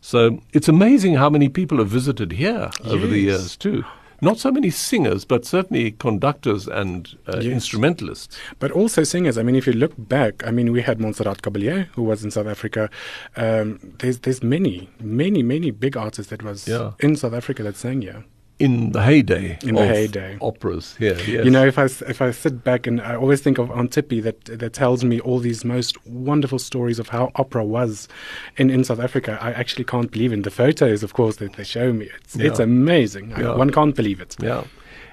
So 0.00 0.40
it's 0.52 0.68
amazing 0.68 1.14
how 1.14 1.28
many 1.28 1.48
people 1.48 1.78
have 1.78 1.88
visited 1.88 2.32
here 2.32 2.70
over 2.84 3.06
the 3.08 3.18
years, 3.18 3.56
too. 3.56 3.84
Not 4.20 4.38
so 4.38 4.50
many 4.50 4.70
singers, 4.70 5.24
but 5.24 5.44
certainly 5.44 5.92
conductors 5.92 6.66
and 6.66 7.08
uh, 7.28 7.36
Yes. 7.36 7.52
instrumentalists. 7.52 8.36
But 8.58 8.70
also 8.72 9.04
singers. 9.04 9.38
I 9.38 9.42
mean, 9.42 9.54
if 9.54 9.66
you 9.66 9.72
look 9.72 9.92
back, 9.96 10.44
I 10.46 10.50
mean, 10.50 10.72
we 10.72 10.82
had 10.82 11.00
Montserrat 11.00 11.42
Caballé, 11.42 11.86
who 11.94 12.02
was 12.02 12.24
in 12.24 12.30
South 12.30 12.46
Africa. 12.48 12.90
Um, 13.36 13.78
there's 14.00 14.18
there's 14.20 14.42
many, 14.42 14.88
many, 15.00 15.42
many 15.42 15.70
big 15.70 15.96
artists 15.96 16.30
that 16.30 16.42
was 16.42 16.66
Yeah. 16.66 16.92
in 17.00 17.16
South 17.16 17.34
Africa 17.34 17.62
that 17.62 17.76
sang 17.76 18.02
here. 18.02 18.24
In 18.58 18.90
the 18.90 19.02
heyday 19.02 19.56
In 19.62 19.76
the 19.76 19.82
of 19.82 19.88
heyday. 19.88 20.36
operas 20.40 20.96
here, 20.98 21.14
yes. 21.28 21.44
You 21.44 21.50
know, 21.50 21.64
if 21.64 21.78
I 21.78 21.84
if 21.84 22.20
I 22.20 22.32
sit 22.32 22.64
back 22.64 22.88
and 22.88 23.00
I 23.00 23.14
always 23.14 23.40
think 23.40 23.56
of 23.58 23.68
Antipi 23.68 24.20
that 24.24 24.46
that 24.46 24.72
tells 24.72 25.04
me 25.04 25.20
all 25.20 25.38
these 25.38 25.64
most 25.64 25.96
wonderful 26.06 26.58
stories 26.58 26.98
of 26.98 27.08
how 27.10 27.30
opera 27.36 27.64
was 27.64 28.08
in, 28.56 28.68
in 28.68 28.82
South 28.82 28.98
Africa. 28.98 29.38
I 29.40 29.52
actually 29.52 29.84
can't 29.84 30.10
believe 30.10 30.32
in 30.32 30.42
The 30.42 30.50
photos, 30.50 31.04
of 31.04 31.12
course, 31.12 31.36
that 31.36 31.52
they 31.52 31.62
show 31.64 31.92
me. 31.92 32.08
It's 32.16 32.34
it's 32.34 32.58
Yeah. 32.58 32.64
amazing. 32.64 33.32
I- 33.34 33.54
one 33.56 33.70
can't 33.70 33.94
believe 33.94 34.20
it. 34.20 34.34
Yeah. 34.42 34.64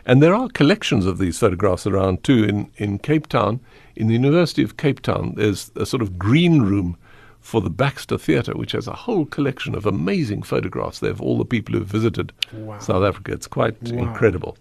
And 0.07 0.23
there 0.23 0.33
are 0.33 0.47
collections 0.49 1.05
of 1.05 1.17
these 1.19 1.37
photographs 1.37 1.85
around 1.85 2.23
too. 2.23 2.43
In, 2.45 2.69
in 2.77 2.97
Cape 2.99 3.27
Town, 3.27 3.59
in 3.95 4.07
the 4.07 4.13
University 4.13 4.63
of 4.63 4.77
Cape 4.77 5.01
Town, 5.01 5.33
there's 5.35 5.71
a 5.75 5.85
sort 5.85 6.01
of 6.01 6.17
green 6.17 6.61
room 6.63 6.97
for 7.45 7.61
the 7.61 7.69
Baxter 7.69 8.17
Theatre, 8.17 8.53
which 8.55 8.71
has 8.71 8.87
a 8.87 8.93
whole 9.05 9.23
collection 9.23 9.75
of 9.75 9.85
amazing 9.85 10.41
photographs 10.41 10.97
there 10.99 11.11
of 11.11 11.21
all 11.21 11.37
the 11.37 11.45
people 11.45 11.75
who've 11.75 11.87
visited 11.87 12.33
Wow. 12.51 12.79
South 12.79 13.03
Africa. 13.03 13.33
It's 13.33 13.45
quite 13.45 13.75
Wow. 13.83 13.99
incredible. 14.07 14.57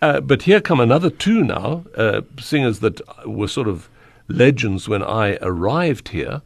Uh, 0.00 0.20
but 0.22 0.40
here 0.42 0.62
come 0.62 0.80
another 0.80 1.10
two 1.10 1.44
now, 1.44 1.84
uh, 1.98 2.22
singers 2.40 2.78
that 2.78 3.02
were 3.26 3.46
sort 3.46 3.68
of 3.68 3.90
legends 4.26 4.88
when 4.88 5.02
I 5.02 5.36
arrived 5.42 6.08
here. 6.08 6.40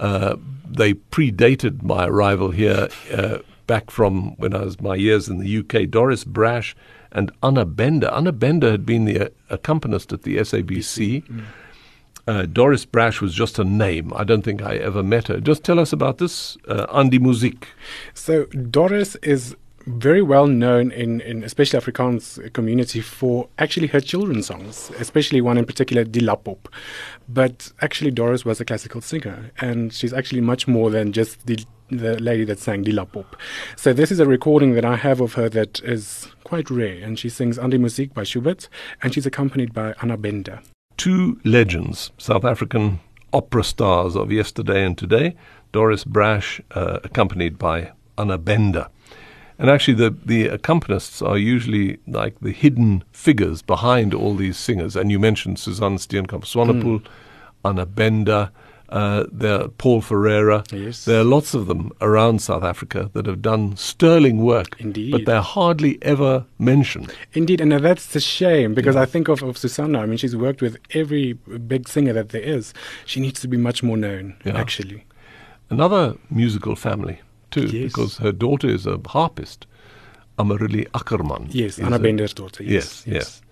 Uh, 0.00 0.34
they 0.68 0.94
predated 0.94 1.84
my 1.84 2.06
arrival 2.06 2.50
here 2.50 2.88
uh, 3.12 3.38
back 3.68 3.92
from 3.92 4.34
when 4.38 4.52
I 4.52 4.64
was 4.64 4.80
my 4.80 4.96
years 4.96 5.28
in 5.28 5.38
the 5.38 5.58
UK. 5.60 5.88
Doris 5.88 6.24
Brash 6.24 6.74
and 7.12 7.30
Anna 7.40 7.64
Bender. 7.64 8.10
Anna 8.12 8.32
Bender 8.32 8.72
had 8.72 8.84
been 8.84 9.04
the 9.04 9.26
uh, 9.26 9.28
accompanist 9.48 10.12
at 10.12 10.22
the 10.22 10.38
SABC. 10.38 11.22
Uh, 12.26 12.46
Doris 12.46 12.84
Brash 12.84 13.20
was 13.20 13.34
just 13.34 13.58
a 13.58 13.64
name. 13.64 14.12
I 14.16 14.24
don't 14.24 14.42
think 14.42 14.62
I 14.62 14.76
ever 14.76 15.02
met 15.02 15.28
her. 15.28 15.40
Just 15.40 15.62
tell 15.62 15.78
us 15.78 15.92
about 15.92 16.18
this, 16.18 16.56
uh, 16.68 16.86
Andy 16.92 17.18
Musiek. 17.18 17.64
So 18.14 18.46
Doris 18.46 19.16
is 19.16 19.54
very 19.86 20.22
well 20.22 20.46
known 20.46 20.90
in, 20.90 21.20
in 21.20 21.44
especially 21.44 21.78
Afrikaans 21.78 22.52
community 22.54 23.00
for 23.00 23.48
actually 23.58 23.88
her 23.88 24.00
children's 24.00 24.46
songs, 24.46 24.90
especially 24.98 25.40
one 25.40 25.58
in 25.58 25.66
particular, 25.66 26.04
Dilapop. 26.04 26.58
But 27.28 27.72
actually, 27.82 28.10
Doris 28.10 28.44
was 28.44 28.60
a 28.60 28.64
classical 28.64 29.00
singer, 29.00 29.50
and 29.60 29.92
she's 29.92 30.12
actually 30.12 30.40
much 30.40 30.66
more 30.66 30.90
than 30.90 31.12
just 31.12 31.46
the 31.46 31.64
the 31.90 32.18
lady 32.18 32.44
that 32.44 32.58
sang 32.58 32.82
Dilapop. 32.84 33.26
So 33.76 33.92
this 33.92 34.10
is 34.10 34.18
a 34.18 34.26
recording 34.26 34.74
that 34.74 34.86
I 34.86 34.96
have 34.96 35.20
of 35.20 35.34
her 35.34 35.50
that 35.50 35.80
is 35.82 36.28
quite 36.44 36.70
rare, 36.70 37.04
and 37.04 37.18
she 37.18 37.28
sings 37.28 37.58
An 37.58 37.70
die 37.70 37.76
Musik 37.76 38.14
by 38.14 38.22
Schubert, 38.24 38.68
and 39.02 39.12
she's 39.12 39.26
accompanied 39.26 39.74
by 39.74 39.94
Anna 40.00 40.16
Bender. 40.16 40.60
Two 40.96 41.40
legends, 41.44 42.10
South 42.18 42.44
African 42.44 43.00
opera 43.32 43.64
stars 43.64 44.16
of 44.16 44.30
yesterday 44.30 44.84
and 44.84 44.96
today, 44.96 45.34
Doris 45.72 46.04
Brash, 46.04 46.60
uh, 46.72 47.00
accompanied 47.02 47.58
by 47.58 47.92
Anna 48.16 48.38
Bender. 48.38 48.88
And 49.58 49.70
actually, 49.70 49.94
the, 49.94 50.16
the 50.24 50.48
accompanists 50.48 51.26
are 51.26 51.38
usually 51.38 51.98
like 52.06 52.38
the 52.40 52.50
hidden 52.50 53.04
figures 53.12 53.62
behind 53.62 54.12
all 54.12 54.34
these 54.34 54.56
singers. 54.56 54.96
And 54.96 55.10
you 55.10 55.18
mentioned 55.18 55.58
Suzanne 55.58 55.96
Steenkamp 55.96 56.44
Swanepoel, 56.44 57.04
Anna 57.64 57.86
Bender, 57.86 58.50
uh, 58.94 59.24
there 59.32 59.66
Paul 59.68 60.00
Ferreira. 60.00 60.62
Yes. 60.72 61.04
There 61.04 61.20
are 61.20 61.24
lots 61.24 61.52
of 61.52 61.66
them 61.66 61.90
around 62.00 62.40
South 62.40 62.62
Africa 62.62 63.10
that 63.12 63.26
have 63.26 63.42
done 63.42 63.76
sterling 63.76 64.38
work. 64.38 64.76
Indeed. 64.78 65.10
But 65.10 65.24
they're 65.26 65.40
hardly 65.42 65.98
ever 66.02 66.46
mentioned. 66.58 67.12
Indeed, 67.32 67.60
and 67.60 67.72
that's 67.72 68.14
a 68.14 68.20
shame 68.20 68.72
because 68.72 68.94
I 68.94 69.04
think 69.04 69.28
of, 69.28 69.42
of 69.42 69.58
Susanna. 69.58 69.98
I 69.98 70.06
mean, 70.06 70.16
she's 70.16 70.36
worked 70.36 70.62
with 70.62 70.76
every 70.92 71.32
big 71.32 71.88
singer 71.88 72.12
that 72.12 72.28
there 72.28 72.40
is. 72.42 72.72
She 73.04 73.18
needs 73.20 73.40
to 73.40 73.48
be 73.48 73.56
much 73.56 73.82
more 73.82 73.96
known, 73.96 74.36
Yeah. 74.44 74.56
actually. 74.56 75.04
another 75.70 76.14
musical 76.30 76.76
family 76.76 77.18
too, 77.50 77.66
Yes. 77.66 77.92
because 77.92 78.18
her 78.18 78.32
daughter 78.32 78.68
is 78.68 78.86
a 78.86 79.00
harpist, 79.06 79.66
Amarilli 80.38 80.86
Ackerman. 80.94 81.48
Yes, 81.50 81.78
Anna 81.78 81.98
Bender's 81.98 82.34
daughter. 82.34 82.62
Yes, 82.62 83.02
yes. 83.06 83.42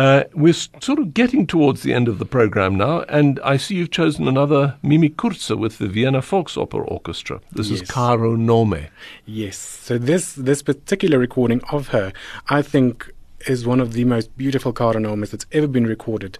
Uh, 0.00 0.24
we're 0.32 0.54
sort 0.54 0.98
of 0.98 1.12
getting 1.12 1.46
towards 1.46 1.82
the 1.82 1.92
end 1.92 2.08
of 2.08 2.18
the 2.18 2.24
program 2.24 2.74
now, 2.74 3.02
and 3.02 3.38
I 3.44 3.58
see 3.58 3.74
you've 3.74 3.90
chosen 3.90 4.26
another 4.26 4.78
Mimi 4.82 5.10
Coertse 5.10 5.50
with 5.50 5.76
the 5.76 5.88
Vienna 5.88 6.20
Volksopera 6.22 6.90
Orchestra. 6.90 7.42
This 7.52 7.70
is 7.70 7.80
Yes. 7.80 7.90
Caro 7.90 8.34
Nome. 8.34 8.86
Yes. 9.26 9.58
So 9.58 9.98
this 9.98 10.32
this 10.32 10.62
particular 10.62 11.18
recording 11.18 11.60
of 11.70 11.88
her, 11.88 12.14
I 12.48 12.62
think, 12.62 13.12
is 13.46 13.66
one 13.66 13.78
of 13.78 13.92
the 13.92 14.06
most 14.06 14.34
beautiful 14.38 14.72
Caro 14.72 14.98
Nomes 14.98 15.32
that's 15.32 15.44
ever 15.52 15.66
been 15.66 15.86
recorded. 15.86 16.38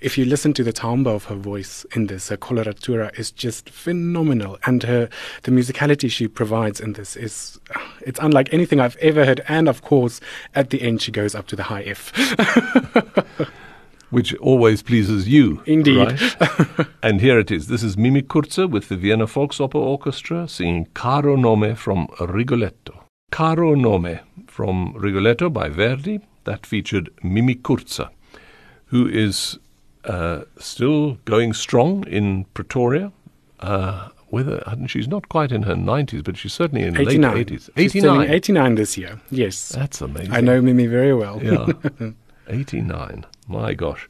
If 0.00 0.16
you 0.16 0.24
listen 0.24 0.54
to 0.54 0.64
the 0.64 0.72
timbre 0.72 1.10
of 1.10 1.24
her 1.24 1.34
voice 1.34 1.84
in 1.94 2.06
this, 2.06 2.30
her 2.30 2.36
coloratura 2.36 3.18
is 3.18 3.30
just 3.30 3.68
phenomenal, 3.68 4.58
and 4.64 4.82
her 4.84 5.10
the 5.42 5.50
musicality 5.50 6.10
she 6.10 6.26
provides 6.26 6.80
in 6.80 6.94
this 6.94 7.16
is 7.16 7.60
uh, 7.74 7.80
it's 8.00 8.18
unlike 8.20 8.52
anything 8.52 8.80
I've 8.80 8.96
ever 8.96 9.26
heard. 9.26 9.42
And 9.46 9.68
of 9.68 9.82
course, 9.82 10.20
at 10.54 10.70
the 10.70 10.80
end, 10.80 11.02
she 11.02 11.12
goes 11.12 11.34
up 11.34 11.46
to 11.48 11.56
the 11.56 11.64
high 11.64 11.82
F. 11.82 12.12
which 14.10 14.34
always 14.36 14.82
pleases 14.82 15.28
you. 15.28 15.62
Indeed. 15.66 16.20
Right? 16.20 16.86
and 17.02 17.20
here 17.20 17.38
it 17.38 17.50
is. 17.50 17.68
This 17.68 17.82
is 17.82 17.96
Mimi 17.96 18.22
Coertse 18.22 18.66
with 18.68 18.88
the 18.88 18.96
Vienna 18.96 19.26
Volksopera 19.26 19.80
Orchestra 19.80 20.48
singing 20.48 20.86
Caro 20.94 21.36
Nome 21.36 21.74
from 21.76 22.08
Rigoletto. 22.18 23.04
Caro 23.30 23.74
Nome 23.74 24.20
from 24.48 24.94
Rigoletto 24.94 25.48
by 25.48 25.68
Verdi 25.68 26.20
that 26.44 26.66
featured 26.66 27.10
Mimi 27.22 27.54
Coertse, 27.54 28.00
who 28.86 29.06
is 29.06 29.58
uh, 30.04 30.42
still 30.58 31.14
going 31.24 31.52
strong 31.52 32.06
in 32.06 32.44
Pretoria. 32.54 33.12
Uh, 33.60 34.08
whether 34.30 34.62
she's 34.86 35.08
not 35.08 35.28
quite 35.28 35.50
in 35.50 35.64
her 35.64 35.74
90s, 35.74 36.22
but 36.22 36.36
she's 36.36 36.52
certainly 36.52 36.84
in 36.84 36.96
89. 36.96 37.34
late 37.34 37.48
80s. 37.48 37.70
She's 37.76 37.96
89. 37.96 38.30
89 38.30 38.74
this 38.76 38.96
year. 38.96 39.20
Yes. 39.30 39.70
That's 39.70 40.00
amazing. 40.00 40.32
I 40.32 40.40
know 40.40 40.62
Mimi 40.62 40.86
very 40.86 41.12
well. 41.12 41.42
Yeah. 41.42 41.66
89. 42.48 43.26
My 43.48 43.74
gosh. 43.74 44.08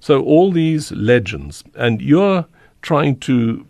So 0.00 0.22
all 0.22 0.50
these 0.50 0.90
legends, 0.92 1.62
and 1.76 2.02
you're 2.02 2.46
trying 2.82 3.18
to 3.20 3.66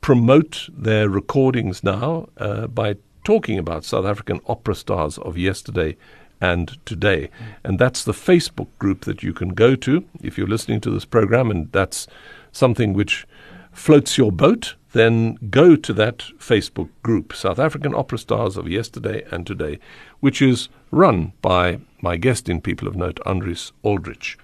promote 0.00 0.68
their 0.72 1.08
recordings 1.08 1.82
now 1.82 2.28
uh, 2.38 2.66
by 2.68 2.96
talking 3.24 3.58
about 3.58 3.84
South 3.84 4.06
African 4.06 4.40
opera 4.46 4.74
stars 4.74 5.18
of 5.18 5.36
yesterday 5.36 5.96
and 6.40 6.78
today. 6.86 7.30
And 7.64 7.78
that's 7.78 8.04
the 8.04 8.12
Facebook 8.12 8.68
group 8.78 9.04
that 9.04 9.22
you 9.22 9.32
can 9.32 9.50
go 9.50 9.74
to 9.76 10.04
if 10.22 10.36
you're 10.36 10.46
listening 10.46 10.80
to 10.82 10.90
this 10.90 11.04
program, 11.04 11.50
and 11.50 11.70
that's 11.72 12.06
something 12.52 12.92
which 12.92 13.26
floats 13.72 14.16
your 14.16 14.32
boat, 14.32 14.74
then 14.92 15.38
go 15.50 15.76
to 15.76 15.92
that 15.92 16.18
Facebook 16.38 16.88
group, 17.02 17.34
South 17.34 17.58
African 17.58 17.94
Opera 17.94 18.18
Stars 18.18 18.56
of 18.56 18.68
Yesterday 18.68 19.24
and 19.30 19.46
Today, 19.46 19.78
which 20.20 20.40
is 20.40 20.70
run 20.90 21.32
by 21.42 21.80
my 22.00 22.16
guest 22.16 22.48
in 22.48 22.60
People 22.60 22.88
of 22.88 22.96
Note, 22.96 23.20
Andries 23.26 23.72
Aldrich. 23.82 24.38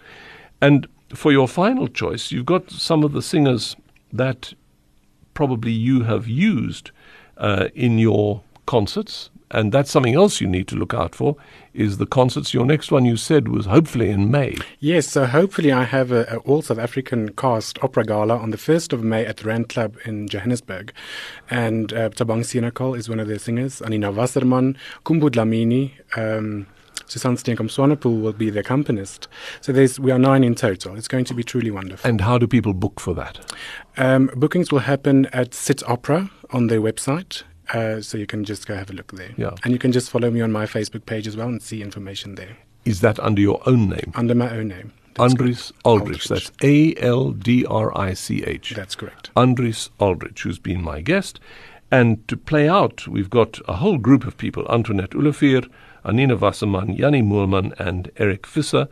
And 0.60 0.86
for 1.14 1.32
your 1.32 1.48
final 1.48 1.88
choice, 1.88 2.30
you've 2.30 2.46
got 2.46 2.70
some 2.70 3.02
of 3.02 3.12
the 3.12 3.22
singers 3.22 3.76
that 4.12 4.52
probably 5.34 5.72
you 5.72 6.02
have 6.02 6.28
used 6.28 6.90
uh, 7.38 7.68
in 7.74 7.98
your 7.98 8.42
concerts, 8.66 9.30
and 9.52 9.70
that's 9.70 9.90
something 9.90 10.14
else 10.14 10.40
you 10.40 10.46
need 10.48 10.66
to 10.68 10.76
look 10.76 10.94
out 10.94 11.14
for. 11.14 11.36
Is 11.74 11.98
the 11.98 12.06
concerts? 12.06 12.52
Your 12.52 12.66
next 12.66 12.90
one 12.90 13.04
you 13.04 13.16
said 13.16 13.48
was 13.48 13.66
hopefully 13.66 14.10
in 14.10 14.30
May. 14.30 14.56
Yes, 14.80 15.06
so 15.06 15.26
hopefully 15.26 15.70
I 15.70 15.84
have 15.84 16.10
a, 16.10 16.24
a 16.30 16.36
all 16.38 16.62
South 16.62 16.78
African 16.78 17.32
cast 17.34 17.82
opera 17.82 18.04
gala 18.04 18.36
on 18.36 18.50
the 18.50 18.56
1st 18.56 18.92
of 18.92 19.04
May 19.04 19.24
at 19.24 19.38
the 19.38 19.44
Rand 19.44 19.68
Club 19.68 19.96
in 20.04 20.26
Johannesburg. 20.28 20.92
And 21.50 21.92
uh, 21.92 22.08
Thabang 22.10 22.40
Senekal 22.40 22.96
is 22.96 23.08
one 23.08 23.20
of 23.20 23.28
their 23.28 23.38
singers, 23.38 23.80
Anina 23.82 24.10
Wasserman, 24.10 24.76
Kumbu 25.04 25.30
Dlamini, 25.30 25.92
um, 26.16 26.66
Susan 27.06 27.36
Steenkamp 27.36 27.70
Swanepoel 27.70 28.22
will 28.22 28.32
be 28.32 28.48
the 28.48 28.60
accompanist. 28.60 29.28
So 29.60 29.72
there's, 29.72 30.00
we 30.00 30.10
are 30.10 30.18
nine 30.18 30.42
in 30.44 30.54
total. 30.54 30.96
It's 30.96 31.08
going 31.08 31.26
to 31.26 31.34
be 31.34 31.44
truly 31.44 31.70
wonderful. 31.70 32.08
And 32.08 32.22
how 32.22 32.38
do 32.38 32.46
people 32.46 32.72
book 32.72 33.00
for 33.00 33.14
that? 33.14 33.38
Um, 33.98 34.30
bookings 34.34 34.72
will 34.72 34.80
happen 34.80 35.26
at 35.26 35.52
Sit 35.52 35.82
Opera 35.86 36.30
on 36.50 36.68
their 36.68 36.80
website. 36.80 37.42
Uh, 37.72 38.00
so 38.00 38.18
you 38.18 38.26
can 38.26 38.44
just 38.44 38.66
go 38.66 38.74
have 38.74 38.90
a 38.90 38.92
look 38.92 39.12
there. 39.12 39.30
Yeah. 39.36 39.50
And 39.64 39.72
you 39.72 39.78
can 39.78 39.92
just 39.92 40.10
follow 40.10 40.30
me 40.30 40.40
on 40.40 40.52
my 40.52 40.66
Facebook 40.66 41.06
page 41.06 41.26
as 41.26 41.36
well 41.36 41.48
and 41.48 41.62
see 41.62 41.80
information 41.82 42.34
there 42.34 42.56
Is 42.84 43.00
that 43.00 43.18
under 43.20 43.40
your 43.40 43.60
own 43.66 43.88
name? 43.88 44.12
under 44.14 44.34
my 44.34 44.50
own 44.50 44.68
name. 44.68 44.92
That's 45.14 45.34
Andries 45.34 45.72
Aldrich. 45.84 45.84
Aldrich. 45.84 46.28
That's 46.28 46.52
A 46.62 46.94
L 46.96 47.30
D 47.32 47.64
R 47.66 47.96
I 47.96 48.14
C 48.14 48.42
H. 48.44 48.72
That's 48.74 48.94
correct. 48.94 49.30
Andries 49.36 49.90
Aldrich, 50.00 50.42
who's 50.42 50.58
been 50.58 50.82
my 50.82 51.00
guest. 51.02 51.38
And 51.90 52.26
to 52.28 52.36
play 52.38 52.66
out, 52.68 53.06
we've 53.06 53.28
got 53.28 53.58
a 53.68 53.74
whole 53.74 53.98
group 53.98 54.26
of 54.26 54.38
people 54.38 54.66
Antoinette 54.70 55.10
Ulefier, 55.10 55.68
Anina 56.04 56.36
Wasserman, 56.36 56.96
Jannie 56.96 57.22
Moorman, 57.22 57.78
and 57.78 58.10
Eric 58.16 58.46
Visser, 58.46 58.88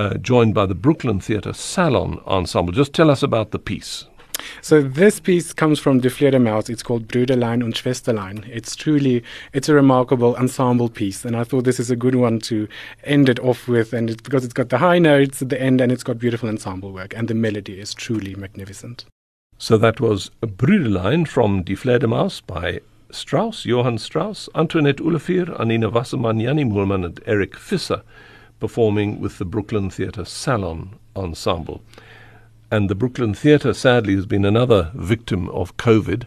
uh, 0.00 0.14
joined 0.14 0.52
by 0.54 0.66
the 0.66 0.74
Brooklyn 0.74 1.20
Theatre 1.20 1.52
Salon 1.52 2.20
Ensemble. 2.26 2.72
Just 2.72 2.92
tell 2.92 3.08
us 3.08 3.22
about 3.22 3.52
the 3.52 3.58
piece. 3.60 4.06
So 4.62 4.82
this 4.82 5.20
piece 5.20 5.52
comes 5.52 5.78
from 5.78 6.00
De 6.00 6.08
Fledermaus. 6.08 6.68
It's 6.68 6.82
called 6.82 7.08
Bruderlein 7.08 7.62
und 7.62 7.74
Schwesterlein. 7.74 8.48
It's 8.48 8.76
truly, 8.76 9.22
it's 9.52 9.68
a 9.68 9.74
remarkable 9.74 10.36
ensemble 10.36 10.88
piece, 10.88 11.24
and 11.24 11.36
I 11.36 11.44
thought 11.44 11.64
this 11.64 11.80
is 11.80 11.90
a 11.90 11.96
good 11.96 12.14
one 12.14 12.38
to 12.40 12.68
end 13.04 13.28
it 13.28 13.38
off 13.40 13.68
with, 13.68 13.92
and 13.92 14.10
it, 14.10 14.22
because 14.22 14.44
it's 14.44 14.54
got 14.54 14.68
the 14.68 14.78
high 14.78 14.98
notes 14.98 15.42
at 15.42 15.48
the 15.48 15.60
end, 15.60 15.80
and 15.80 15.92
it's 15.92 16.04
got 16.04 16.18
beautiful 16.18 16.48
ensemble 16.48 16.92
work, 16.92 17.14
and 17.16 17.28
the 17.28 17.34
melody 17.34 17.80
is 17.80 17.94
truly 17.94 18.34
magnificent. 18.34 19.04
So 19.58 19.78
that 19.78 20.00
was 20.00 20.30
Brüderlein 20.42 21.26
from 21.28 21.62
Die 21.62 21.74
Fledermaus 21.74 22.44
by 22.44 22.80
Strauss, 23.10 23.64
Johann 23.64 23.98
Strauss, 23.98 24.48
Antoinette 24.54 24.96
Ulefier, 24.96 25.58
Anina 25.60 25.88
Wasserman, 25.88 26.40
Jannie 26.40 26.64
Moorman, 26.64 27.04
and 27.04 27.20
Eric 27.26 27.56
Visser 27.56 28.02
performing 28.60 29.20
with 29.20 29.38
the 29.38 29.44
Brooklyn 29.44 29.90
Theatre 29.90 30.24
Salon 30.24 30.98
Ensemble. 31.14 31.82
And 32.70 32.90
the 32.90 32.94
Brooklyn 32.94 33.34
Theatre, 33.34 33.74
sadly, 33.74 34.14
has 34.16 34.26
been 34.26 34.44
another 34.44 34.90
victim 34.94 35.48
of 35.50 35.76
COVID 35.76 36.24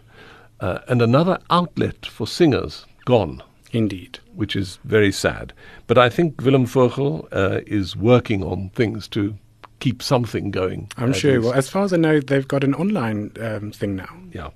uh, 0.60 0.78
and 0.88 1.02
another 1.02 1.38
outlet 1.50 2.06
for 2.06 2.26
singers 2.26 2.86
gone, 3.04 3.42
Indeed. 3.72 4.18
which 4.34 4.56
is 4.56 4.78
very 4.84 5.12
sad. 5.12 5.52
But 5.86 5.98
I 5.98 6.08
think 6.08 6.40
Willem 6.40 6.66
Vogel 6.66 7.28
uh, 7.32 7.60
is 7.66 7.96
working 7.96 8.42
on 8.42 8.70
things 8.70 9.08
to 9.08 9.36
keep 9.80 10.02
something 10.02 10.50
going. 10.50 10.90
I'm 10.96 11.12
sure. 11.12 11.36
least. 11.36 11.44
Well, 11.44 11.54
as 11.54 11.68
far 11.68 11.84
as 11.84 11.92
I 11.92 11.96
know, 11.96 12.20
they've 12.20 12.48
got 12.48 12.64
an 12.64 12.74
online 12.74 13.32
um, 13.40 13.70
thing 13.70 13.96
now. 13.96 14.16
Yeah. 14.32 14.50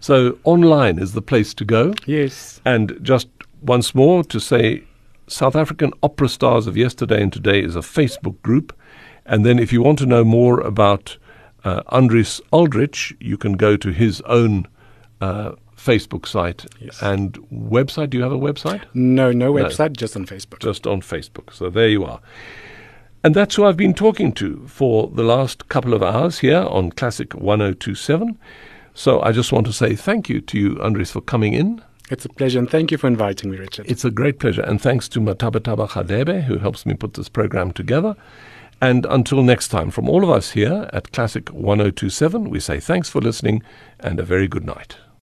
So 0.00 0.38
online 0.44 0.98
is 0.98 1.12
the 1.12 1.22
place 1.22 1.54
to 1.54 1.64
go. 1.64 1.94
Yes. 2.06 2.60
And 2.64 2.98
just 3.02 3.28
once 3.62 3.94
more 3.94 4.22
to 4.24 4.38
say, 4.38 4.84
South 5.26 5.56
African 5.56 5.92
Opera 6.02 6.28
Stars 6.28 6.66
of 6.66 6.76
Yesterday 6.76 7.22
and 7.22 7.32
Today 7.32 7.62
is 7.62 7.76
a 7.76 7.80
Facebook 7.80 8.40
group. 8.42 8.74
And 9.28 9.44
then 9.46 9.58
if 9.58 9.72
you 9.72 9.82
want 9.82 9.98
to 10.00 10.06
know 10.06 10.24
more 10.24 10.60
about 10.60 11.16
uh, 11.64 11.82
Andries 11.92 12.40
Aldrich, 12.50 13.14
you 13.20 13.36
can 13.36 13.52
go 13.52 13.76
to 13.76 13.90
his 13.90 14.20
own 14.22 14.66
uh, 15.20 15.52
Facebook 15.76 16.26
site 16.26 16.64
Yes. 16.80 17.00
and 17.02 17.34
website. 17.52 18.10
Do 18.10 18.16
you 18.16 18.22
have 18.22 18.32
a 18.32 18.38
website? 18.38 18.82
No, 18.94 19.30
no 19.30 19.52
website, 19.52 19.96
just 19.96 20.16
on 20.16 20.26
Facebook. 20.26 20.60
Just 20.60 20.86
on 20.86 21.00
Facebook. 21.02 21.52
So 21.52 21.70
there 21.70 21.88
you 21.88 22.04
are. 22.04 22.20
And 23.22 23.34
that's 23.34 23.56
who 23.56 23.64
I've 23.64 23.76
been 23.76 23.94
talking 23.94 24.32
to 24.34 24.64
for 24.66 25.08
the 25.12 25.24
last 25.24 25.68
couple 25.68 25.92
of 25.92 26.02
hours 26.02 26.38
here 26.38 26.60
on 26.70 26.90
Classic 26.92 27.34
1027. 27.34 28.38
So 28.94 29.20
I 29.22 29.32
just 29.32 29.52
want 29.52 29.66
to 29.66 29.72
say 29.72 29.94
thank 29.94 30.28
you 30.28 30.40
to 30.40 30.58
you, 30.58 30.74
Andries, 30.76 31.10
for 31.12 31.20
coming 31.20 31.52
in. 31.52 31.82
It's 32.10 32.24
a 32.24 32.28
pleasure, 32.30 32.58
and 32.58 32.70
thank 32.70 32.90
you 32.90 32.96
for 32.96 33.06
inviting 33.06 33.50
me, 33.50 33.58
Richard. 33.58 33.84
It's 33.90 34.04
a 34.04 34.10
great 34.10 34.38
pleasure. 34.38 34.62
And 34.62 34.80
thanks 34.80 35.08
to 35.10 35.20
Matabataba 35.20 35.90
Khadebe, 35.90 36.44
who 36.44 36.58
helps 36.58 36.86
me 36.86 36.94
put 36.94 37.14
this 37.14 37.28
program 37.28 37.70
together. 37.72 38.16
And 38.80 39.06
until 39.06 39.42
next 39.42 39.68
time, 39.68 39.90
from 39.90 40.08
all 40.08 40.22
of 40.22 40.30
us 40.30 40.52
here 40.52 40.88
at 40.92 41.12
Classic 41.12 41.48
1027, 41.48 42.48
we 42.48 42.60
say 42.60 42.78
thanks 42.78 43.08
for 43.08 43.20
listening 43.20 43.62
and 43.98 44.20
a 44.20 44.24
very 44.24 44.46
good 44.46 44.64
night. 44.64 44.96